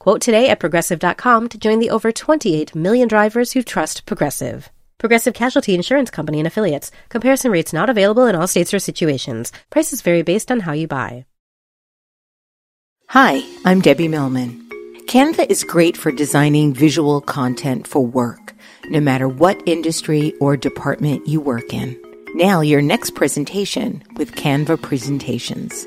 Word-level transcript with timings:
Quote 0.00 0.22
today 0.22 0.48
at 0.48 0.60
progressive.com 0.60 1.48
to 1.50 1.58
join 1.58 1.78
the 1.78 1.90
over 1.90 2.10
28 2.10 2.74
million 2.74 3.06
drivers 3.06 3.52
who 3.52 3.62
trust 3.62 4.06
Progressive. 4.06 4.70
Progressive 4.96 5.34
Casualty 5.34 5.74
Insurance 5.74 6.10
Company 6.10 6.40
and 6.40 6.46
Affiliates. 6.46 6.90
Comparison 7.10 7.50
rates 7.50 7.74
not 7.74 7.90
available 7.90 8.24
in 8.24 8.34
all 8.34 8.46
states 8.46 8.72
or 8.72 8.78
situations. 8.78 9.52
Prices 9.68 10.00
vary 10.00 10.22
based 10.22 10.50
on 10.50 10.60
how 10.60 10.72
you 10.72 10.88
buy. 10.88 11.26
Hi, 13.08 13.42
I'm 13.66 13.82
Debbie 13.82 14.08
Millman. 14.08 14.66
Canva 15.06 15.50
is 15.50 15.64
great 15.64 15.98
for 15.98 16.10
designing 16.10 16.72
visual 16.72 17.20
content 17.20 17.86
for 17.86 18.06
work, 18.06 18.54
no 18.86 19.00
matter 19.00 19.28
what 19.28 19.62
industry 19.66 20.32
or 20.40 20.56
department 20.56 21.28
you 21.28 21.42
work 21.42 21.74
in. 21.74 22.00
Now, 22.34 22.62
your 22.62 22.80
next 22.80 23.14
presentation 23.14 24.02
with 24.16 24.32
Canva 24.32 24.80
Presentations. 24.80 25.86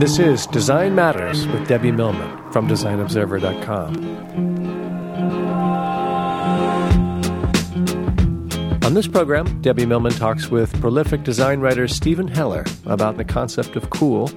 This 0.00 0.18
is 0.18 0.46
Design 0.46 0.94
Matters 0.94 1.46
with 1.48 1.68
Debbie 1.68 1.92
Millman 1.92 2.50
from 2.52 2.66
DesignObserver.com. 2.66 3.96
On 8.82 8.94
this 8.94 9.06
program, 9.06 9.60
Debbie 9.60 9.84
Millman 9.84 10.12
talks 10.12 10.48
with 10.48 10.72
prolific 10.80 11.22
design 11.22 11.60
writer 11.60 11.86
Steven 11.86 12.28
Heller 12.28 12.64
about 12.86 13.18
the 13.18 13.26
concept 13.26 13.76
of 13.76 13.90
cool, 13.90 14.30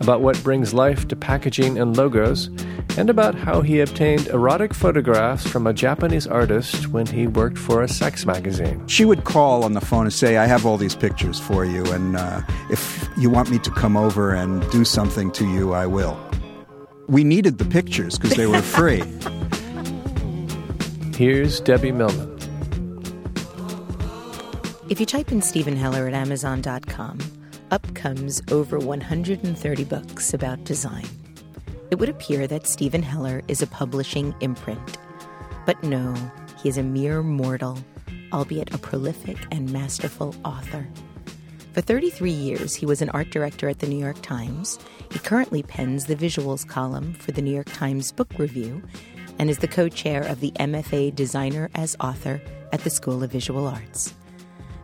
about 0.00 0.22
what 0.22 0.42
brings 0.42 0.72
life 0.72 1.06
to 1.08 1.14
packaging 1.14 1.78
and 1.78 1.94
logos, 1.94 2.48
and 2.96 3.08
about 3.08 3.34
how 3.34 3.62
he 3.62 3.80
obtained 3.80 4.26
erotic 4.28 4.74
photographs 4.74 5.46
from 5.46 5.66
a 5.66 5.72
Japanese 5.72 6.26
artist 6.26 6.88
when 6.88 7.06
he 7.06 7.26
worked 7.26 7.58
for 7.58 7.82
a 7.82 7.88
sex 7.88 8.26
magazine. 8.26 8.86
She 8.86 9.04
would 9.04 9.24
call 9.24 9.64
on 9.64 9.72
the 9.72 9.80
phone 9.80 10.04
and 10.04 10.12
say, 10.12 10.36
I 10.36 10.46
have 10.46 10.66
all 10.66 10.76
these 10.76 10.94
pictures 10.94 11.40
for 11.40 11.64
you, 11.64 11.84
and 11.92 12.16
uh, 12.16 12.42
if 12.70 13.08
you 13.16 13.30
want 13.30 13.50
me 13.50 13.58
to 13.60 13.70
come 13.70 13.96
over 13.96 14.34
and 14.34 14.68
do 14.70 14.84
something 14.84 15.30
to 15.32 15.48
you, 15.48 15.72
I 15.72 15.86
will. 15.86 16.18
We 17.08 17.24
needed 17.24 17.58
the 17.58 17.64
pictures 17.64 18.18
because 18.18 18.36
they 18.36 18.46
were 18.46 18.62
free. 18.62 19.02
Here's 21.16 21.60
Debbie 21.60 21.92
Millman. 21.92 22.30
If 24.88 25.00
you 25.00 25.06
type 25.06 25.32
in 25.32 25.40
Steven 25.40 25.76
Heller 25.76 26.06
at 26.06 26.14
Amazon.com, 26.14 27.18
up 27.70 27.94
comes 27.94 28.42
over 28.50 28.78
130 28.78 29.84
books 29.84 30.34
about 30.34 30.64
design. 30.64 31.06
It 31.92 31.98
would 31.98 32.08
appear 32.08 32.46
that 32.46 32.66
Steven 32.66 33.02
Heller 33.02 33.42
is 33.48 33.60
a 33.60 33.66
publishing 33.66 34.34
imprint. 34.40 34.96
But 35.66 35.82
no, 35.82 36.14
he 36.62 36.70
is 36.70 36.78
a 36.78 36.82
mere 36.82 37.22
mortal, 37.22 37.76
albeit 38.32 38.72
a 38.72 38.78
prolific 38.78 39.36
and 39.50 39.70
masterful 39.70 40.34
author. 40.42 40.88
For 41.74 41.82
33 41.82 42.30
years, 42.30 42.74
he 42.74 42.86
was 42.86 43.02
an 43.02 43.10
art 43.10 43.28
director 43.28 43.68
at 43.68 43.80
the 43.80 43.86
New 43.86 43.98
York 43.98 44.22
Times. 44.22 44.78
He 45.10 45.18
currently 45.18 45.62
pens 45.62 46.06
the 46.06 46.16
visuals 46.16 46.66
column 46.66 47.12
for 47.12 47.32
the 47.32 47.42
New 47.42 47.52
York 47.52 47.70
Times 47.74 48.10
Book 48.10 48.38
Review 48.38 48.82
and 49.38 49.50
is 49.50 49.58
the 49.58 49.68
co 49.68 49.90
chair 49.90 50.22
of 50.22 50.40
the 50.40 50.52
MFA 50.52 51.14
Designer 51.14 51.68
as 51.74 51.94
Author 52.00 52.40
at 52.72 52.80
the 52.84 52.90
School 52.90 53.22
of 53.22 53.30
Visual 53.30 53.66
Arts. 53.66 54.14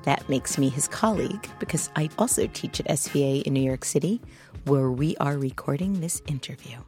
That 0.02 0.28
makes 0.28 0.58
me 0.58 0.68
his 0.68 0.86
colleague 0.88 1.48
because 1.58 1.88
I 1.96 2.10
also 2.18 2.48
teach 2.48 2.80
at 2.80 2.86
SVA 2.88 3.44
in 3.44 3.54
New 3.54 3.62
York 3.62 3.86
City, 3.86 4.20
where 4.64 4.90
we 4.90 5.16
are 5.16 5.36
recording 5.38 6.00
this 6.00 6.22
interview. 6.26 6.78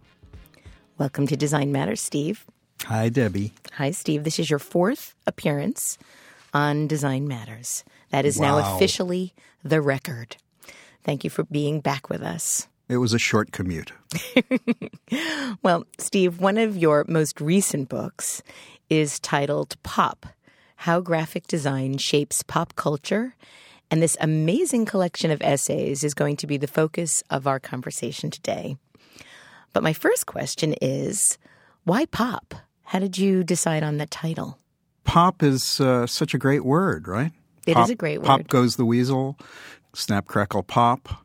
Welcome 0.99 1.27
to 1.29 1.37
Design 1.37 1.73
Matters, 1.73 2.01
Steve. 2.01 2.45
Hi, 2.85 3.09
Debbie. 3.09 3.53
Hi, 3.75 3.91
Steve. 3.91 4.25
This 4.25 4.39
is 4.39 4.51
your 4.51 4.59
fourth 4.59 5.15
appearance 5.27 5.99
on 6.53 6.87
Design 6.87 7.27
Matters. 7.29 7.85
That 8.11 8.25
is 8.25 8.41
now 8.41 8.59
officially 8.59 9.35
the 9.65 9.81
record. 9.81 10.37
Thank 11.05 11.25
you 11.25 11.31
for 11.31 11.45
being 11.45 11.81
back 11.81 12.11
with 12.11 12.23
us. 12.23 12.69
It 12.89 12.99
was 12.99 13.15
a 13.15 13.19
short 13.19 13.53
commute. 13.53 13.93
Well, 15.63 15.85
Steve, 15.99 16.41
one 16.41 16.57
of 16.57 16.77
your 16.77 17.05
most 17.09 17.41
recent 17.41 17.89
books 17.89 18.43
is 18.89 19.19
titled 19.19 19.77
Pop 19.83 20.27
How 20.77 21.01
Graphic 21.01 21.47
Design 21.47 21.99
Shapes 21.99 22.43
Pop 22.43 22.77
Culture. 22.77 23.35
And 23.91 24.01
this 24.01 24.17
amazing 24.21 24.87
collection 24.87 25.31
of 25.31 25.43
essays 25.43 26.05
is 26.05 26.15
going 26.15 26.37
to 26.37 26.47
be 26.47 26.57
the 26.57 26.69
focus 26.69 27.23
of 27.29 27.47
our 27.47 27.59
conversation 27.59 28.31
today. 28.31 28.77
But 29.73 29.83
my 29.83 29.93
first 29.93 30.27
question 30.27 30.75
is 30.81 31.39
why 31.85 32.07
pop? 32.07 32.55
How 32.85 32.99
did 32.99 33.19
you 33.19 33.43
decide 33.45 33.83
on 33.83 33.99
that 33.99 34.11
title? 34.11 34.59
Pop 35.05 35.43
is 35.43 35.81
uh, 35.81 36.07
such 36.07 36.35
a 36.35 36.39
great 36.39 36.65
word, 36.65 37.09
right? 37.09 37.33
It 37.67 37.73
is 37.73 37.75
Pop- 37.77 37.91
a 37.91 37.95
great 37.95 38.19
word. 38.19 38.27
Pop 38.27 38.49
goes 38.49 38.77
the 38.77 38.85
weasel, 38.85 39.37
snap, 39.95 40.27
crackle, 40.27 40.63
pop, 40.63 41.25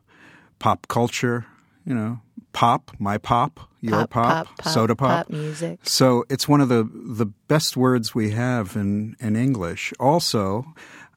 pop 0.58 0.88
culture, 0.88 1.46
you 1.84 1.94
know, 1.94 2.20
pop, 2.52 2.90
my 2.98 3.18
pop, 3.18 3.60
your 3.80 4.06
pop, 4.06 4.48
soda 4.62 4.96
pop. 4.96 5.26
pop 5.26 5.30
music. 5.30 5.80
So 5.82 6.24
it's 6.28 6.48
one 6.48 6.60
of 6.60 6.68
the 6.68 6.88
the 6.92 7.26
best 7.26 7.76
words 7.76 8.14
we 8.14 8.30
have 8.30 8.76
in 8.76 9.16
in 9.20 9.36
English. 9.36 9.92
Also, 10.00 10.66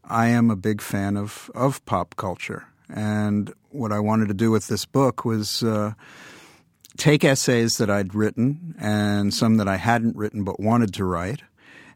I 0.09 0.27
am 0.27 0.49
a 0.49 0.55
big 0.55 0.81
fan 0.81 1.17
of 1.17 1.51
of 1.55 1.83
pop 1.85 2.15
culture, 2.15 2.65
and 2.89 3.53
what 3.69 3.91
I 3.91 3.99
wanted 3.99 4.27
to 4.29 4.33
do 4.33 4.51
with 4.51 4.67
this 4.67 4.85
book 4.85 5.25
was. 5.25 5.63
Uh, 5.63 5.93
Take 6.97 7.23
essays 7.23 7.77
that 7.77 7.89
I'd 7.89 8.13
written 8.13 8.75
and 8.77 9.33
some 9.33 9.55
that 9.55 9.69
I 9.69 9.77
hadn't 9.77 10.17
written 10.17 10.43
but 10.43 10.59
wanted 10.59 10.93
to 10.95 11.05
write, 11.05 11.43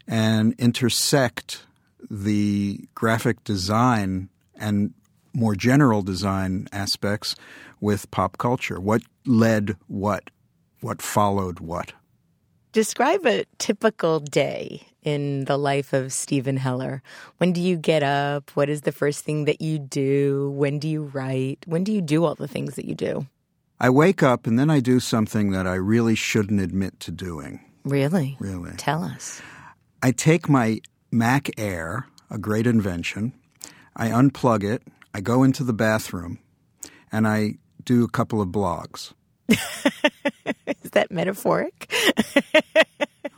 and 0.07 0.55
intersect 0.57 1.65
the 2.09 2.87
graphic 2.95 3.43
design 3.43 4.29
and 4.55 4.93
more 5.33 5.55
general 5.55 6.03
design 6.03 6.69
aspects 6.71 7.35
with 7.81 8.09
pop 8.11 8.37
culture. 8.37 8.79
What 8.79 9.01
led 9.25 9.75
what? 9.87 10.29
What 10.79 11.01
followed 11.01 11.59
what? 11.59 11.91
Describe 12.71 13.25
a 13.25 13.43
typical 13.57 14.21
day 14.21 14.87
in 15.03 15.45
the 15.45 15.57
life 15.57 15.93
of 15.93 16.13
Steven 16.13 16.57
Heller. 16.57 17.01
When 17.37 17.53
do 17.53 17.61
you 17.61 17.77
get 17.77 18.03
up? 18.03 18.51
What 18.51 18.69
is 18.69 18.81
the 18.81 18.91
first 18.91 19.23
thing 19.23 19.45
that 19.45 19.61
you 19.61 19.79
do? 19.79 20.51
When 20.55 20.79
do 20.79 20.87
you 20.87 21.03
write? 21.03 21.59
When 21.65 21.83
do 21.83 21.91
you 21.91 22.01
do 22.01 22.25
all 22.25 22.35
the 22.35 22.47
things 22.47 22.75
that 22.75 22.85
you 22.85 22.95
do? 22.95 23.27
I 23.79 23.89
wake 23.89 24.23
up 24.23 24.47
and 24.47 24.57
then 24.57 24.69
I 24.69 24.79
do 24.79 24.99
something 24.99 25.51
that 25.51 25.67
I 25.67 25.75
really 25.75 26.15
shouldn't 26.15 26.61
admit 26.61 26.99
to 27.01 27.11
doing. 27.11 27.59
Really? 27.83 28.37
Really. 28.39 28.71
Tell 28.77 29.03
us. 29.03 29.41
I 30.01 30.11
take 30.11 30.47
my 30.47 30.79
Mac 31.11 31.49
Air, 31.59 32.07
a 32.29 32.37
great 32.37 32.65
invention, 32.65 33.33
I 33.95 34.07
unplug 34.07 34.63
it, 34.63 34.83
I 35.13 35.21
go 35.21 35.43
into 35.43 35.63
the 35.63 35.73
bathroom, 35.73 36.39
and 37.11 37.27
I 37.27 37.55
do 37.83 38.03
a 38.03 38.09
couple 38.09 38.41
of 38.41 38.49
blogs. 38.49 39.13
Is 39.47 40.91
that 40.91 41.11
metaphoric? 41.11 41.93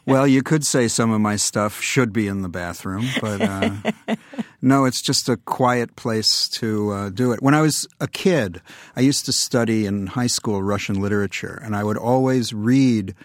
Well, 0.16 0.28
you 0.28 0.44
could 0.44 0.64
say 0.64 0.88
some 0.88 1.10
of 1.10 1.20
my 1.20 1.36
stuff 1.36 1.82
should 1.82 2.14
be 2.14 2.28
in 2.28 2.44
the 2.44 2.50
bathroom, 2.50 3.08
but 3.20 3.42
uh, 3.42 3.72
no, 4.62 4.86
it's 4.86 5.02
just 5.02 5.28
a 5.30 5.38
quiet 5.38 5.96
place 5.96 6.48
to 6.50 6.92
uh, 6.92 7.10
do 7.10 7.32
it. 7.32 7.42
When 7.42 7.56
I 7.56 7.62
was 7.62 7.88
a 8.00 8.08
kid, 8.08 8.62
I 8.96 9.02
used 9.02 9.26
to 9.26 9.34
study 9.34 9.88
in 9.88 10.06
high 10.06 10.28
school 10.28 10.62
Russian 10.62 11.02
literature, 11.02 11.60
and 11.64 11.76
I 11.76 11.84
would 11.84 11.98
always 11.98 12.54
read 12.54 13.16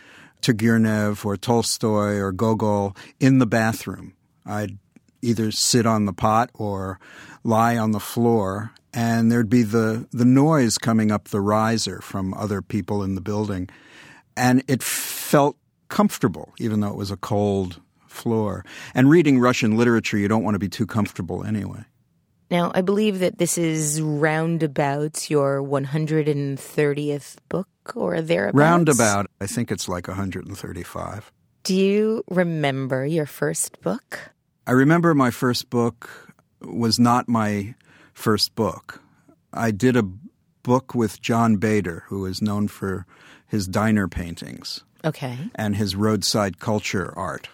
Turgenev 0.41 1.23
or 1.27 1.37
Tolstoy 1.37 2.17
or 2.17 2.32
Gogol 2.32 2.97
in 3.19 3.41
the 3.41 3.47
bathroom. 3.47 4.15
I'd 4.47 4.79
either 5.21 5.50
sit 5.50 5.85
on 5.85 6.06
the 6.06 6.15
pot 6.15 6.49
or 6.55 6.99
lie 7.44 7.76
on 7.76 7.93
the 7.93 8.00
floor, 8.00 8.73
and 8.94 9.31
there'd 9.31 9.50
be 9.50 9.65
the, 9.65 10.09
the 10.12 10.25
noise 10.25 10.79
coming 10.79 11.12
up 11.12 11.29
the 11.29 11.43
riser 11.43 12.00
from 12.00 12.33
other 12.33 12.62
people 12.62 13.03
in 13.03 13.17
the 13.17 13.21
building. 13.21 13.69
And 14.35 14.65
it 14.67 14.83
felt 14.83 15.59
comfortable, 15.91 16.55
even 16.59 16.81
though 16.81 16.89
it 16.89 16.97
was 16.97 17.11
a 17.11 17.17
cold 17.17 17.81
floor. 18.07 18.65
And 18.95 19.11
reading 19.11 19.39
Russian 19.39 19.77
literature, 19.77 20.17
you 20.17 20.29
don't 20.29 20.43
want 20.43 20.55
to 20.55 20.59
be 20.59 20.69
too 20.69 20.87
comfortable 20.87 21.45
anyway. 21.45 21.85
Now, 22.51 22.73
I 22.75 22.81
believe 22.81 23.21
that 23.21 23.39
this 23.39 23.57
is 23.57 24.01
roundabouts 24.03 25.31
your 25.31 25.63
130th 25.63 27.37
book 27.49 27.69
or 27.95 28.21
thereabouts. 28.21 28.59
Roundabout, 28.59 29.27
I 29.41 29.47
think 29.47 29.71
it's 29.71 29.89
like 29.89 30.09
135. 30.09 31.31
Do 31.63 31.77
you 31.77 32.25
remember 32.29 33.07
your 33.07 33.27
first 33.27 33.81
book? 33.83 34.33
I 34.67 34.73
remember 34.73 35.15
my 35.15 35.31
first 35.31 35.71
book 35.71 36.35
was 36.61 36.99
not 36.99 37.29
my 37.29 37.75
first 38.15 38.55
book. 38.57 39.01
I 39.53 39.71
did 39.71 39.97
a 39.97 40.03
book 40.71 40.95
with 40.95 41.21
John 41.21 41.57
Baeder, 41.57 42.03
who 42.05 42.25
is 42.27 42.41
known 42.41 42.69
for 42.69 43.05
his 43.45 43.67
diner 43.67 44.07
paintings. 44.07 44.85
Okay. 45.05 45.37
And 45.57 45.75
his 45.75 45.97
roadside 45.97 46.61
culture 46.61 47.13
art. 47.17 47.49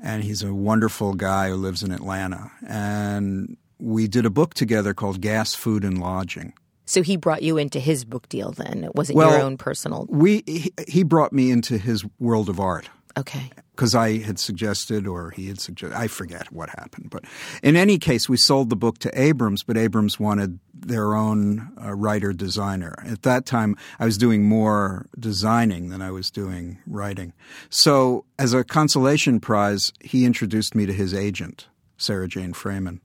And 0.00 0.24
he's 0.24 0.42
a 0.42 0.52
wonderful 0.52 1.14
guy 1.14 1.50
who 1.50 1.54
lives 1.54 1.84
in 1.84 1.92
Atlanta. 1.92 2.50
And 2.66 3.56
we 3.78 4.08
did 4.08 4.26
a 4.26 4.30
book 4.30 4.54
together 4.54 4.92
called 4.92 5.20
Gas, 5.20 5.54
Food, 5.54 5.84
and 5.84 6.00
Lodging. 6.00 6.52
So 6.84 7.00
he 7.00 7.16
brought 7.16 7.44
you 7.44 7.58
into 7.58 7.78
his 7.78 8.04
book 8.04 8.28
deal 8.28 8.50
then. 8.50 8.82
It 8.82 8.96
wasn't 8.96 9.18
well, 9.18 9.30
your 9.30 9.42
own 9.42 9.56
personal. 9.56 10.06
We 10.08 10.42
he, 10.46 10.72
he 10.88 11.04
brought 11.04 11.32
me 11.32 11.52
into 11.52 11.78
his 11.78 12.04
world 12.18 12.48
of 12.48 12.58
art. 12.58 12.90
Okay. 13.18 13.50
Because 13.74 13.94
I 13.94 14.18
had 14.18 14.38
suggested, 14.38 15.06
or 15.06 15.30
he 15.30 15.48
had 15.48 15.60
suggested, 15.60 15.96
I 15.96 16.06
forget 16.06 16.52
what 16.52 16.68
happened. 16.70 17.08
But 17.10 17.24
in 17.62 17.76
any 17.76 17.98
case, 17.98 18.28
we 18.28 18.36
sold 18.36 18.70
the 18.70 18.76
book 18.76 18.98
to 18.98 19.20
Abrams, 19.20 19.62
but 19.62 19.76
Abrams 19.76 20.20
wanted 20.20 20.58
their 20.74 21.14
own 21.14 21.72
uh, 21.82 21.94
writer 21.94 22.32
designer. 22.32 23.02
At 23.06 23.22
that 23.22 23.46
time, 23.46 23.76
I 23.98 24.04
was 24.04 24.18
doing 24.18 24.44
more 24.44 25.06
designing 25.18 25.88
than 25.88 26.02
I 26.02 26.10
was 26.10 26.30
doing 26.30 26.78
writing. 26.86 27.32
So, 27.70 28.24
as 28.38 28.52
a 28.52 28.64
consolation 28.64 29.40
prize, 29.40 29.92
he 30.00 30.24
introduced 30.24 30.74
me 30.74 30.86
to 30.86 30.92
his 30.92 31.12
agent, 31.12 31.68
Sarah 31.98 32.28
Jane 32.28 32.52
Freeman 32.52 33.00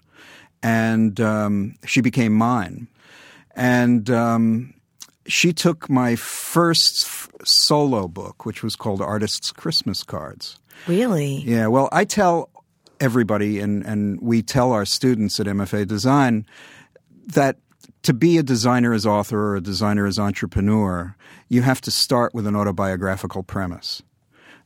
and 0.64 1.20
um, 1.20 1.76
she 1.86 2.02
became 2.02 2.34
mine. 2.34 2.88
And 3.56 4.10
um, 4.10 4.74
she 5.28 5.54
took 5.54 5.90
my 5.90 6.16
first 6.16 7.04
f- 7.06 7.30
solo 7.44 8.08
book, 8.08 8.46
which 8.46 8.64
was 8.64 8.76
called 8.76 9.02
Artists' 9.02 9.52
Christmas 9.52 10.04
Cards. 10.04 10.60
Really? 10.88 11.38
Yeah. 11.38 11.68
Well, 11.68 11.90
I 11.92 12.06
tell 12.06 12.50
everybody, 13.00 13.60
and, 13.60 13.84
and 13.86 14.20
we 14.22 14.42
tell 14.42 14.72
our 14.72 14.86
students 14.86 15.40
at 15.40 15.48
MFA 15.48 15.88
Design 15.88 16.46
that 17.28 17.58
to 18.04 18.14
be 18.14 18.38
a 18.38 18.44
designer 18.44 18.94
as 18.94 19.06
author 19.06 19.40
or 19.40 19.56
a 19.56 19.62
designer 19.62 20.06
as 20.06 20.18
entrepreneur, 20.18 21.16
you 21.50 21.62
have 21.62 21.82
to 21.82 21.92
start 21.92 22.34
with 22.34 22.48
an 22.48 22.56
autobiographical 22.56 23.44
premise. 23.44 24.02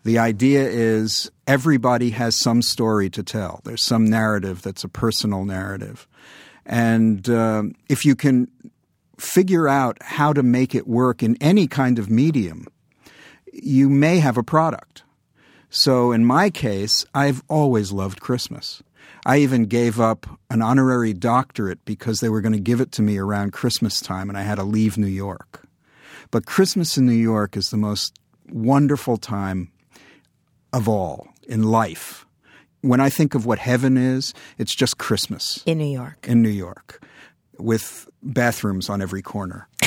The 0.04 0.20
idea 0.20 0.68
is 0.68 1.32
everybody 1.48 2.12
has 2.12 2.40
some 2.40 2.62
story 2.62 3.10
to 3.10 3.24
tell. 3.24 3.62
There's 3.64 3.84
some 3.84 4.06
narrative 4.06 4.62
that's 4.62 4.84
a 4.84 4.90
personal 4.90 5.46
narrative. 5.46 6.08
And 6.66 7.28
um, 7.30 7.74
if 7.90 8.06
you 8.06 8.16
can 8.16 8.48
figure 9.18 9.68
out 9.68 9.98
how 10.02 10.34
to 10.34 10.44
make 10.44 10.76
it 10.76 10.88
work 10.88 11.24
in 11.24 11.38
any 11.42 11.68
kind 11.68 12.00
of 12.00 12.10
medium, 12.10 12.68
you 13.52 13.90
may 13.90 14.20
have 14.20 14.38
a 14.38 14.44
product. 14.44 15.04
So 15.70 16.12
in 16.12 16.26
my 16.26 16.50
case, 16.50 17.06
I've 17.14 17.44
always 17.50 17.92
loved 17.92 18.22
Christmas. 18.22 18.82
I 19.26 19.40
even 19.40 19.66
gave 19.66 20.00
up 20.00 20.28
an 20.50 20.62
honorary 20.62 21.14
doctorate 21.14 21.84
because 21.84 22.20
they 22.20 22.30
were 22.30 22.42
going 22.42 22.54
to 22.54 22.60
give 22.60 22.80
it 22.80 22.92
to 22.94 23.02
me 23.02 23.18
around 23.18 23.54
Christmas 23.54 24.00
time 24.00 24.30
and 24.30 24.38
I 24.38 24.44
had 24.44 24.56
to 24.56 24.64
leave 24.64 24.98
New 24.98 25.08
York. 25.08 25.64
But 26.32 26.46
Christmas 26.46 26.98
in 26.98 27.06
New 27.06 27.14
York 27.14 27.58
is 27.58 27.70
the 27.70 27.78
most 27.78 28.20
wonderful 28.50 29.18
time 29.18 29.72
of 30.72 30.88
all 30.88 31.28
in 31.48 31.64
life. 31.64 32.26
When 32.82 33.00
I 33.00 33.10
think 33.10 33.34
of 33.34 33.46
what 33.46 33.58
heaven 33.58 33.98
is, 33.98 34.34
it's 34.58 34.76
just 34.76 34.98
Christmas. 34.98 35.64
In 35.66 35.80
New 35.80 35.92
York. 35.92 36.28
In 36.28 36.42
New 36.44 36.50
York, 36.50 37.04
with 37.58 38.10
bathrooms 38.24 38.90
on 38.90 39.02
every 39.02 39.22
corner. 39.22 39.68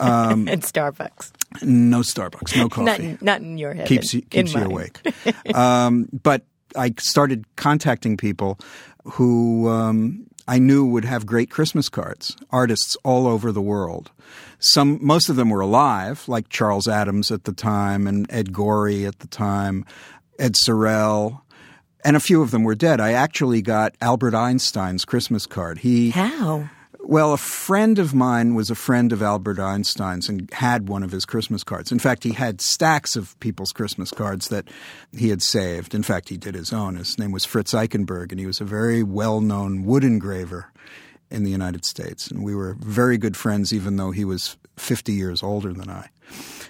Um, 0.00 0.48
and 0.48 0.62
Starbucks. 0.62 1.30
No 1.62 2.00
Starbucks, 2.00 2.56
no 2.56 2.68
coffee. 2.68 2.84
Not, 2.84 3.00
in, 3.00 3.18
not 3.20 3.40
in 3.40 3.58
your 3.58 3.72
head. 3.72 3.86
Keeps 3.86 4.12
you, 4.12 4.22
keeps 4.22 4.52
you 4.52 4.62
awake. 4.62 5.00
um, 5.54 6.08
but 6.12 6.42
I 6.76 6.94
started 6.98 7.44
contacting 7.56 8.16
people 8.16 8.58
who 9.04 9.68
um, 9.68 10.26
I 10.48 10.58
knew 10.58 10.84
would 10.86 11.04
have 11.04 11.26
great 11.26 11.50
Christmas 11.50 11.88
cards, 11.88 12.36
artists 12.50 12.96
all 13.04 13.26
over 13.26 13.52
the 13.52 13.62
world. 13.62 14.10
Some, 14.58 14.98
most 15.00 15.28
of 15.28 15.36
them 15.36 15.50
were 15.50 15.60
alive, 15.60 16.24
like 16.26 16.48
Charles 16.48 16.88
Addams 16.88 17.30
at 17.30 17.44
the 17.44 17.52
time 17.52 18.06
and 18.06 18.26
Ed 18.30 18.52
Gorey 18.52 19.04
at 19.04 19.18
the 19.20 19.28
time, 19.28 19.84
Ed 20.38 20.56
Sorel, 20.56 21.44
and 22.04 22.16
a 22.16 22.20
few 22.20 22.42
of 22.42 22.50
them 22.50 22.64
were 22.64 22.74
dead. 22.74 23.00
I 23.00 23.12
actually 23.12 23.62
got 23.62 23.94
Albert 24.00 24.34
Einstein's 24.34 25.04
Christmas 25.04 25.46
card. 25.46 25.78
He 25.78 26.10
how? 26.10 26.70
Well, 27.00 27.32
a 27.32 27.38
friend 27.38 27.98
of 27.98 28.12
mine 28.14 28.54
was 28.54 28.70
a 28.70 28.74
friend 28.74 29.12
of 29.12 29.22
Albert 29.22 29.58
Einstein's 29.58 30.28
and 30.28 30.52
had 30.52 30.88
one 30.88 31.02
of 31.02 31.12
his 31.12 31.24
Christmas 31.24 31.64
cards. 31.64 31.90
In 31.90 31.98
fact, 31.98 32.24
he 32.24 32.32
had 32.32 32.60
stacks 32.60 33.16
of 33.16 33.38
people's 33.40 33.72
Christmas 33.72 34.10
cards 34.10 34.48
that 34.48 34.68
he 35.16 35.30
had 35.30 35.40
saved. 35.40 35.94
In 35.94 36.02
fact, 36.02 36.28
he 36.28 36.36
did 36.36 36.54
his 36.54 36.72
own. 36.72 36.96
His 36.96 37.18
name 37.18 37.32
was 37.32 37.44
Fritz 37.44 37.72
Eichenberg, 37.72 38.30
and 38.30 38.40
he 38.40 38.46
was 38.46 38.60
a 38.60 38.64
very 38.64 39.02
well 39.02 39.40
known 39.40 39.84
wood 39.84 40.04
engraver 40.04 40.72
in 41.30 41.44
the 41.44 41.50
United 41.50 41.84
States. 41.84 42.28
And 42.28 42.42
we 42.42 42.54
were 42.54 42.76
very 42.80 43.16
good 43.16 43.36
friends, 43.36 43.72
even 43.72 43.96
though 43.96 44.10
he 44.10 44.24
was 44.24 44.56
50 44.76 45.12
years 45.12 45.42
older 45.42 45.72
than 45.72 45.88
I. 45.88 46.08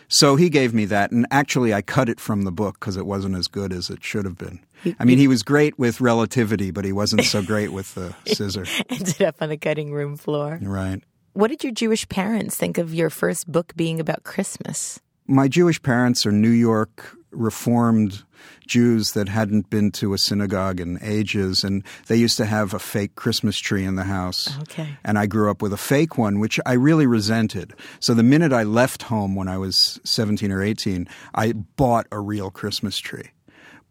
So 0.09 0.37
he 0.37 0.49
gave 0.49 0.73
me 0.73 0.87
that, 0.87 1.11
and 1.11 1.27
actually 1.31 1.75
I 1.75 1.83
cut 1.83 2.09
it 2.09 2.19
from 2.19 2.43
the 2.43 2.53
book 2.53 2.81
because 2.81 2.97
it 2.97 3.05
wasn't 3.05 3.37
as 3.37 3.47
good 3.47 3.73
as 3.73 3.91
it 3.91 4.03
should 4.03 4.25
have 4.25 4.39
been. 4.39 4.61
I 4.99 5.05
mean, 5.05 5.19
he 5.19 5.29
was 5.29 5.43
great 5.43 5.79
with 5.79 6.01
relativity, 6.01 6.71
but 6.71 6.85
he 6.85 6.93
wasn't 6.93 7.25
so 7.25 7.43
great 7.43 7.73
with 7.73 7.95
the 7.95 8.15
scissor. 8.27 8.65
Ended 8.89 9.23
up 9.23 9.37
on 9.41 9.49
the 9.49 9.57
cutting 9.57 9.93
room 9.93 10.17
floor. 10.17 10.59
Right. 10.63 11.03
What 11.35 11.49
did 11.49 11.63
your 11.63 11.73
Jewish 11.73 12.09
parents 12.09 12.57
think 12.57 12.79
of 12.79 12.95
your 12.95 13.11
first 13.11 13.51
book 13.51 13.75
being 13.77 14.01
about 14.01 14.25
Christmas? 14.25 15.01
My 15.27 15.47
Jewish 15.47 15.83
parents 15.83 16.25
are 16.25 16.33
New 16.33 16.49
York 16.49 17.18
Reformed 17.31 18.25
Jews 18.67 19.13
that 19.13 19.29
hadn't 19.29 19.71
been 19.71 19.91
to 19.93 20.13
a 20.13 20.19
synagogue 20.19 20.81
in 20.81 20.99
ages, 21.03 21.65
and 21.65 21.83
they 22.07 22.17
used 22.17 22.37
to 22.37 22.45
have 22.45 22.75
a 22.75 22.79
fake 22.79 23.15
Christmas 23.15 23.59
tree 23.59 23.85
in 23.85 23.97
the 23.97 24.05
house. 24.05 24.57
Okay. 24.63 24.97
And 25.05 25.19
I 25.19 25.27
grew 25.27 25.51
up 25.51 25.63
with 25.63 25.73
a 25.73 25.79
fake 25.79 26.19
one, 26.19 26.39
which 26.39 26.61
I 26.67 26.75
really 26.75 27.07
resented. 27.07 27.75
So 28.01 28.15
the 28.15 28.23
minute 28.23 28.53
I 28.53 28.63
left 28.63 29.05
home 29.05 29.35
when 29.35 29.49
I 29.49 29.59
was 29.59 30.01
17 30.05 30.53
or 30.53 30.63
18, 30.63 31.09
I 31.35 31.53
bought 31.53 32.07
a 32.13 32.21
real 32.21 32.51
Christmas 32.51 32.99
tree. 32.99 33.31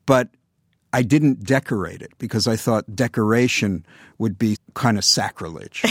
But 0.06 0.30
I 0.94 1.02
didn't 1.04 1.44
decorate 1.44 2.02
it 2.02 2.12
because 2.18 2.48
I 2.48 2.56
thought 2.56 2.96
decoration 2.96 3.86
would 4.18 4.40
be 4.40 4.58
kind 4.74 4.98
of 4.98 5.04
sacrilege. 5.04 5.84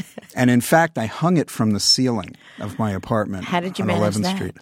and 0.36 0.50
in 0.50 0.60
fact, 0.60 0.98
I 0.98 1.06
hung 1.06 1.36
it 1.36 1.50
from 1.50 1.70
the 1.70 1.80
ceiling 1.80 2.36
of 2.60 2.78
my 2.78 2.90
apartment 2.92 3.44
How 3.44 3.60
did 3.60 3.78
you 3.78 3.82
on 3.84 3.88
manage 3.88 4.14
11th 4.14 4.22
that? 4.22 4.36
Street. 4.36 4.56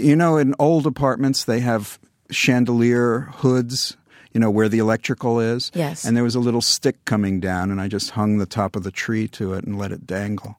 You 0.00 0.16
know, 0.16 0.36
in 0.36 0.54
old 0.58 0.86
apartments, 0.86 1.44
they 1.44 1.60
have 1.60 1.98
chandelier 2.30 3.28
hoods, 3.36 3.96
you 4.32 4.40
know, 4.40 4.50
where 4.50 4.68
the 4.68 4.78
electrical 4.78 5.40
is. 5.40 5.70
Yes. 5.74 6.04
And 6.04 6.16
there 6.16 6.24
was 6.24 6.34
a 6.34 6.40
little 6.40 6.62
stick 6.62 7.04
coming 7.04 7.40
down, 7.40 7.70
and 7.70 7.80
I 7.80 7.88
just 7.88 8.10
hung 8.10 8.38
the 8.38 8.46
top 8.46 8.76
of 8.76 8.82
the 8.82 8.90
tree 8.90 9.28
to 9.28 9.54
it 9.54 9.64
and 9.64 9.78
let 9.78 9.92
it 9.92 10.06
dangle. 10.06 10.58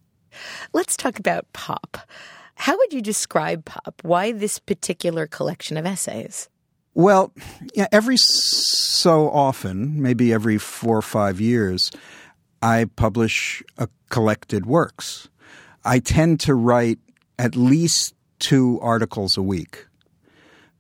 Let's 0.73 0.95
talk 0.95 1.19
about 1.19 1.51
pop. 1.53 1.97
How 2.55 2.77
would 2.77 2.93
you 2.93 3.01
describe 3.01 3.65
pop? 3.65 4.01
Why 4.03 4.31
this 4.31 4.59
particular 4.59 5.27
collection 5.27 5.77
of 5.77 5.85
essays? 5.85 6.47
Well, 6.93 7.33
yeah, 7.73 7.87
every 7.91 8.17
so 8.17 9.29
often, 9.29 10.01
maybe 10.01 10.33
every 10.33 10.57
four 10.57 10.97
or 10.97 11.01
five 11.01 11.39
years, 11.39 11.89
I 12.61 12.85
publish 12.95 13.63
a 13.77 13.87
collected 14.09 14.65
works. 14.65 15.29
I 15.83 15.99
tend 15.99 16.39
to 16.41 16.53
write 16.53 16.99
at 17.39 17.55
least 17.55 18.13
two 18.41 18.77
articles 18.81 19.37
a 19.37 19.41
week 19.41 19.85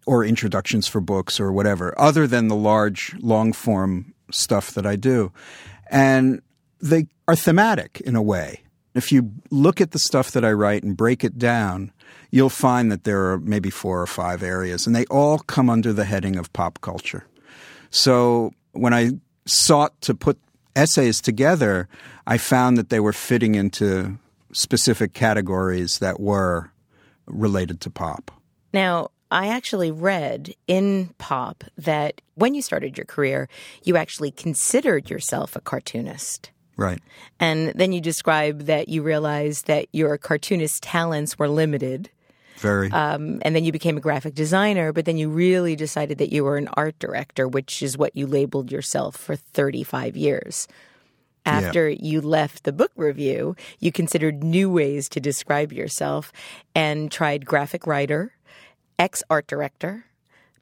or 0.05 0.25
introductions 0.25 0.87
for 0.87 0.99
books 0.99 1.39
or 1.39 1.53
whatever, 1.53 1.97
other 1.97 2.27
than 2.27 2.49
the 2.49 2.55
large, 2.55 3.15
long 3.19 3.53
form 3.53 4.13
stuff 4.31 4.71
that 4.71 4.85
I 4.85 4.97
do. 4.97 5.31
And 5.89 6.41
they 6.81 7.07
are 7.27 7.35
thematic 7.35 8.01
in 8.01 8.15
a 8.15 8.21
way. 8.21 8.63
If 8.93 9.11
you 9.11 9.31
look 9.51 9.79
at 9.79 9.91
the 9.91 9.99
stuff 9.99 10.31
that 10.31 10.43
I 10.43 10.51
write 10.51 10.83
and 10.83 10.97
break 10.97 11.23
it 11.23 11.37
down, 11.37 11.93
you'll 12.31 12.49
find 12.49 12.91
that 12.91 13.03
there 13.03 13.31
are 13.31 13.39
maybe 13.39 13.69
four 13.69 14.01
or 14.01 14.07
five 14.07 14.43
areas, 14.43 14.85
and 14.85 14.95
they 14.95 15.05
all 15.05 15.39
come 15.39 15.69
under 15.69 15.93
the 15.93 16.05
heading 16.05 16.35
of 16.35 16.51
pop 16.51 16.81
culture. 16.81 17.25
So 17.89 18.51
when 18.73 18.93
I 18.93 19.11
sought 19.45 19.99
to 20.01 20.13
put 20.13 20.39
essays 20.75 21.21
together, 21.21 21.87
I 22.25 22.37
found 22.37 22.77
that 22.77 22.89
they 22.89 22.99
were 22.99 23.13
fitting 23.13 23.55
into 23.55 24.17
specific 24.51 25.13
categories 25.13 25.99
that 25.99 26.19
were 26.19 26.71
related 27.25 27.81
to 27.81 27.89
pop. 27.89 28.31
Now, 28.73 29.09
I 29.31 29.47
actually 29.47 29.91
read 29.91 30.53
in 30.67 31.13
pop 31.17 31.63
that 31.77 32.21
when 32.35 32.53
you 32.53 32.61
started 32.61 32.97
your 32.97 33.05
career, 33.05 33.47
you 33.83 33.95
actually 33.95 34.31
considered 34.31 35.09
yourself 35.09 35.55
a 35.55 35.61
cartoonist. 35.61 36.51
Right. 36.75 36.99
And 37.39 37.69
then 37.69 37.93
you 37.93 38.01
describe 38.01 38.61
that 38.63 38.89
you 38.89 39.03
realized 39.03 39.67
that 39.67 39.87
your 39.93 40.17
cartoonist 40.17 40.83
talents 40.83 41.39
were 41.39 41.47
limited. 41.47 42.09
Very. 42.57 42.91
Um, 42.91 43.41
and 43.43 43.55
then 43.55 43.63
you 43.63 43.71
became 43.71 43.97
a 43.97 44.01
graphic 44.01 44.35
designer, 44.35 44.91
but 44.91 45.05
then 45.05 45.17
you 45.17 45.29
really 45.29 45.75
decided 45.75 46.17
that 46.17 46.31
you 46.31 46.43
were 46.43 46.57
an 46.57 46.69
art 46.73 46.97
director, 46.99 47.47
which 47.47 47.81
is 47.81 47.97
what 47.97 48.15
you 48.15 48.27
labeled 48.27 48.71
yourself 48.71 49.15
for 49.15 49.35
35 49.35 50.17
years. 50.17 50.67
After 51.45 51.89
yeah. 51.89 51.97
you 51.99 52.21
left 52.21 52.63
the 52.63 52.71
book 52.71 52.91
review, 52.95 53.55
you 53.79 53.91
considered 53.91 54.43
new 54.43 54.69
ways 54.69 55.09
to 55.09 55.19
describe 55.19 55.73
yourself 55.73 56.31
and 56.75 57.11
tried 57.11 57.45
graphic 57.45 57.87
writer, 57.87 58.35
ex 58.99 59.23
art 59.29 59.47
director, 59.47 60.05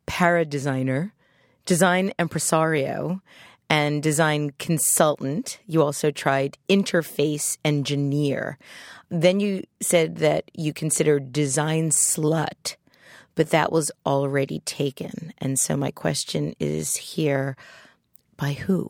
para 0.05 0.45
designer, 0.45 1.13
design 1.65 2.13
impresario, 2.17 3.21
and 3.69 4.01
design 4.01 4.51
consultant. 4.57 5.59
You 5.67 5.83
also 5.83 6.11
tried 6.11 6.57
interface 6.69 7.57
engineer. 7.63 8.57
Then 9.09 9.39
you 9.39 9.63
said 9.81 10.17
that 10.17 10.49
you 10.53 10.73
considered 10.73 11.33
design 11.33 11.89
slut, 11.89 12.75
but 13.35 13.49
that 13.49 13.71
was 13.71 13.91
already 14.05 14.59
taken. 14.61 15.33
And 15.39 15.59
so 15.59 15.75
my 15.75 15.91
question 15.91 16.55
is 16.59 16.95
here 16.95 17.55
by 18.37 18.53
who? 18.53 18.89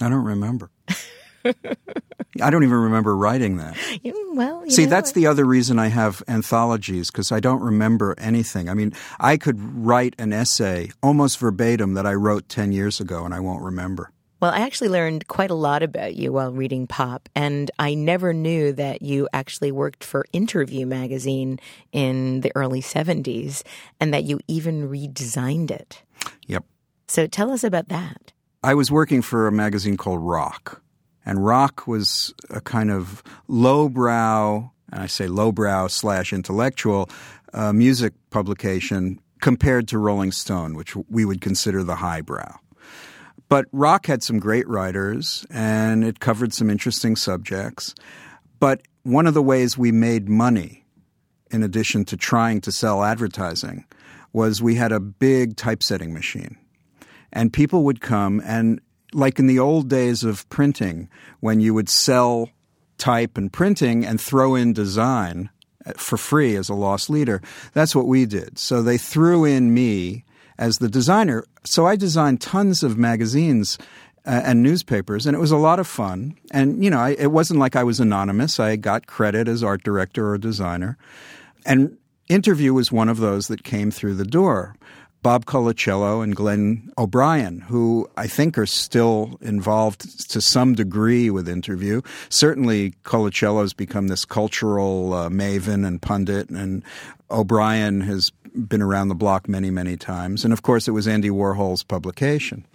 I 0.00 0.08
don't 0.08 0.24
remember. 0.24 0.70
I 1.44 2.50
don't 2.50 2.64
even 2.64 2.76
remember 2.76 3.16
writing 3.16 3.56
that. 3.58 3.76
Well, 4.34 4.64
see, 4.70 4.86
that's 4.86 5.12
the 5.12 5.26
other 5.26 5.44
reason 5.44 5.78
I 5.78 5.88
have 5.88 6.22
anthologies 6.26 7.10
because 7.10 7.30
I 7.30 7.38
don't 7.38 7.60
remember 7.60 8.14
anything. 8.16 8.70
I 8.70 8.74
mean, 8.74 8.94
I 9.20 9.36
could 9.36 9.60
write 9.60 10.14
an 10.18 10.32
essay 10.32 10.90
almost 11.02 11.38
verbatim 11.38 11.92
that 11.94 12.06
I 12.06 12.14
wrote 12.14 12.48
10 12.48 12.72
years 12.72 12.98
ago 12.98 13.26
and 13.26 13.34
I 13.34 13.40
won't 13.40 13.62
remember. 13.62 14.10
Well, 14.42 14.50
I 14.50 14.60
actually 14.62 14.88
learned 14.88 15.28
quite 15.28 15.52
a 15.52 15.54
lot 15.54 15.84
about 15.84 16.16
you 16.16 16.32
while 16.32 16.50
reading 16.50 16.88
Pop, 16.88 17.28
and 17.36 17.70
I 17.78 17.94
never 17.94 18.32
knew 18.32 18.72
that 18.72 19.00
you 19.00 19.28
actually 19.32 19.70
worked 19.70 20.02
for 20.02 20.24
Interview 20.32 20.84
magazine 20.84 21.60
in 21.92 22.40
the 22.40 22.50
early 22.56 22.80
70s 22.80 23.62
and 24.00 24.12
that 24.12 24.24
you 24.24 24.40
even 24.48 24.88
redesigned 24.88 25.70
it. 25.70 26.02
Yep. 26.48 26.64
So 27.06 27.28
tell 27.28 27.52
us 27.52 27.62
about 27.62 27.88
that. 27.90 28.32
I 28.64 28.74
was 28.74 28.90
working 28.90 29.22
for 29.22 29.46
a 29.46 29.52
magazine 29.52 29.96
called 29.96 30.18
Rock, 30.20 30.81
and 31.24 31.44
Rock 31.44 31.86
was 31.86 32.34
a 32.50 32.60
kind 32.60 32.90
of 32.90 33.22
lowbrow, 33.48 34.70
and 34.92 35.02
I 35.02 35.06
say 35.06 35.26
lowbrow 35.26 35.88
slash 35.88 36.32
intellectual, 36.32 37.08
uh, 37.52 37.72
music 37.72 38.12
publication 38.30 39.20
compared 39.40 39.88
to 39.88 39.98
Rolling 39.98 40.32
Stone, 40.32 40.74
which 40.74 40.96
we 41.10 41.24
would 41.24 41.40
consider 41.40 41.82
the 41.82 41.96
highbrow. 41.96 42.58
But 43.48 43.66
rock 43.70 44.06
had 44.06 44.22
some 44.22 44.38
great 44.38 44.66
writers 44.66 45.44
and 45.50 46.04
it 46.04 46.20
covered 46.20 46.54
some 46.54 46.70
interesting 46.70 47.16
subjects. 47.16 47.94
But 48.60 48.80
one 49.02 49.26
of 49.26 49.34
the 49.34 49.42
ways 49.42 49.76
we 49.76 49.92
made 49.92 50.28
money, 50.28 50.86
in 51.50 51.62
addition 51.62 52.06
to 52.06 52.16
trying 52.16 52.62
to 52.62 52.72
sell 52.72 53.04
advertising, 53.04 53.84
was 54.32 54.62
we 54.62 54.76
had 54.76 54.92
a 54.92 55.00
big 55.00 55.56
typesetting 55.56 56.14
machine. 56.14 56.56
And 57.30 57.52
people 57.52 57.84
would 57.84 58.00
come 58.00 58.40
and, 58.44 58.80
like 59.12 59.38
in 59.38 59.46
the 59.46 59.58
old 59.58 59.88
days 59.88 60.24
of 60.24 60.48
printing, 60.48 61.08
when 61.40 61.60
you 61.60 61.74
would 61.74 61.88
sell 61.88 62.50
type 62.98 63.36
and 63.36 63.52
printing 63.52 64.04
and 64.04 64.20
throw 64.20 64.54
in 64.54 64.72
design 64.72 65.50
for 65.96 66.16
free 66.16 66.54
as 66.56 66.68
a 66.68 66.74
lost 66.74 67.10
leader, 67.10 67.42
that's 67.72 67.94
what 67.94 68.06
we 68.06 68.26
did. 68.26 68.58
So 68.58 68.82
they 68.82 68.98
threw 68.98 69.44
in 69.44 69.74
me 69.74 70.24
as 70.58 70.78
the 70.78 70.88
designer. 70.88 71.44
So 71.64 71.86
I 71.86 71.96
designed 71.96 72.40
tons 72.40 72.82
of 72.82 72.96
magazines 72.96 73.78
uh, 74.24 74.42
and 74.44 74.62
newspapers, 74.62 75.26
and 75.26 75.34
it 75.34 75.40
was 75.40 75.50
a 75.50 75.56
lot 75.56 75.80
of 75.80 75.86
fun. 75.86 76.36
And 76.52 76.84
you 76.84 76.90
know, 76.90 77.00
I, 77.00 77.10
it 77.10 77.32
wasn't 77.32 77.58
like 77.58 77.74
I 77.74 77.82
was 77.82 77.98
anonymous. 77.98 78.60
I 78.60 78.76
got 78.76 79.06
credit 79.06 79.48
as 79.48 79.64
art 79.64 79.82
director 79.82 80.30
or 80.30 80.38
designer, 80.38 80.96
and 81.66 81.96
interview 82.28 82.72
was 82.72 82.92
one 82.92 83.08
of 83.08 83.18
those 83.18 83.48
that 83.48 83.64
came 83.64 83.90
through 83.90 84.14
the 84.14 84.24
door. 84.24 84.76
Bob 85.22 85.44
Colacello 85.46 86.22
and 86.22 86.34
Glenn 86.34 86.92
O'Brien, 86.98 87.60
who 87.60 88.10
I 88.16 88.26
think 88.26 88.58
are 88.58 88.66
still 88.66 89.38
involved 89.40 90.28
to 90.30 90.40
some 90.40 90.74
degree 90.74 91.30
with 91.30 91.48
interview. 91.48 92.02
Certainly, 92.28 92.94
Colacello's 93.04 93.72
become 93.72 94.08
this 94.08 94.24
cultural 94.24 95.14
uh, 95.14 95.28
maven 95.28 95.86
and 95.86 96.02
pundit, 96.02 96.50
and 96.50 96.82
O'Brien 97.30 98.00
has 98.00 98.30
been 98.54 98.82
around 98.82 99.08
the 99.08 99.14
block 99.14 99.48
many, 99.48 99.70
many 99.70 99.96
times. 99.96 100.44
And 100.44 100.52
of 100.52 100.62
course, 100.62 100.88
it 100.88 100.92
was 100.92 101.06
Andy 101.06 101.30
Warhol's 101.30 101.82
publication. 101.82 102.66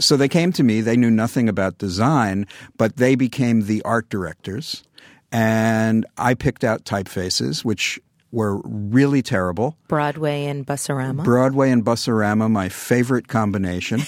So 0.00 0.16
they 0.16 0.28
came 0.28 0.52
to 0.52 0.62
me. 0.62 0.80
They 0.80 0.96
knew 0.96 1.10
nothing 1.10 1.48
about 1.48 1.78
design, 1.78 2.46
but 2.76 2.96
they 2.96 3.14
became 3.14 3.62
the 3.62 3.82
art 3.82 4.08
directors. 4.08 4.84
And 5.30 6.06
I 6.16 6.34
picked 6.34 6.64
out 6.64 6.84
typefaces, 6.84 7.64
which 7.64 8.00
were 8.30 8.60
really 8.64 9.22
terrible. 9.22 9.76
Broadway 9.88 10.44
and 10.46 10.66
Busorama. 10.66 11.24
Broadway 11.24 11.70
and 11.70 11.84
Busorama, 11.84 12.50
my 12.50 12.68
favorite 12.68 13.28
combination. 13.28 14.02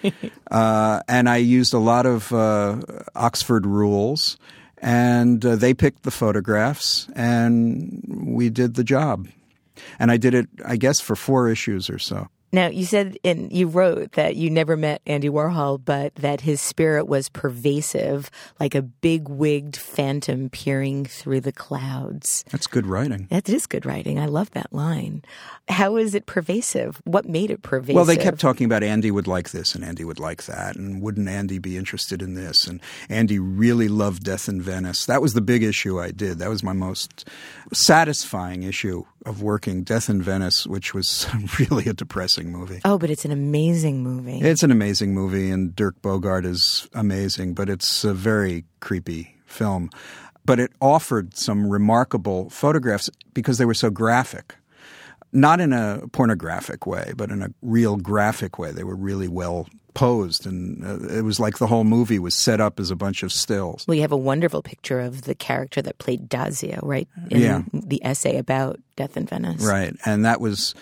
uh, 0.50 1.00
and 1.08 1.28
I 1.28 1.38
used 1.38 1.72
a 1.72 1.78
lot 1.78 2.06
of 2.06 2.32
uh, 2.32 2.80
Oxford 3.14 3.66
rules. 3.66 4.36
And 4.82 5.46
uh, 5.46 5.54
they 5.54 5.74
picked 5.74 6.02
the 6.02 6.10
photographs, 6.10 7.06
and 7.14 8.02
we 8.26 8.50
did 8.50 8.74
the 8.74 8.82
job. 8.82 9.28
And 10.00 10.10
I 10.10 10.16
did 10.16 10.34
it, 10.34 10.48
I 10.64 10.76
guess, 10.76 11.00
for 11.00 11.14
four 11.14 11.48
issues 11.48 11.88
or 11.88 12.00
so. 12.00 12.26
Now, 12.54 12.68
you 12.68 12.84
said 12.84 13.16
and 13.24 13.50
you 13.50 13.66
wrote 13.66 14.12
that 14.12 14.36
you 14.36 14.50
never 14.50 14.76
met 14.76 15.00
Andy 15.06 15.30
Warhol, 15.30 15.82
but 15.82 16.14
that 16.16 16.42
his 16.42 16.60
spirit 16.60 17.08
was 17.08 17.30
pervasive, 17.30 18.30
like 18.60 18.74
a 18.74 18.82
big 18.82 19.28
wigged 19.28 19.76
phantom 19.76 20.50
peering 20.50 21.06
through 21.06 21.40
the 21.40 21.52
clouds. 21.52 22.44
That's 22.50 22.66
good 22.66 22.86
writing. 22.86 23.26
That 23.30 23.48
is 23.48 23.66
good 23.66 23.86
writing. 23.86 24.18
I 24.18 24.26
love 24.26 24.50
that 24.50 24.72
line. 24.72 25.22
How 25.68 25.96
is 25.96 26.14
it 26.14 26.26
pervasive? 26.26 27.00
What 27.04 27.26
made 27.26 27.50
it 27.50 27.62
pervasive? 27.62 27.94
Well, 27.94 28.04
they 28.04 28.16
kept 28.16 28.38
talking 28.40 28.66
about 28.66 28.82
Andy 28.82 29.10
would 29.10 29.26
like 29.26 29.50
this 29.50 29.74
and 29.74 29.82
Andy 29.82 30.04
would 30.04 30.20
like 30.20 30.44
that, 30.44 30.76
and 30.76 31.00
wouldn't 31.00 31.28
Andy 31.28 31.58
be 31.58 31.78
interested 31.78 32.20
in 32.20 32.34
this? 32.34 32.66
And 32.66 32.80
Andy 33.08 33.38
really 33.38 33.88
loved 33.88 34.24
Death 34.24 34.48
in 34.48 34.60
Venice. 34.60 35.06
That 35.06 35.22
was 35.22 35.32
the 35.32 35.40
big 35.40 35.62
issue 35.62 35.98
I 35.98 36.10
did. 36.10 36.38
That 36.38 36.50
was 36.50 36.62
my 36.62 36.74
most 36.74 37.26
satisfying 37.72 38.62
issue 38.62 39.04
of 39.24 39.42
working 39.42 39.82
Death 39.84 40.08
in 40.08 40.22
Venice, 40.22 40.66
which 40.66 40.94
was 40.94 41.26
really 41.58 41.86
a 41.86 41.92
depressing 41.92 42.50
movie. 42.50 42.80
Oh, 42.84 42.98
but 42.98 43.10
it's 43.10 43.24
an 43.24 43.32
amazing 43.32 44.02
movie. 44.02 44.40
It's 44.40 44.62
an 44.62 44.70
amazing 44.70 45.14
movie, 45.14 45.50
and 45.50 45.74
Dirk 45.74 46.00
Bogarde 46.02 46.46
is 46.46 46.88
amazing, 46.92 47.54
but 47.54 47.68
it's 47.68 48.04
a 48.04 48.14
very 48.14 48.64
creepy 48.80 49.36
film. 49.46 49.90
But 50.44 50.58
it 50.58 50.72
offered 50.80 51.36
some 51.36 51.68
remarkable 51.68 52.50
photographs 52.50 53.08
because 53.32 53.58
they 53.58 53.64
were 53.64 53.74
so 53.74 53.90
graphic. 53.90 54.56
Not 55.32 55.60
in 55.60 55.72
a 55.72 56.02
pornographic 56.12 56.86
way, 56.86 57.12
but 57.16 57.30
in 57.30 57.42
a 57.42 57.48
real 57.62 57.96
graphic 57.96 58.58
way. 58.58 58.70
They 58.70 58.84
were 58.84 58.96
really 58.96 59.28
well 59.28 59.66
posed, 59.94 60.46
and 60.46 60.84
uh, 60.84 61.16
it 61.16 61.22
was 61.22 61.38
like 61.38 61.58
the 61.58 61.66
whole 61.66 61.84
movie 61.84 62.18
was 62.18 62.34
set 62.34 62.60
up 62.60 62.80
as 62.80 62.90
a 62.90 62.96
bunch 62.96 63.22
of 63.22 63.32
stills. 63.32 63.86
Well, 63.86 63.94
you 63.94 64.02
have 64.02 64.12
a 64.12 64.16
wonderful 64.16 64.62
picture 64.62 65.00
of 65.00 65.22
the 65.22 65.34
character 65.34 65.82
that 65.82 65.98
played 65.98 66.28
Tadzio, 66.28 66.80
right? 66.82 67.08
In 67.30 67.40
yeah. 67.40 67.62
the 67.72 68.04
essay 68.04 68.36
about 68.36 68.80
Death 68.96 69.16
in 69.16 69.26
Venice. 69.26 69.64
Right, 69.64 69.94
and 70.04 70.24
that 70.24 70.40
was 70.40 70.74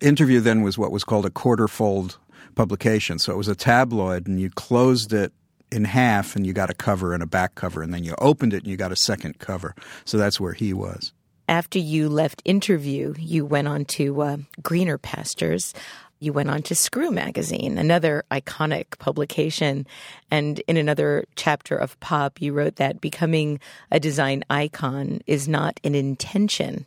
interview. 0.00 0.40
Then 0.40 0.62
was 0.62 0.78
what 0.78 0.92
was 0.92 1.04
called 1.04 1.26
a 1.26 1.30
quarterfold 1.30 2.18
publication, 2.54 3.18
so 3.18 3.32
it 3.32 3.36
was 3.36 3.48
a 3.48 3.54
tabloid, 3.54 4.26
and 4.26 4.40
you 4.40 4.50
closed 4.50 5.12
it 5.12 5.32
in 5.72 5.84
half, 5.84 6.36
and 6.36 6.46
you 6.46 6.52
got 6.52 6.70
a 6.70 6.74
cover 6.74 7.14
and 7.14 7.22
a 7.22 7.26
back 7.26 7.54
cover, 7.54 7.82
and 7.82 7.92
then 7.92 8.04
you 8.04 8.14
opened 8.18 8.54
it, 8.54 8.62
and 8.62 8.66
you 8.68 8.76
got 8.76 8.92
a 8.92 8.96
second 8.96 9.38
cover. 9.38 9.74
So 10.04 10.18
that's 10.18 10.38
where 10.38 10.52
he 10.52 10.72
was 10.72 11.12
after 11.48 11.78
you 11.78 12.08
left 12.08 12.42
interview, 12.44 13.14
you 13.18 13.44
went 13.44 13.68
on 13.68 13.84
to 13.86 14.22
uh, 14.22 14.36
Greener 14.62 14.98
Pastures 14.98 15.74
you 16.24 16.32
went 16.32 16.50
on 16.50 16.62
to 16.62 16.74
Screw 16.74 17.10
Magazine, 17.10 17.76
another 17.76 18.24
iconic 18.30 18.98
publication. 18.98 19.86
And 20.30 20.60
in 20.60 20.76
another 20.76 21.24
chapter 21.36 21.76
of 21.76 21.98
Pop, 22.00 22.40
you 22.40 22.52
wrote 22.52 22.76
that 22.76 23.00
becoming 23.00 23.60
a 23.90 24.00
design 24.00 24.42
icon 24.48 25.20
is 25.26 25.46
not 25.46 25.78
an 25.84 25.94
intention, 25.94 26.86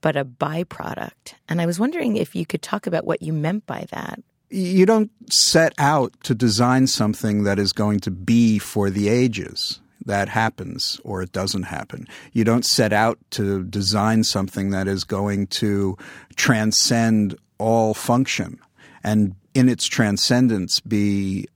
but 0.00 0.16
a 0.16 0.24
byproduct. 0.24 1.34
And 1.48 1.60
I 1.60 1.66
was 1.66 1.78
wondering 1.78 2.16
if 2.16 2.34
you 2.34 2.44
could 2.44 2.62
talk 2.62 2.86
about 2.86 3.06
what 3.06 3.22
you 3.22 3.32
meant 3.32 3.66
by 3.66 3.86
that. 3.92 4.20
You 4.50 4.86
don't 4.86 5.10
set 5.30 5.72
out 5.78 6.12
to 6.24 6.34
design 6.34 6.86
something 6.86 7.44
that 7.44 7.58
is 7.58 7.72
going 7.72 8.00
to 8.00 8.10
be 8.10 8.58
for 8.58 8.90
the 8.90 9.08
ages 9.08 9.80
that 10.06 10.28
happens 10.28 11.00
or 11.04 11.22
it 11.22 11.32
doesn't 11.32 11.64
happen. 11.64 12.06
You 12.32 12.44
don't 12.44 12.64
set 12.64 12.92
out 12.92 13.18
to 13.30 13.64
design 13.64 14.24
something 14.24 14.70
that 14.70 14.88
is 14.88 15.04
going 15.04 15.48
to 15.48 15.96
transcend 16.36 17.36
all 17.58 17.94
function 17.94 18.58
and 19.02 19.34
in 19.54 19.68
its 19.68 19.86
transcendence 19.86 20.80
be 20.80 21.46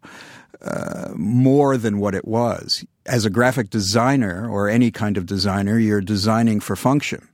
uh, 0.62 1.10
more 1.14 1.76
than 1.76 1.98
what 1.98 2.14
it 2.14 2.26
was. 2.26 2.84
As 3.06 3.24
a 3.24 3.30
graphic 3.30 3.70
designer 3.70 4.48
or 4.48 4.68
any 4.68 4.90
kind 4.90 5.16
of 5.16 5.26
designer, 5.26 5.78
you're 5.78 6.00
designing 6.00 6.60
for 6.60 6.76
function. 6.76 7.26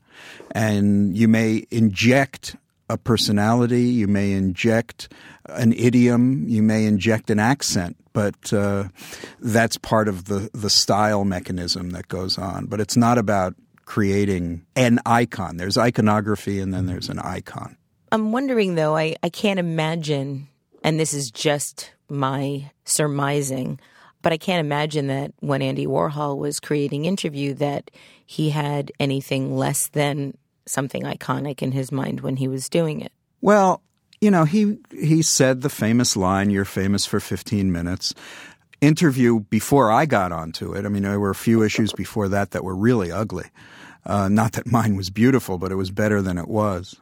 And 0.52 1.16
you 1.16 1.26
may 1.26 1.66
inject 1.70 2.56
a 2.88 2.96
personality, 2.96 3.82
you 3.82 4.06
may 4.06 4.32
inject 4.32 5.12
an 5.46 5.72
idiom, 5.72 6.48
you 6.48 6.62
may 6.62 6.86
inject 6.86 7.30
an 7.30 7.38
accent, 7.38 7.96
but 8.14 8.52
uh, 8.52 8.84
that's 9.40 9.76
part 9.76 10.08
of 10.08 10.24
the, 10.24 10.48
the 10.54 10.70
style 10.70 11.26
mechanism 11.26 11.90
that 11.90 12.08
goes 12.08 12.38
on. 12.38 12.64
But 12.66 12.80
it's 12.80 12.96
not 12.96 13.18
about 13.18 13.54
creating 13.84 14.64
an 14.76 15.00
icon. 15.04 15.58
There's 15.58 15.76
iconography 15.76 16.60
and 16.60 16.72
then 16.72 16.86
there's 16.86 17.10
an 17.10 17.18
icon. 17.18 17.76
I'm 18.10 18.32
wondering 18.32 18.76
though, 18.76 18.96
I, 18.96 19.16
I 19.22 19.28
can't 19.28 19.58
imagine, 19.58 20.48
and 20.82 20.98
this 20.98 21.12
is 21.12 21.30
just 21.30 21.92
my 22.08 22.70
surmising, 22.84 23.80
but 24.22 24.32
I 24.32 24.38
can't 24.38 24.64
imagine 24.64 25.08
that 25.08 25.32
when 25.40 25.60
Andy 25.60 25.86
Warhol 25.86 26.38
was 26.38 26.60
creating 26.60 27.04
Interview 27.04 27.52
that 27.54 27.90
he 28.24 28.50
had 28.50 28.92
anything 28.98 29.56
less 29.56 29.88
than 29.88 30.38
something 30.66 31.02
iconic 31.02 31.60
in 31.60 31.72
his 31.72 31.92
mind 31.92 32.20
when 32.20 32.36
he 32.36 32.48
was 32.48 32.68
doing 32.68 33.00
it. 33.00 33.12
Well, 33.42 33.82
you 34.24 34.30
know, 34.30 34.44
he 34.44 34.78
he 34.90 35.20
said 35.20 35.60
the 35.60 35.68
famous 35.68 36.16
line, 36.16 36.48
"You're 36.48 36.64
famous 36.64 37.04
for 37.04 37.20
15 37.20 37.70
minutes." 37.70 38.14
Interview 38.80 39.40
before 39.40 39.92
I 39.92 40.06
got 40.06 40.32
onto 40.32 40.72
it. 40.72 40.86
I 40.86 40.88
mean, 40.88 41.02
there 41.02 41.20
were 41.20 41.30
a 41.30 41.34
few 41.34 41.62
issues 41.62 41.92
before 41.92 42.28
that 42.28 42.52
that 42.52 42.64
were 42.64 42.74
really 42.74 43.12
ugly. 43.12 43.50
Uh, 44.06 44.28
not 44.28 44.52
that 44.52 44.66
mine 44.66 44.96
was 44.96 45.10
beautiful, 45.10 45.58
but 45.58 45.72
it 45.72 45.76
was 45.76 45.90
better 45.90 46.22
than 46.22 46.38
it 46.38 46.48
was. 46.48 46.96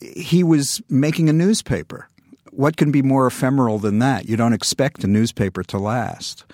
He 0.00 0.42
was 0.42 0.82
making 0.88 1.30
a 1.30 1.32
newspaper. 1.32 2.08
What 2.50 2.76
can 2.76 2.90
be 2.90 3.02
more 3.02 3.26
ephemeral 3.26 3.78
than 3.78 4.00
that? 4.00 4.28
You 4.28 4.36
don't 4.36 4.52
expect 4.52 5.04
a 5.04 5.06
newspaper 5.06 5.62
to 5.64 5.78
last. 5.78 6.44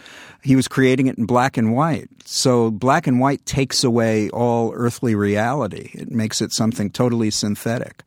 He 0.42 0.54
was 0.54 0.68
creating 0.68 1.06
it 1.06 1.18
in 1.18 1.26
black 1.26 1.56
and 1.56 1.74
white. 1.74 2.08
So 2.24 2.70
black 2.70 3.06
and 3.06 3.18
white 3.18 3.44
takes 3.46 3.82
away 3.82 4.28
all 4.30 4.72
earthly 4.74 5.14
reality. 5.14 5.90
It 5.94 6.10
makes 6.10 6.40
it 6.40 6.52
something 6.52 6.90
totally 6.90 7.30
synthetic. 7.30 8.02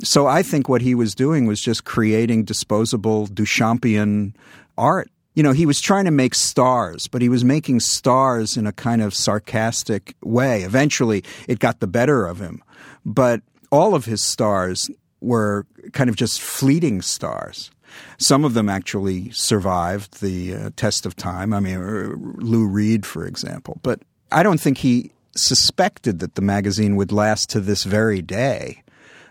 So 0.00 0.26
I 0.26 0.42
think 0.42 0.68
what 0.68 0.82
he 0.82 0.94
was 0.94 1.14
doing 1.14 1.46
was 1.46 1.60
just 1.60 1.84
creating 1.84 2.44
disposable 2.44 3.26
Duchampian 3.26 4.34
art. 4.76 5.10
You 5.34 5.42
know, 5.42 5.52
he 5.52 5.66
was 5.66 5.80
trying 5.80 6.04
to 6.06 6.10
make 6.10 6.34
stars, 6.34 7.06
but 7.06 7.22
he 7.22 7.28
was 7.28 7.44
making 7.44 7.80
stars 7.80 8.56
in 8.56 8.66
a 8.66 8.72
kind 8.72 9.00
of 9.00 9.14
sarcastic 9.14 10.14
way. 10.22 10.62
Eventually, 10.62 11.22
it 11.46 11.60
got 11.60 11.78
the 11.78 11.86
better 11.86 12.26
of 12.26 12.40
him. 12.40 12.62
But 13.04 13.42
all 13.70 13.94
of 13.94 14.04
his 14.04 14.22
stars 14.24 14.90
were 15.20 15.66
kind 15.92 16.10
of 16.10 16.16
just 16.16 16.40
fleeting 16.40 17.02
stars. 17.02 17.70
Some 18.18 18.44
of 18.44 18.54
them 18.54 18.68
actually 18.68 19.30
survived 19.30 20.20
the 20.20 20.54
uh, 20.54 20.70
test 20.76 21.06
of 21.06 21.16
time. 21.16 21.52
I 21.52 21.60
mean, 21.60 21.76
uh, 21.76 22.14
Lou 22.16 22.66
Reed, 22.66 23.06
for 23.06 23.26
example. 23.26 23.78
But 23.82 24.00
I 24.30 24.42
don't 24.42 24.60
think 24.60 24.78
he 24.78 25.12
suspected 25.36 26.18
that 26.18 26.34
the 26.34 26.42
magazine 26.42 26.96
would 26.96 27.12
last 27.12 27.48
to 27.50 27.60
this 27.60 27.84
very 27.84 28.20
day. 28.20 28.82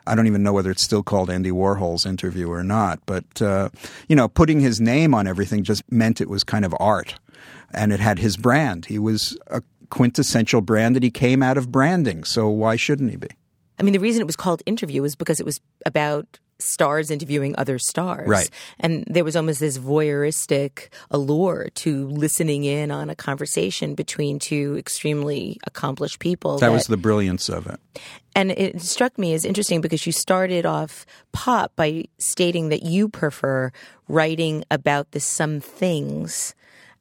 I 0.08 0.15
don't 0.15 0.27
even 0.27 0.41
know 0.41 0.53
whether 0.53 0.72
it's 0.72 0.84
still 0.84 1.03
called 1.03 1.29
Andy 1.29 1.51
Warhol's 1.51 2.06
interview 2.06 2.50
or 2.50 2.63
not. 2.63 3.00
But, 3.06 3.41
uh, 3.41 3.70
you 4.08 4.15
know, 4.15 4.27
putting 4.27 4.62
his 4.62 4.79
name 4.79 5.13
on 5.13 5.27
everything 5.27 5.63
just 5.63 5.84
meant 5.91 6.22
it 6.22 6.29
was 6.29 6.44
kind 6.44 6.65
of 6.65 6.74
art. 6.79 7.15
And 7.74 7.91
it 7.91 8.00
had 8.00 8.17
his 8.17 8.38
brand. 8.38 8.86
He 8.86 8.98
was 8.98 9.38
a 9.48 9.62
quintessential 9.89 10.62
brand 10.62 10.96
that 10.96 11.03
he 11.03 11.12
came 11.12 11.44
out 11.44 11.58
of 11.58 11.72
branding. 11.72 12.24
So 12.24 12.48
why 12.48 12.77
shouldn't 12.77 13.12
he 13.12 13.17
be? 13.17 13.29
I 13.79 13.84
mean, 13.84 13.93
the 13.93 14.00
reason 14.00 14.22
it 14.22 14.25
was 14.25 14.36
called 14.36 14.63
Interview 14.65 15.01
was 15.01 15.15
because 15.15 15.39
it 15.39 15.46
was 15.46 15.60
about 15.86 16.39
stars 16.60 17.12
interviewing 17.12 17.55
other 17.57 17.77
stars. 17.77 18.27
Right. 18.27 18.50
And 18.79 19.03
there 19.07 19.24
was 19.24 19.36
almost 19.36 19.60
this 19.60 19.77
voyeuristic 19.77 20.89
allure 21.12 21.69
to 21.75 22.07
listening 22.07 22.63
in 22.63 22.91
on 22.91 23.10
a 23.10 23.15
conversation 23.15 23.96
between 23.96 24.39
two 24.39 24.75
extremely 24.77 25.60
accomplished 25.65 26.19
people. 26.19 26.57
That, 26.57 26.67
that 26.67 26.74
was 26.74 26.88
the 26.88 26.98
brilliance 26.98 27.50
of 27.50 27.67
it. 27.67 27.79
And 28.36 28.51
it 28.51 28.81
struck 28.81 29.17
me 29.17 29.34
as 29.34 29.46
interesting 29.46 29.81
because 29.81 30.05
you 30.05 30.12
started 30.12 30.65
off 30.65 31.05
pop 31.31 31.75
by 31.75 32.05
stating 32.17 32.69
that 32.69 32.84
you 32.84 33.10
prefer 33.10 33.72
writing 34.07 34.63
about 34.69 35.12
the 35.12 35.19
some 35.19 35.60
things 35.60 36.55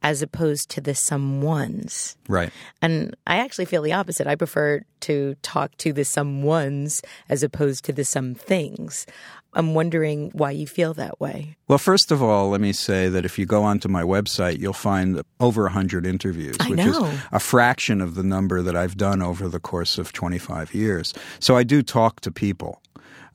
as 0.07 0.23
opposed 0.23 0.69
to 0.71 0.81
the 0.81 0.93
someones. 0.93 2.15
Right. 2.29 2.53
And 2.81 3.17
I 3.27 3.39
actually 3.39 3.65
feel 3.65 3.83
the 3.83 3.93
opposite. 3.93 4.29
I 4.29 4.37
prefer 4.37 4.83
to 5.01 5.35
talk 5.43 5.77
to 5.79 5.93
the 5.93 6.03
someones 6.03 7.05
as 7.29 7.43
opposed 7.43 7.85
to 7.87 7.93
the 7.93 8.05
some 8.05 8.37
things. 8.37 9.05
I'm 9.55 9.75
wondering 9.75 10.31
why 10.33 10.53
you 10.53 10.69
feel 10.69 10.95
that 10.95 11.19
way. 11.19 11.57
Well, 11.67 11.79
first 11.79 12.13
of 12.13 12.23
all, 12.23 12.51
let 12.51 12.61
me 12.61 12.73
say 12.73 13.09
that 13.09 13.25
if 13.25 13.37
you 13.37 13.47
go 13.47 13.65
onto 13.65 13.89
my 13.89 14.05
website, 14.05 14.61
you'll 14.61 14.75
find 14.75 15.21
over 15.41 15.63
100 15.65 16.07
interviews, 16.07 16.57
I 16.61 16.71
which 16.71 16.79
know. 16.79 17.07
is 17.07 17.21
a 17.33 17.41
fraction 17.41 18.01
of 18.01 18.15
the 18.15 18.23
number 18.23 18.63
that 18.63 18.77
I've 18.77 18.97
done 18.97 19.23
over 19.23 19.49
the 19.49 19.59
course 19.59 19.99
of 19.99 20.13
25 20.13 20.73
years. 20.73 21.15
So 21.41 21.57
I 21.57 21.65
do 21.65 21.83
talk 21.83 22.21
to 22.21 22.31
people. 22.31 22.81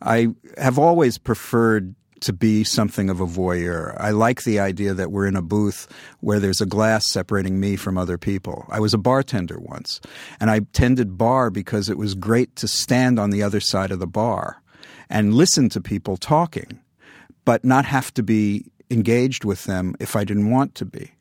I 0.02 0.30
have 0.58 0.80
always 0.80 1.18
preferred 1.18 1.96
to 2.22 2.34
be 2.34 2.64
something 2.64 3.10
of 3.10 3.20
a 3.20 3.26
voyeur. 3.26 3.96
I 4.00 4.12
like 4.12 4.44
the 4.44 4.60
idea 4.60 4.94
that 4.94 5.12
we're 5.12 5.28
in 5.28 5.36
a 5.36 5.42
booth 5.42 5.88
where 6.20 6.40
there's 6.40 6.62
a 6.62 6.66
glass 6.66 7.10
separating 7.10 7.60
me 7.60 7.76
from 7.76 7.98
other 7.98 8.18
people. 8.18 8.66
I 8.70 8.80
was 8.80 8.94
a 8.94 9.00
bartender 9.00 9.60
once, 9.60 10.00
and 10.40 10.50
I 10.50 10.62
tended 10.74 11.18
bar 11.18 11.50
because 11.50 11.90
it 11.90 11.98
was 11.98 12.16
great 12.16 12.56
to 12.58 12.68
stand 12.68 13.20
on 13.20 13.32
the 13.32 13.44
other 13.44 13.60
side 13.60 13.92
of 13.92 14.00
the 14.00 14.08
bar 14.08 14.62
and 15.10 15.34
listen 15.34 15.68
to 15.70 15.82
people 15.82 16.16
talking, 16.16 16.80
but 17.44 17.66
not 17.66 17.86
have 17.86 18.14
to 18.14 18.24
be 18.24 18.66
engaged 18.90 19.44
with 19.44 19.66
them 19.66 19.96
if 20.00 20.16
I 20.16 20.24
didn't 20.24 20.50
want 20.50 20.76
to 20.76 20.86
be. 20.86 21.12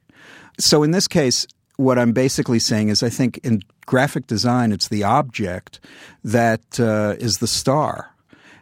So 0.59 0.83
in 0.83 0.91
this 0.91 1.09
case, 1.09 1.47
what 1.77 1.99
I'm 1.99 2.13
basically 2.13 2.59
saying 2.59 2.91
is 2.91 3.03
I 3.03 3.09
think 3.09 3.39
in 3.39 3.63
graphic 3.87 4.27
design, 4.27 4.71
it's 4.71 4.89
the 4.89 5.03
object 5.03 5.81
that 6.23 6.79
uh, 6.79 7.17
is 7.19 7.39
the 7.39 7.47
star 7.47 8.10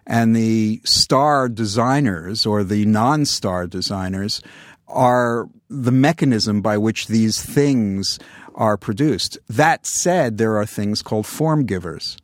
and 0.09 0.35
the 0.35 0.81
star 0.85 1.49
designers 1.49 2.47
or 2.47 2.65
the 2.65 2.87
non 2.87 3.27
star 3.27 3.67
designers 3.67 4.41
are 4.89 5.49
the 5.69 5.93
mechanism 5.93 6.63
by 6.63 6.79
which 6.79 7.09
these 7.09 7.41
things 7.43 8.19
are 8.55 8.79
produced. 8.79 9.39
That 9.49 9.87
said, 9.87 10.39
there 10.39 10.57
are 10.57 10.67
things 10.67 11.03
called 11.03 11.27
form 11.27 11.67
givers. 11.67 12.17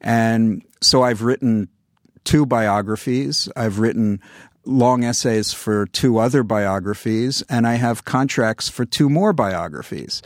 And 0.00 0.62
so 0.80 1.02
I've 1.02 1.22
written 1.22 1.68
two 2.22 2.46
biographies. 2.46 3.48
I've 3.56 3.80
written 3.80 4.20
long 4.64 5.04
essays 5.04 5.52
for 5.52 5.86
two 5.86 6.18
other 6.18 6.42
biographies, 6.42 7.42
and 7.50 7.66
I 7.66 7.74
have 7.74 8.04
contracts 8.04 8.68
for 8.68 8.86
two 8.86 9.10
more 9.10 9.32
biographies. 9.32 10.22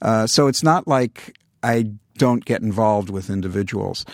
Uh, 0.00 0.26
so 0.26 0.46
it's 0.46 0.62
not 0.62 0.86
like 0.86 1.36
I 1.62 1.90
don't 2.16 2.44
get 2.44 2.62
involved 2.62 3.10
with 3.10 3.28
individuals. 3.28 4.06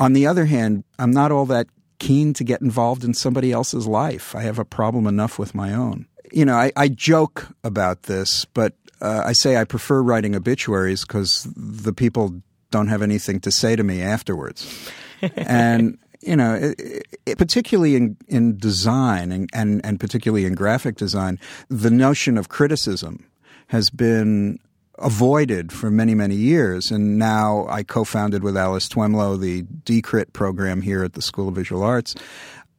On 0.00 0.14
the 0.14 0.26
other 0.26 0.46
hand, 0.46 0.82
I'm 0.98 1.10
not 1.10 1.30
all 1.30 1.46
that 1.46 1.68
keen 2.00 2.32
to 2.34 2.42
get 2.42 2.60
involved 2.60 3.04
in 3.04 3.14
somebody 3.14 3.52
else's 3.52 3.86
life. 3.86 4.34
I 4.34 4.42
have 4.42 4.58
a 4.58 4.64
problem 4.64 5.06
enough 5.06 5.38
with 5.38 5.54
my 5.54 5.72
own. 5.72 6.06
You 6.32 6.44
know, 6.44 6.56
I, 6.56 6.72
I 6.76 6.88
joke 6.88 7.48
about 7.62 8.04
this, 8.04 8.44
but 8.46 8.74
uh, 9.00 9.22
I 9.24 9.32
say 9.32 9.56
I 9.56 9.64
prefer 9.64 10.02
writing 10.02 10.34
obituaries 10.34 11.02
because 11.02 11.46
the 11.54 11.92
people 11.92 12.42
don't 12.70 12.88
have 12.88 13.02
anything 13.02 13.40
to 13.40 13.52
say 13.52 13.76
to 13.76 13.84
me 13.84 14.02
afterwards. 14.02 14.90
and 15.36 15.98
you 16.20 16.36
know, 16.36 16.54
it, 16.54 17.06
it, 17.24 17.38
particularly 17.38 17.96
in, 17.96 18.16
in 18.28 18.58
design 18.58 19.32
and, 19.32 19.48
and, 19.54 19.84
and 19.84 19.98
particularly 19.98 20.44
in 20.44 20.54
graphic 20.54 20.96
design, 20.96 21.38
the 21.68 21.90
notion 21.90 22.36
of 22.36 22.48
criticism 22.48 23.26
has 23.68 23.88
been 23.88 24.58
avoided 25.00 25.72
for 25.72 25.90
many, 25.90 26.14
many 26.14 26.34
years. 26.34 26.90
And 26.90 27.18
now 27.18 27.66
I 27.68 27.82
co 27.82 28.04
founded 28.04 28.42
with 28.42 28.56
Alice 28.56 28.88
Twemlow 28.88 29.36
the 29.36 29.62
D-Crit 29.62 30.32
program 30.32 30.82
here 30.82 31.04
at 31.04 31.14
the 31.14 31.22
School 31.22 31.48
of 31.48 31.54
Visual 31.54 31.82
Arts 31.82 32.14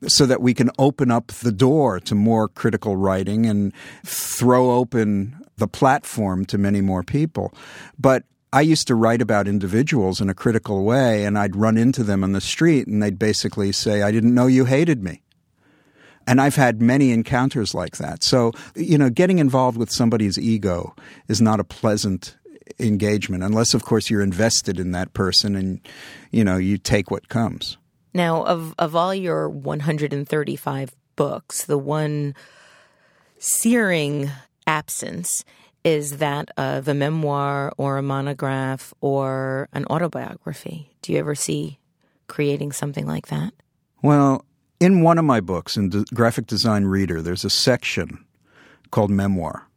so 0.08 0.26
that 0.26 0.42
we 0.42 0.54
can 0.54 0.72
open 0.80 1.12
up 1.12 1.28
the 1.28 1.52
door 1.52 2.00
to 2.00 2.16
more 2.16 2.48
critical 2.48 2.96
writing 2.96 3.46
and 3.46 3.72
throw 4.04 4.72
open 4.72 5.38
the 5.58 5.68
platform 5.68 6.46
to 6.46 6.58
many 6.58 6.82
more 6.82 7.04
people. 7.04 7.54
But 8.00 8.24
I 8.54 8.62
used 8.62 8.88
to 8.88 8.96
write 8.96 9.22
about 9.22 9.48
individuals 9.48 10.20
in 10.20 10.30
a 10.30 10.34
critical 10.34 10.84
way, 10.84 11.24
and 11.24 11.38
I'd 11.38 11.56
run 11.56 11.78
into 11.78 12.04
them 12.04 12.24
on 12.24 12.34
the 12.34 12.42
street, 12.42 12.88
and 12.88 13.02
they'd 13.02 13.20
basically 13.20 13.72
say, 13.72 14.02
I 14.02 14.12
didn't 14.12 14.34
know 14.34 14.48
you 14.48 14.66
hated 14.66 15.04
me. 15.04 15.22
And 16.32 16.40
I've 16.40 16.56
had 16.56 16.82
many 16.82 17.12
encounters 17.12 17.76
like 17.76 17.98
that. 17.98 18.24
So, 18.24 18.54
you 18.74 18.98
know, 18.98 19.10
getting 19.10 19.40
involved 19.40 19.76
with 19.76 19.92
somebody's 19.92 20.40
ego 20.40 20.96
is 21.28 21.42
not 21.42 21.60
a 21.60 21.66
pleasant 21.66 22.38
engagement, 22.80 23.44
unless, 23.44 23.74
of 23.74 23.84
course, 23.84 24.10
you're 24.10 24.22
invested 24.22 24.80
in 24.80 24.92
that 24.92 25.12
person 25.12 25.58
and, 25.58 25.82
you 26.32 26.46
know, 26.46 26.56
you 26.56 26.78
take 26.78 27.12
what 27.12 27.28
comes. 27.28 27.76
Now, 28.14 28.46
of, 28.46 28.74
of 28.80 28.96
all 28.96 29.14
your 29.14 29.50
135 29.50 30.96
books, 31.18 31.66
the 31.66 31.78
one 31.78 32.34
searing 33.38 34.32
absence 34.66 35.44
is 35.84 36.20
that 36.20 36.50
of 36.56 36.88
a 36.88 36.94
memoir 36.94 37.74
or 37.76 37.98
a 37.98 38.02
monograph 38.02 38.94
or 39.02 39.68
an 39.74 39.84
autobiography. 39.88 40.96
Do 41.02 41.12
you 41.12 41.20
ever 41.20 41.36
see 41.36 41.78
creating 42.28 42.72
something 42.72 43.06
like 43.06 43.28
that? 43.28 43.52
Well, 44.02 44.46
in 44.82 45.02
one 45.02 45.20
of 45.20 45.24
my 45.24 45.40
books, 45.40 45.78
in 45.78 45.90
De- 45.90 46.04
Graphic 46.12 46.48
Design 46.48 46.86
Reader, 46.86 47.22
there's 47.22 47.46
a 47.46 47.52
section 47.52 48.26
called 48.90 49.12
Memoir. 49.12 49.68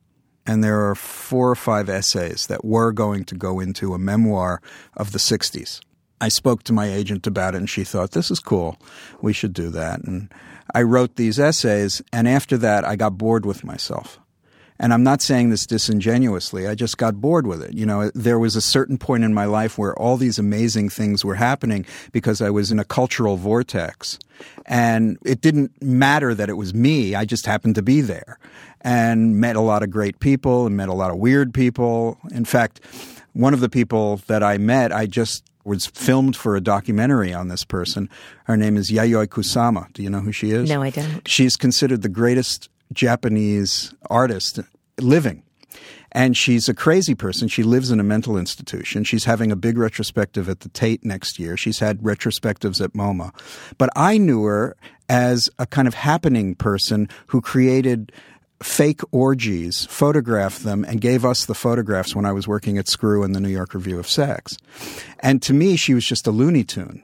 And 0.47 0.65
there 0.65 0.89
are 0.89 0.95
four 0.95 1.51
or 1.51 1.55
five 1.55 1.91
essays 1.91 2.47
that 2.47 2.65
were 2.65 2.91
going 2.91 3.25
to 3.27 3.35
go 3.35 3.61
into 3.61 3.93
a 3.93 3.99
memoir 3.99 4.63
of 4.97 5.13
the 5.13 5.19
60s. 5.19 5.81
I 6.23 6.29
spoke 6.29 6.63
to 6.65 6.73
my 6.73 6.91
agent 6.91 7.27
about 7.27 7.55
it, 7.55 7.59
and 7.59 7.69
she 7.69 7.85
thought, 7.85 8.13
this 8.13 8.31
is 8.31 8.41
cool. 8.41 8.79
We 9.21 9.35
should 9.35 9.53
do 9.53 9.69
that. 9.71 10.01
And 10.01 10.33
I 10.75 10.83
wrote 10.83 11.17
these 11.17 11.39
essays, 11.39 12.01
and 12.11 12.27
after 12.27 12.57
that, 12.59 12.87
I 12.87 12.97
got 12.97 13.19
bored 13.19 13.45
with 13.45 13.63
myself. 13.63 14.19
And 14.81 14.93
I'm 14.93 15.05
not 15.05 15.23
saying 15.23 15.51
this 15.51 15.67
disingenuously. 15.67 16.67
I 16.67 16.75
just 16.75 16.99
got 16.99 17.21
bored 17.21 17.47
with 17.47 17.63
it. 17.63 17.75
You 17.75 17.87
know, 17.87 18.11
there 18.15 18.39
was 18.39 18.57
a 18.57 18.61
certain 18.61 18.99
point 18.99 19.23
in 19.23 19.33
my 19.33 19.45
life 19.45 19.79
where 19.79 19.97
all 19.97 20.17
these 20.17 20.39
amazing 20.39 20.89
things 20.89 21.25
were 21.25 21.37
happening 21.37 21.87
because 22.11 22.43
I 22.43 22.51
was 22.51 22.73
in 22.73 22.81
a 22.81 22.85
cultural 22.85 23.37
vortex. 23.37 24.19
And 24.67 25.17
it 25.25 25.41
didn't 25.41 25.81
matter 25.81 26.35
that 26.35 26.49
it 26.49 26.55
was 26.55 26.75
me. 26.75 27.15
I 27.15 27.25
just 27.25 27.47
happened 27.47 27.77
to 27.77 27.83
be 27.83 28.01
there 28.01 28.39
and 28.81 29.41
met 29.41 29.55
a 29.55 29.61
lot 29.61 29.83
of 29.83 29.91
great 29.91 30.19
people 30.19 30.67
and 30.67 30.77
met 30.77 30.89
a 30.89 30.95
lot 30.95 31.11
of 31.11 31.19
weird 31.19 31.55
people. 31.55 32.19
In 32.33 32.45
fact, 32.45 32.81
one 33.33 33.55
of 33.55 33.61
the 33.61 33.69
people 33.69 34.21
that 34.27 34.43
I 34.43 34.59
met, 34.59 34.93
I 34.93 35.07
just 35.07 35.45
was 35.65 35.87
filmed 35.87 36.37
for 36.37 36.57
a 36.57 36.61
documentary 36.61 37.33
on 37.33 37.49
this 37.49 37.65
person. 37.65 38.11
Her 38.45 38.57
name 38.57 38.77
is 38.77 38.91
Yayoi 38.91 39.29
Kusama. 39.29 39.91
Do 39.93 40.03
you 40.03 40.11
know 40.11 40.21
who 40.21 40.33
she 40.33 40.51
is? 40.51 40.69
No, 40.69 40.83
I 40.83 40.91
don't. 40.91 41.27
She's 41.27 41.57
considered 41.57 42.03
the 42.03 42.11
greatest 42.11 42.69
Japanese 42.93 43.95
artist 44.11 44.61
living. 45.01 45.43
And 46.13 46.37
she's 46.37 46.69
a 46.69 46.75
crazy 46.75 47.17
person. 47.17 47.49
She 47.49 47.65
lives 47.65 47.91
in 47.91 47.99
a 47.99 48.05
mental 48.05 48.39
institution. 48.39 49.03
She's 49.03 49.25
having 49.25 49.51
a 49.51 49.57
big 49.57 49.77
retrospective 49.77 50.49
at 50.49 50.61
the 50.61 50.69
Tate 50.69 51.05
next 51.05 51.41
year. 51.41 51.57
She's 51.57 51.81
had 51.81 51.99
retrospectives 52.03 52.81
at 52.81 52.93
MoMA. 52.93 53.35
But 53.79 53.91
I 53.97 54.17
knew 54.17 54.45
her 54.45 54.77
as 55.09 55.51
a 55.59 55.67
kind 55.67 55.89
of 55.89 55.95
happening 55.95 56.55
person 56.55 57.09
who 57.27 57.41
created 57.41 58.13
fake 58.63 59.01
orgies, 59.11 59.87
photographed 59.87 60.63
them, 60.63 60.85
and 60.85 61.01
gave 61.01 61.25
us 61.25 61.45
the 61.45 61.55
photographs 61.55 62.15
when 62.15 62.25
I 62.25 62.33
was 62.33 62.47
working 62.47 62.79
at 62.79 62.89
Screw 62.89 63.25
and 63.25 63.35
the 63.35 63.41
New 63.41 63.49
York 63.49 63.75
Review 63.75 63.99
of 63.99 64.09
Sex. 64.09 64.57
And 65.19 65.43
to 65.43 65.53
me, 65.53 65.77
she 65.77 65.95
was 65.95 66.07
just 66.07 66.29
a 66.29 66.31
Looney 66.31 66.63
Tune. 66.63 67.03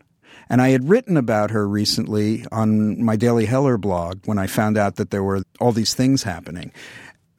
And 0.51 0.61
I 0.61 0.71
had 0.71 0.89
written 0.89 1.17
about 1.17 1.51
her 1.53 1.67
recently 1.69 2.45
on 2.51 3.03
my 3.03 3.15
Daily 3.17 3.47
Heller 3.47 3.79
blog 3.79 4.19
when 4.27 4.37
I 4.37 4.47
found 4.49 4.77
out 4.77 4.97
that 4.97 5.11
there 5.11 5.23
were 5.23 5.43
all 5.61 5.71
these 5.73 5.95
things 5.95 6.25
happening 6.25 6.73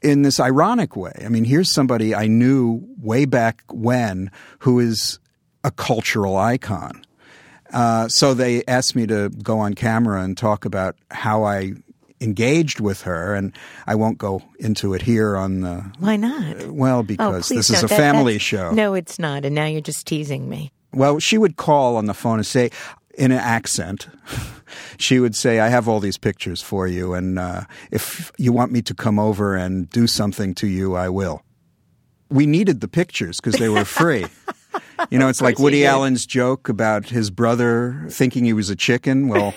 in 0.01 0.21
this 0.21 0.39
ironic 0.39 0.95
way. 0.95 1.11
I 1.23 1.27
mean, 1.29 1.43
here's 1.43 1.71
somebody 1.73 2.15
I 2.15 2.27
knew 2.27 2.81
way 3.01 3.25
back 3.25 3.63
when 3.69 4.31
who 4.59 4.79
is 4.79 5.19
a 5.63 5.71
cultural 5.71 6.37
icon. 6.37 7.03
Uh, 7.73 8.07
so 8.07 8.33
they 8.33 8.63
asked 8.65 8.95
me 8.95 9.05
to 9.07 9.29
go 9.29 9.59
on 9.59 9.73
camera 9.75 10.23
and 10.23 10.37
talk 10.37 10.63
about 10.65 10.95
how 11.11 11.43
I 11.43 11.73
engaged 12.19 12.79
with 12.79 13.01
her, 13.01 13.33
and 13.35 13.51
I 13.87 13.95
won't 13.95 14.17
go 14.17 14.41
into 14.59 14.93
it 14.93 15.01
here 15.01 15.35
on 15.35 15.61
the. 15.61 15.83
Why 15.99 16.15
not? 16.17 16.67
Well, 16.71 16.99
Oh, 16.99 17.03
because 17.03 17.47
please 17.47 17.67
this 17.67 17.69
is 17.71 17.83
a 17.83 17.87
That- 17.87 17.97
family 17.97 18.37
show. 18.37 18.71
No, 18.71 18.93
it's 18.93 19.19
not. 19.19 19.43
And 19.45 19.55
now 19.55 19.65
you're 19.65 19.81
just 19.81 20.05
teasing 20.07 20.47
me. 20.49 20.71
Well, 20.93 21.19
she 21.19 21.37
would 21.37 21.55
call 21.55 21.95
on 21.95 22.05
the 22.07 22.13
phone 22.13 22.37
and 22.39 22.45
say, 22.45 22.69
in 23.21 23.31
an 23.31 23.37
accent, 23.37 24.07
she 24.97 25.19
would 25.19 25.35
say, 25.35 25.59
I 25.59 25.69
have 25.69 25.87
all 25.87 25.99
these 25.99 26.17
pictures 26.17 26.61
for 26.61 26.87
you, 26.87 27.13
and 27.13 27.37
uh, 27.37 27.61
if 27.91 28.31
you 28.37 28.51
want 28.51 28.71
me 28.71 28.81
to 28.81 28.95
come 28.95 29.19
over 29.19 29.55
and 29.55 29.87
do 29.91 30.07
something 30.07 30.55
to 30.55 30.67
you, 30.67 30.95
I 30.95 31.07
will. 31.09 31.43
We 32.29 32.45
needed 32.45 32.81
the 32.81 32.87
pictures 32.87 33.39
because 33.39 33.59
they 33.59 33.69
were 33.69 33.85
free. 33.85 34.25
You 35.11 35.19
know, 35.19 35.27
it's 35.27 35.41
like 35.41 35.59
Woody. 35.59 35.85
Allen's 35.85 36.25
joke 36.25 36.69
about 36.69 37.09
his 37.09 37.29
brother 37.29 38.05
thinking 38.09 38.45
he 38.45 38.53
was 38.53 38.69
a 38.69 38.75
chicken. 38.75 39.27
Well, 39.27 39.53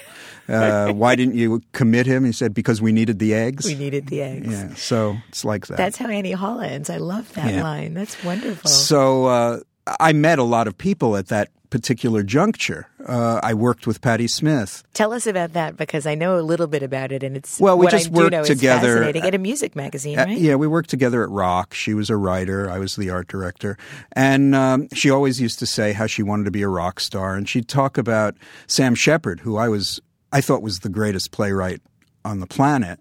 uh, 0.48 0.92
why 1.02 1.14
didn't 1.16 1.36
you 1.36 1.62
commit 1.72 2.06
him? 2.06 2.24
He 2.24 2.32
said, 2.32 2.52
because 2.52 2.82
we 2.82 2.92
needed 2.92 3.18
the 3.18 3.32
eggs. 3.32 3.64
We 3.64 3.76
needed 3.76 4.08
the 4.08 4.22
eggs. 4.22 4.48
Yeah, 4.52 4.74
so 4.74 5.16
it's 5.28 5.44
like 5.44 5.68
that. 5.68 5.76
That's 5.76 5.96
how 5.96 6.08
Annie 6.08 6.32
Hall 6.32 6.60
ends. 6.60 6.90
I 6.90 6.96
love 6.96 7.32
that 7.34 7.54
Yeah. 7.54 7.62
line. 7.62 7.94
That's 7.94 8.22
wonderful. 8.24 8.68
So 8.68 9.26
uh, 9.26 9.60
I 10.00 10.12
met 10.12 10.38
a 10.38 10.44
lot 10.44 10.66
of 10.66 10.76
people 10.78 11.16
at 11.16 11.28
that 11.28 11.48
particular 11.70 12.22
juncture. 12.22 12.86
Uh, 13.04 13.40
I 13.42 13.52
worked 13.52 13.86
with 13.86 14.00
Patti 14.00 14.28
Smith. 14.28 14.84
Tell 14.94 15.12
us 15.12 15.26
about 15.26 15.54
that 15.54 15.76
because 15.76 16.06
I 16.06 16.14
know 16.14 16.38
a 16.38 16.40
little 16.42 16.68
bit 16.68 16.82
about 16.84 17.10
it, 17.10 17.22
and 17.24 17.36
it's 17.36 17.58
Well, 17.58 17.76
we 17.76 17.88
just 17.88 18.08
I 18.08 18.10
worked 18.10 18.46
together. 18.46 19.02
At 19.02 19.34
a 19.34 19.38
music 19.38 19.74
magazine, 19.74 20.18
Uh, 20.18 20.24
right? 20.26 20.38
yeah, 20.38 20.54
we 20.54 20.68
worked 20.68 20.88
together 20.88 21.22
at 21.24 21.30
Rock. 21.30 21.74
She 21.74 21.92
was 21.92 22.10
a 22.10 22.16
writer. 22.16 22.70
I 22.70 22.78
was 22.78 22.94
the 22.96 23.10
art 23.10 23.26
director. 23.26 23.76
And 24.12 24.54
um, 24.54 24.88
she 24.94 25.10
always 25.10 25.40
used 25.40 25.58
to 25.58 25.66
say 25.66 25.92
how 25.92 26.06
she 26.06 26.22
wanted 26.22 26.44
to 26.44 26.50
be 26.52 26.62
a 26.62 26.68
rock 26.68 27.00
star. 27.00 27.34
And 27.34 27.48
she'd 27.48 27.66
talk 27.68 27.98
about 27.98 28.36
Sam 28.68 28.94
Shepard, 28.94 29.40
who 29.40 29.56
I 29.56 29.68
was, 29.68 30.00
I 30.32 30.40
thought 30.40 30.62
was 30.62 30.80
the 30.80 30.88
greatest 30.88 31.32
playwright 31.32 31.80
on 32.24 32.38
the 32.40 32.46
planet. 32.46 33.00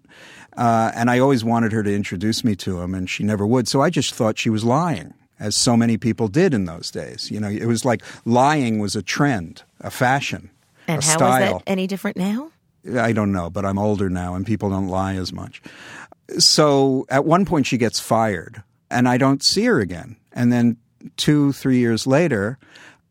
Uh, 0.56 0.90
and 0.96 1.10
I 1.10 1.18
always 1.20 1.44
wanted 1.44 1.70
her 1.72 1.82
to 1.84 1.94
introduce 1.94 2.42
me 2.44 2.56
to 2.56 2.80
him, 2.80 2.92
and 2.94 3.08
she 3.08 3.22
never 3.22 3.46
would. 3.46 3.68
So 3.68 3.80
I 3.82 3.88
just 3.90 4.14
thought 4.14 4.36
she 4.38 4.50
was 4.50 4.64
lying, 4.64 5.14
as 5.38 5.56
so 5.56 5.76
many 5.76 5.96
people 5.96 6.28
did 6.28 6.54
in 6.54 6.64
those 6.64 6.90
days. 6.90 7.30
You 7.30 7.40
know, 7.40 7.48
it 7.48 7.66
was 7.66 7.84
like 7.84 8.02
lying 8.24 8.78
was 8.78 8.94
a 8.96 9.02
trend, 9.02 9.62
a 9.80 9.90
fashion, 9.90 10.50
and 10.86 11.02
a 11.02 11.06
how 11.06 11.16
style. 11.16 11.42
is 11.42 11.52
that 11.52 11.62
any 11.66 11.86
different 11.86 12.16
now? 12.16 12.50
I 12.98 13.12
don't 13.12 13.32
know, 13.32 13.50
but 13.50 13.64
I'm 13.64 13.78
older 13.78 14.10
now 14.10 14.34
and 14.34 14.46
people 14.46 14.70
don't 14.70 14.88
lie 14.88 15.14
as 15.14 15.32
much. 15.32 15.62
So 16.38 17.06
at 17.08 17.24
one 17.24 17.44
point 17.44 17.66
she 17.66 17.78
gets 17.78 17.98
fired 17.98 18.62
and 18.90 19.08
I 19.08 19.16
don't 19.16 19.42
see 19.42 19.64
her 19.64 19.80
again. 19.80 20.16
And 20.32 20.52
then 20.52 20.76
two, 21.16 21.52
three 21.52 21.78
years 21.78 22.06
later, 22.06 22.58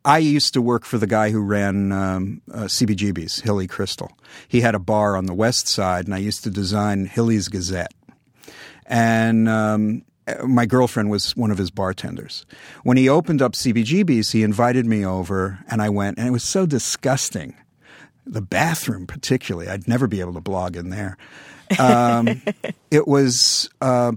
I 0.04 0.18
used 0.18 0.52
to 0.54 0.62
work 0.62 0.84
for 0.84 0.98
the 0.98 1.06
guy 1.06 1.30
who 1.30 1.40
ran 1.40 1.90
um, 1.90 2.42
uh, 2.52 2.64
CBGB's, 2.64 3.40
Hilly 3.40 3.66
Kristal. 3.66 4.10
He 4.46 4.60
had 4.60 4.74
a 4.74 4.78
bar 4.78 5.16
on 5.16 5.26
the 5.26 5.34
west 5.34 5.68
side 5.68 6.04
and 6.04 6.14
I 6.14 6.18
used 6.18 6.44
to 6.44 6.50
design 6.50 7.06
Hilly's 7.06 7.48
Gazette. 7.48 7.94
And 8.86 9.48
um, 9.48 10.04
my 10.44 10.66
girlfriend 10.66 11.10
was 11.10 11.36
one 11.36 11.50
of 11.50 11.58
his 11.58 11.70
bartenders. 11.70 12.46
When 12.82 12.96
he 12.96 13.08
opened 13.08 13.42
up 13.42 13.52
CBGB's, 13.52 14.32
he 14.32 14.42
invited 14.42 14.86
me 14.86 15.04
over 15.04 15.58
and 15.68 15.82
I 15.82 15.88
went, 15.88 16.18
and 16.18 16.26
it 16.26 16.30
was 16.30 16.44
so 16.44 16.66
disgusting. 16.66 17.54
The 18.26 18.40
bathroom 18.40 19.06
particularly 19.06 19.68
i'd 19.68 19.86
never 19.86 20.06
be 20.06 20.20
able 20.20 20.32
to 20.32 20.40
blog 20.40 20.76
in 20.76 20.88
there. 20.88 21.18
Um, 21.78 22.40
it 22.90 23.06
was 23.06 23.68
uh, 23.82 24.12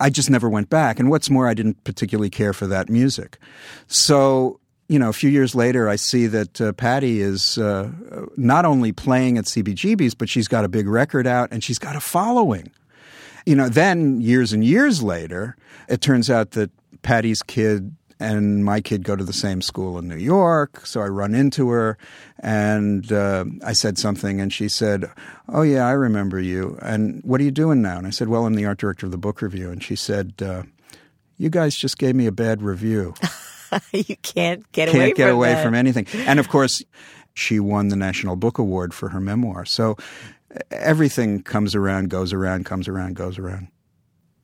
i 0.00 0.08
just 0.08 0.30
never 0.30 0.48
went 0.48 0.70
back. 0.70 0.98
And 0.98 1.10
what's 1.10 1.28
more 1.28 1.46
i 1.46 1.52
didn't 1.52 1.84
particularly 1.84 2.30
care 2.30 2.54
for 2.54 2.66
that 2.68 2.88
music. 2.88 3.38
So 3.86 4.60
you 4.88 4.98
know 4.98 5.08
a 5.08 5.14
few 5.14 5.30
years 5.30 5.54
later 5.54 5.88
i 5.88 5.96
see 5.96 6.26
that 6.26 6.60
uh, 6.60 6.72
patti 6.72 7.20
is 7.20 7.58
uh, 7.58 7.90
not 8.36 8.64
only 8.64 8.92
playing 8.92 9.38
at 9.38 9.44
cbgb's 9.46 10.14
but 10.14 10.28
she's 10.28 10.46
got 10.46 10.64
a 10.64 10.68
big 10.68 10.86
record 10.86 11.26
out 11.26 11.48
and 11.50 11.64
she's 11.64 11.78
got 11.78 11.96
a 11.96 12.00
following 12.00 12.70
you 13.46 13.54
know 13.54 13.68
then 13.68 14.20
years 14.20 14.52
and 14.52 14.64
years 14.64 15.02
later 15.02 15.56
it 15.88 16.00
turns 16.00 16.30
out 16.30 16.52
that 16.52 16.70
patti's 17.02 17.42
kid 17.42 17.94
and 18.20 18.64
my 18.64 18.80
kid 18.80 19.02
go 19.04 19.16
to 19.16 19.24
the 19.24 19.32
same 19.32 19.60
school 19.60 19.98
in 19.98 20.08
New 20.08 20.16
York, 20.16 20.86
so 20.86 21.00
I 21.00 21.06
run 21.06 21.34
into 21.34 21.68
her, 21.70 21.98
and 22.38 23.10
uh, 23.10 23.44
I 23.64 23.72
said 23.72 23.98
something, 23.98 24.40
and 24.40 24.52
she 24.52 24.68
said, 24.68 25.10
"Oh 25.48 25.62
yeah, 25.62 25.86
I 25.86 25.90
remember 25.90 26.38
you." 26.38 26.78
And 26.80 27.22
what 27.24 27.40
are 27.40 27.44
you 27.44 27.50
doing 27.50 27.82
now? 27.82 27.98
And 27.98 28.06
I 28.06 28.10
said, 28.10 28.28
"Well, 28.28 28.46
I'm 28.46 28.54
the 28.54 28.66
art 28.66 28.78
director 28.78 29.04
of 29.04 29.12
the 29.12 29.18
book 29.18 29.42
review." 29.42 29.70
And 29.70 29.82
she 29.82 29.96
said, 29.96 30.34
uh, 30.40 30.62
"You 31.38 31.50
guys 31.50 31.74
just 31.76 31.98
gave 31.98 32.14
me 32.14 32.26
a 32.26 32.32
bad 32.32 32.62
review. 32.62 33.14
you 33.92 34.16
can't 34.22 34.70
get 34.72 34.88
away 34.88 34.98
Can't 34.98 35.16
get 35.16 35.26
from 35.26 35.34
away 35.34 35.54
that. 35.54 35.64
from 35.64 35.74
anything." 35.74 36.06
And 36.26 36.38
of 36.38 36.48
course, 36.48 36.82
she 37.34 37.58
won 37.58 37.88
the 37.88 37.96
National 37.96 38.36
Book 38.36 38.58
Award 38.58 38.94
for 38.94 39.08
her 39.08 39.20
memoir. 39.20 39.64
So 39.64 39.96
everything 40.70 41.42
comes 41.42 41.74
around, 41.74 42.10
goes 42.10 42.32
around, 42.32 42.64
comes 42.64 42.88
around, 42.88 43.14
goes 43.16 43.38
around. 43.38 43.68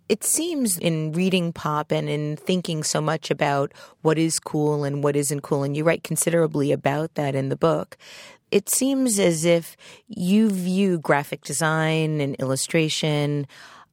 It 0.08 0.24
seems 0.24 0.76
in 0.76 1.12
reading 1.12 1.52
pop 1.52 1.92
and 1.92 2.08
in 2.08 2.36
thinking 2.36 2.82
so 2.82 3.00
much 3.00 3.30
about 3.30 3.72
what 4.02 4.18
is 4.18 4.40
cool 4.40 4.82
and 4.82 5.04
what 5.04 5.14
isn't 5.14 5.42
cool, 5.42 5.62
and 5.62 5.76
you 5.76 5.84
write 5.84 6.02
considerably 6.02 6.72
about 6.72 7.14
that 7.14 7.36
in 7.36 7.48
the 7.48 7.56
book. 7.56 7.96
It 8.50 8.68
seems 8.68 9.20
as 9.20 9.44
if 9.44 9.76
you 10.08 10.50
view 10.50 10.98
graphic 10.98 11.42
design 11.44 12.20
and 12.20 12.34
illustration, 12.36 13.46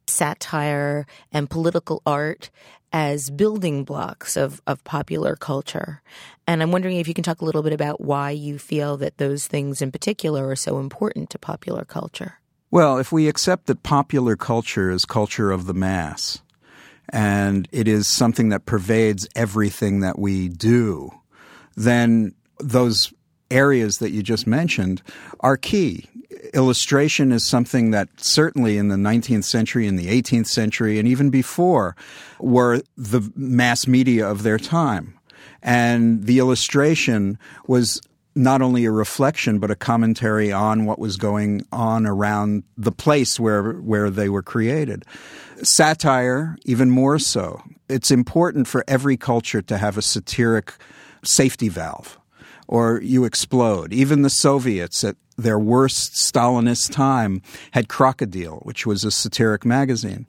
satire, 0.08 1.06
and 1.32 1.50
political 1.50 2.02
art 2.06 2.50
as 2.94 3.30
building 3.30 3.84
blocks 3.84 4.38
of, 4.38 4.62
of 4.66 4.84
popular 4.84 5.36
culture. 5.36 6.02
And 6.48 6.62
I'm 6.64 6.72
wondering 6.72 6.98
if 6.98 7.08
you 7.08 7.14
can 7.14 7.24
talk 7.24 7.42
a 7.42 7.46
little 7.46 7.64
bit 7.64 7.74
about 7.74 8.02
why 8.02 8.32
you 8.32 8.58
feel 8.58 8.98
that 8.98 9.18
those 9.18 9.48
things 9.48 9.82
in 9.82 9.92
particular 9.92 10.48
are 10.50 10.56
so 10.56 10.80
important 10.80 11.30
to 11.32 11.40
popular 11.40 11.84
culture. 11.84 12.40
Well, 12.72 12.98
if 12.98 13.12
we 13.12 13.28
accept 13.28 13.68
that 13.68 13.84
popular 13.84 14.36
culture 14.36 14.90
is 14.90 15.06
culture 15.06 15.52
of 15.52 15.66
the 15.66 15.74
mass, 15.74 16.40
and 17.10 17.68
it 17.72 17.88
is 17.88 18.14
something 18.14 18.50
that 18.50 18.66
pervades 18.66 19.28
everything 19.36 20.02
that 20.02 20.20
we 20.20 20.50
do, 20.50 21.12
then 21.76 22.34
those 22.60 23.14
areas 23.50 24.00
that 24.00 24.12
you 24.12 24.22
just 24.22 24.46
mentioned 24.46 25.02
are 25.40 25.56
key. 25.56 26.06
Illustration 26.54 27.32
is 27.32 27.46
something 27.46 27.92
that 27.92 28.10
certainly 28.18 28.78
in 28.78 28.90
the 28.90 28.96
19th 28.96 29.44
century, 29.44 29.88
in 29.88 29.96
the 29.96 30.08
18th 30.08 30.48
century, 30.48 31.00
and 31.00 31.08
even 31.08 31.30
before 31.30 31.96
were 32.40 32.82
the 32.96 33.32
mass 33.36 33.88
media 33.88 34.28
of 34.28 34.44
their 34.44 34.58
time. 34.58 35.18
And 35.64 36.26
the 36.26 36.40
illustration 36.40 37.40
was 37.68 38.02
not 38.36 38.62
only 38.62 38.86
a 38.86 38.92
reflection 38.92 39.58
but 39.58 39.72
a 39.72 39.76
commentary 39.76 40.52
on 40.52 40.86
what 40.86 41.00
was 41.00 41.18
going 41.18 41.66
on 41.72 42.06
around 42.06 42.64
the 42.78 42.92
place 42.92 43.40
where 43.40 43.74
where 43.74 44.10
they 44.10 44.30
were 44.30 44.44
created. 44.44 45.04
Satire, 45.64 46.56
even 46.66 46.92
more 46.92 47.18
so. 47.18 47.62
It's 47.90 48.12
important 48.12 48.68
for 48.68 48.84
every 48.88 49.18
culture 49.18 49.62
to 49.64 49.78
have 49.78 49.98
a 49.98 50.04
satiric 50.04 50.74
safety 51.24 51.68
valve, 51.68 52.20
or 52.68 53.02
you 53.02 53.26
explode. 53.26 53.92
Even 53.92 54.22
the 54.22 54.30
Soviets 54.30 55.04
at 55.04 55.16
their 55.38 55.60
worst 55.60 56.14
Stalinist 56.14 56.92
time 56.92 57.42
had 57.72 57.88
Crocodile, 57.88 58.60
which 58.64 58.86
was 58.86 59.04
a 59.04 59.12
satiric 59.12 59.66
magazine. 59.66 60.26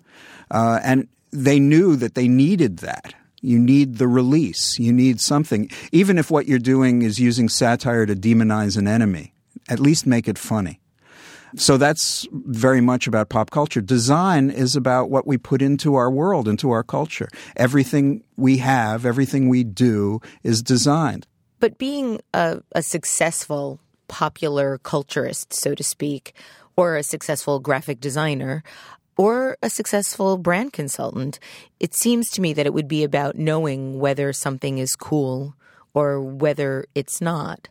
Uh, 0.50 0.80
and 0.82 1.08
they 1.30 1.58
knew 1.58 1.96
that 1.96 2.14
they 2.14 2.28
needed 2.28 2.78
that. 2.78 3.14
You 3.40 3.58
need 3.58 3.98
the 3.98 4.08
release. 4.08 4.78
You 4.78 4.92
need 4.92 5.20
something. 5.20 5.70
Even 5.92 6.18
if 6.18 6.30
what 6.30 6.46
you're 6.46 6.58
doing 6.58 7.02
is 7.02 7.18
using 7.18 7.48
satire 7.48 8.04
to 8.06 8.16
demonize 8.16 8.76
an 8.76 8.88
enemy, 8.88 9.32
at 9.68 9.80
least 9.80 10.06
make 10.06 10.28
it 10.28 10.38
funny. 10.38 10.80
So 11.56 11.78
that's 11.78 12.26
very 12.32 12.80
much 12.80 13.06
about 13.06 13.30
pop 13.30 13.50
culture. 13.50 13.80
Design 13.80 14.50
is 14.50 14.76
about 14.76 15.08
what 15.08 15.26
we 15.26 15.38
put 15.38 15.62
into 15.62 15.94
our 15.94 16.10
world, 16.10 16.46
into 16.46 16.70
our 16.70 16.82
culture. 16.82 17.28
Everything 17.56 18.22
we 18.36 18.58
have, 18.58 19.06
everything 19.06 19.48
we 19.48 19.64
do 19.64 20.20
is 20.42 20.62
designed. 20.62 21.26
But 21.60 21.78
being 21.78 22.20
a, 22.34 22.60
a 22.72 22.82
successful 22.82 23.80
popular 24.08 24.78
culturist, 24.78 25.52
so 25.52 25.74
to 25.74 25.84
speak, 25.84 26.34
or 26.76 26.96
a 26.96 27.02
successful 27.02 27.60
graphic 27.60 28.00
designer, 28.00 28.62
or 29.16 29.56
a 29.62 29.68
successful 29.68 30.38
brand 30.38 30.72
consultant, 30.72 31.38
it 31.80 31.94
seems 31.94 32.30
to 32.30 32.40
me 32.40 32.52
that 32.52 32.66
it 32.66 32.72
would 32.72 32.88
be 32.88 33.04
about 33.04 33.36
knowing 33.36 33.98
whether 33.98 34.32
something 34.32 34.78
is 34.78 34.94
cool 34.94 35.54
or 35.92 36.20
whether 36.20 36.86
it's 36.94 37.20
not. 37.20 37.68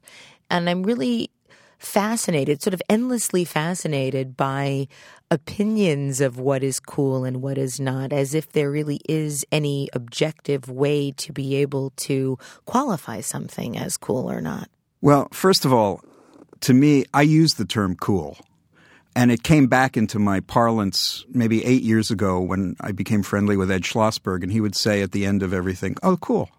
And 0.49 0.69
I'm 0.69 0.83
really 0.83 1.29
fascinated, 1.77 2.61
sort 2.61 2.73
of 2.73 2.81
endlessly 2.89 3.45
fascinated 3.45 4.35
by 4.35 4.87
opinions 5.29 6.19
of 6.21 6.39
what 6.39 6.63
is 6.63 6.79
cool 6.79 7.23
and 7.23 7.41
what 7.41 7.57
is 7.57 7.79
not, 7.79 8.11
as 8.11 8.33
if 8.33 8.51
there 8.51 8.71
really 8.71 8.99
is 9.07 9.45
any 9.51 9.89
objective 9.93 10.69
way 10.69 11.11
to 11.11 11.31
be 11.31 11.55
able 11.55 11.91
to 11.91 12.37
qualify 12.65 13.21
something 13.21 13.77
as 13.77 13.95
cool 13.95 14.29
or 14.29 14.41
not. 14.41 14.69
Well, 15.01 15.27
first 15.31 15.65
of 15.65 15.71
all, 15.71 16.03
to 16.61 16.73
me, 16.73 17.05
I 17.13 17.21
use 17.21 17.53
the 17.53 17.65
term 17.65 17.95
cool. 17.95 18.37
And 19.15 19.31
it 19.31 19.41
came 19.41 19.65
back 19.65 19.97
into 19.97 20.19
my 20.19 20.41
parlance 20.41 21.25
maybe 21.29 21.65
eight 21.65 21.81
years 21.81 22.11
ago 22.11 22.39
when 22.39 22.75
I 22.79 22.91
became 22.91 23.23
friendly 23.23 23.57
with 23.57 23.71
Ed 23.71 23.81
Schlossberg, 23.81 24.43
and 24.43 24.51
he 24.51 24.61
would 24.61 24.75
say 24.75 25.01
at 25.01 25.11
the 25.11 25.25
end 25.25 25.41
of 25.41 25.53
everything, 25.53 25.95
Oh, 26.03 26.17
cool. 26.17 26.49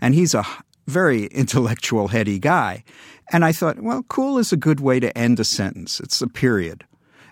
And 0.00 0.14
he's 0.14 0.34
a 0.34 0.44
very 0.88 1.26
intellectual, 1.42 2.08
heady 2.08 2.38
guy. 2.38 2.82
And 3.30 3.44
I 3.44 3.52
thought, 3.52 3.80
well, 3.80 4.02
cool 4.08 4.38
is 4.38 4.52
a 4.52 4.56
good 4.56 4.80
way 4.80 4.98
to 5.00 5.16
end 5.16 5.38
a 5.38 5.44
sentence. 5.44 6.00
It's 6.00 6.20
a 6.20 6.26
period. 6.26 6.84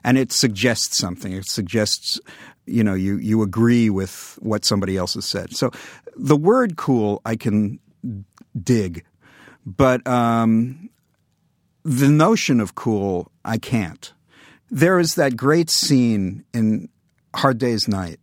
And 0.04 0.18
it 0.18 0.30
suggests 0.30 0.98
something. 0.98 1.32
It 1.32 1.48
suggests, 1.48 2.20
you 2.66 2.84
know, 2.84 2.94
you, 2.94 3.16
you 3.16 3.42
agree 3.42 3.90
with 3.90 4.38
what 4.40 4.64
somebody 4.64 4.96
else 4.96 5.14
has 5.14 5.24
said. 5.24 5.56
So 5.56 5.72
the 6.14 6.36
word 6.36 6.76
cool 6.76 7.22
I 7.24 7.34
can 7.34 7.80
dig, 8.62 9.04
but 9.64 10.06
um, 10.06 10.90
the 11.86 12.08
notion 12.08 12.58
of 12.58 12.74
cool 12.74 13.30
I 13.44 13.58
can't. 13.58 14.12
There 14.70 14.98
is 14.98 15.14
that 15.14 15.36
great 15.36 15.70
scene 15.70 16.44
in 16.52 16.88
Hard 17.36 17.58
Day's 17.58 17.86
Night 17.86 18.18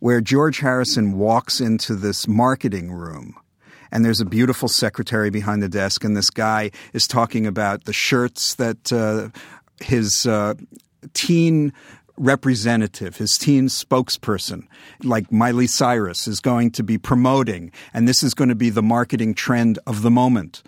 where 0.00 0.20
George 0.20 0.58
Harrison 0.58 1.16
walks 1.16 1.60
into 1.60 1.94
this 1.94 2.26
marketing 2.26 2.90
room 2.90 3.36
and 3.92 4.04
there's 4.04 4.20
a 4.20 4.24
beautiful 4.24 4.68
secretary 4.68 5.30
behind 5.30 5.62
the 5.62 5.68
desk, 5.68 6.02
and 6.02 6.16
this 6.16 6.30
guy 6.30 6.72
is 6.92 7.06
talking 7.06 7.46
about 7.46 7.84
the 7.84 7.92
shirts 7.92 8.56
that 8.56 8.92
uh, 8.92 9.28
his 9.80 10.26
uh, 10.26 10.54
teen 11.14 11.72
representative, 12.16 13.16
his 13.16 13.36
teen 13.36 13.68
spokesperson, 13.68 14.66
like 15.02 15.30
Miley 15.30 15.66
Cyrus, 15.66 16.26
is 16.26 16.40
going 16.40 16.70
to 16.72 16.82
be 16.82 16.98
promoting, 16.98 17.72
and 17.92 18.08
this 18.08 18.22
is 18.22 18.34
going 18.34 18.48
to 18.48 18.54
be 18.54 18.70
the 18.70 18.82
marketing 18.82 19.34
trend 19.34 19.78
of 19.86 20.02
the 20.02 20.10
moment. 20.10 20.62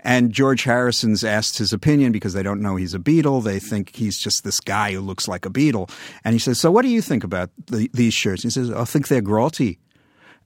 And 0.00 0.32
George 0.32 0.64
Harrison's 0.64 1.24
asked 1.24 1.58
his 1.58 1.72
opinion 1.72 2.12
because 2.12 2.32
they 2.32 2.42
don't 2.42 2.60
know 2.60 2.76
he's 2.76 2.94
a 2.94 2.98
Beatle. 2.98 3.42
They 3.42 3.58
think 3.58 3.96
he's 3.96 4.18
just 4.18 4.44
this 4.44 4.60
guy 4.60 4.92
who 4.92 5.00
looks 5.00 5.28
like 5.28 5.46
a 5.46 5.50
Beatle. 5.50 5.90
And 6.24 6.32
he 6.32 6.38
says, 6.38 6.60
So 6.60 6.70
what 6.70 6.82
do 6.82 6.88
you 6.88 7.02
think 7.02 7.24
about 7.24 7.50
the, 7.66 7.90
these 7.92 8.14
shirts? 8.14 8.42
He 8.42 8.50
says, 8.50 8.70
I 8.70 8.84
think 8.84 9.08
they're 9.08 9.22
grotty. 9.22 9.78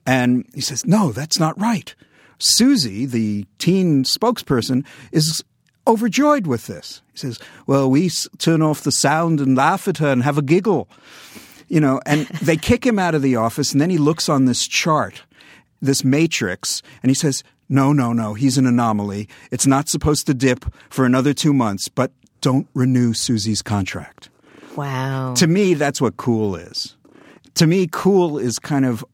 And 0.06 0.46
he 0.54 0.60
says, 0.60 0.84
No, 0.86 1.12
that's 1.12 1.38
not 1.38 1.58
right. 1.60 1.94
Susie, 2.38 3.06
the 3.06 3.46
teen 3.58 4.04
spokesperson, 4.04 4.84
is 5.12 5.42
overjoyed 5.86 6.46
with 6.46 6.66
this. 6.66 7.02
He 7.12 7.18
says, 7.18 7.38
Well, 7.66 7.90
we 7.90 8.10
turn 8.38 8.62
off 8.62 8.82
the 8.82 8.92
sound 8.92 9.40
and 9.40 9.56
laugh 9.56 9.88
at 9.88 9.98
her 9.98 10.08
and 10.08 10.22
have 10.22 10.38
a 10.38 10.42
giggle. 10.42 10.88
You 11.68 11.80
know, 11.80 12.00
and 12.06 12.26
they 12.42 12.56
kick 12.56 12.84
him 12.84 12.98
out 12.98 13.14
of 13.14 13.22
the 13.22 13.36
office, 13.36 13.72
and 13.72 13.80
then 13.80 13.90
he 13.90 13.98
looks 13.98 14.28
on 14.28 14.44
this 14.44 14.66
chart, 14.66 15.22
this 15.80 16.04
matrix, 16.04 16.82
and 17.02 17.10
he 17.10 17.14
says, 17.14 17.42
No, 17.68 17.92
no, 17.92 18.12
no, 18.12 18.34
he's 18.34 18.58
an 18.58 18.66
anomaly. 18.66 19.28
It's 19.50 19.66
not 19.66 19.88
supposed 19.88 20.26
to 20.26 20.34
dip 20.34 20.64
for 20.90 21.04
another 21.04 21.32
two 21.34 21.52
months, 21.52 21.88
but 21.88 22.12
don't 22.40 22.68
renew 22.74 23.14
Susie's 23.14 23.62
contract. 23.62 24.28
Wow. 24.76 25.34
To 25.34 25.46
me, 25.46 25.74
that's 25.74 26.00
what 26.00 26.16
cool 26.16 26.56
is. 26.56 26.96
To 27.54 27.66
me, 27.66 27.88
cool 27.90 28.38
is 28.38 28.58
kind 28.58 28.84
of 28.84 29.04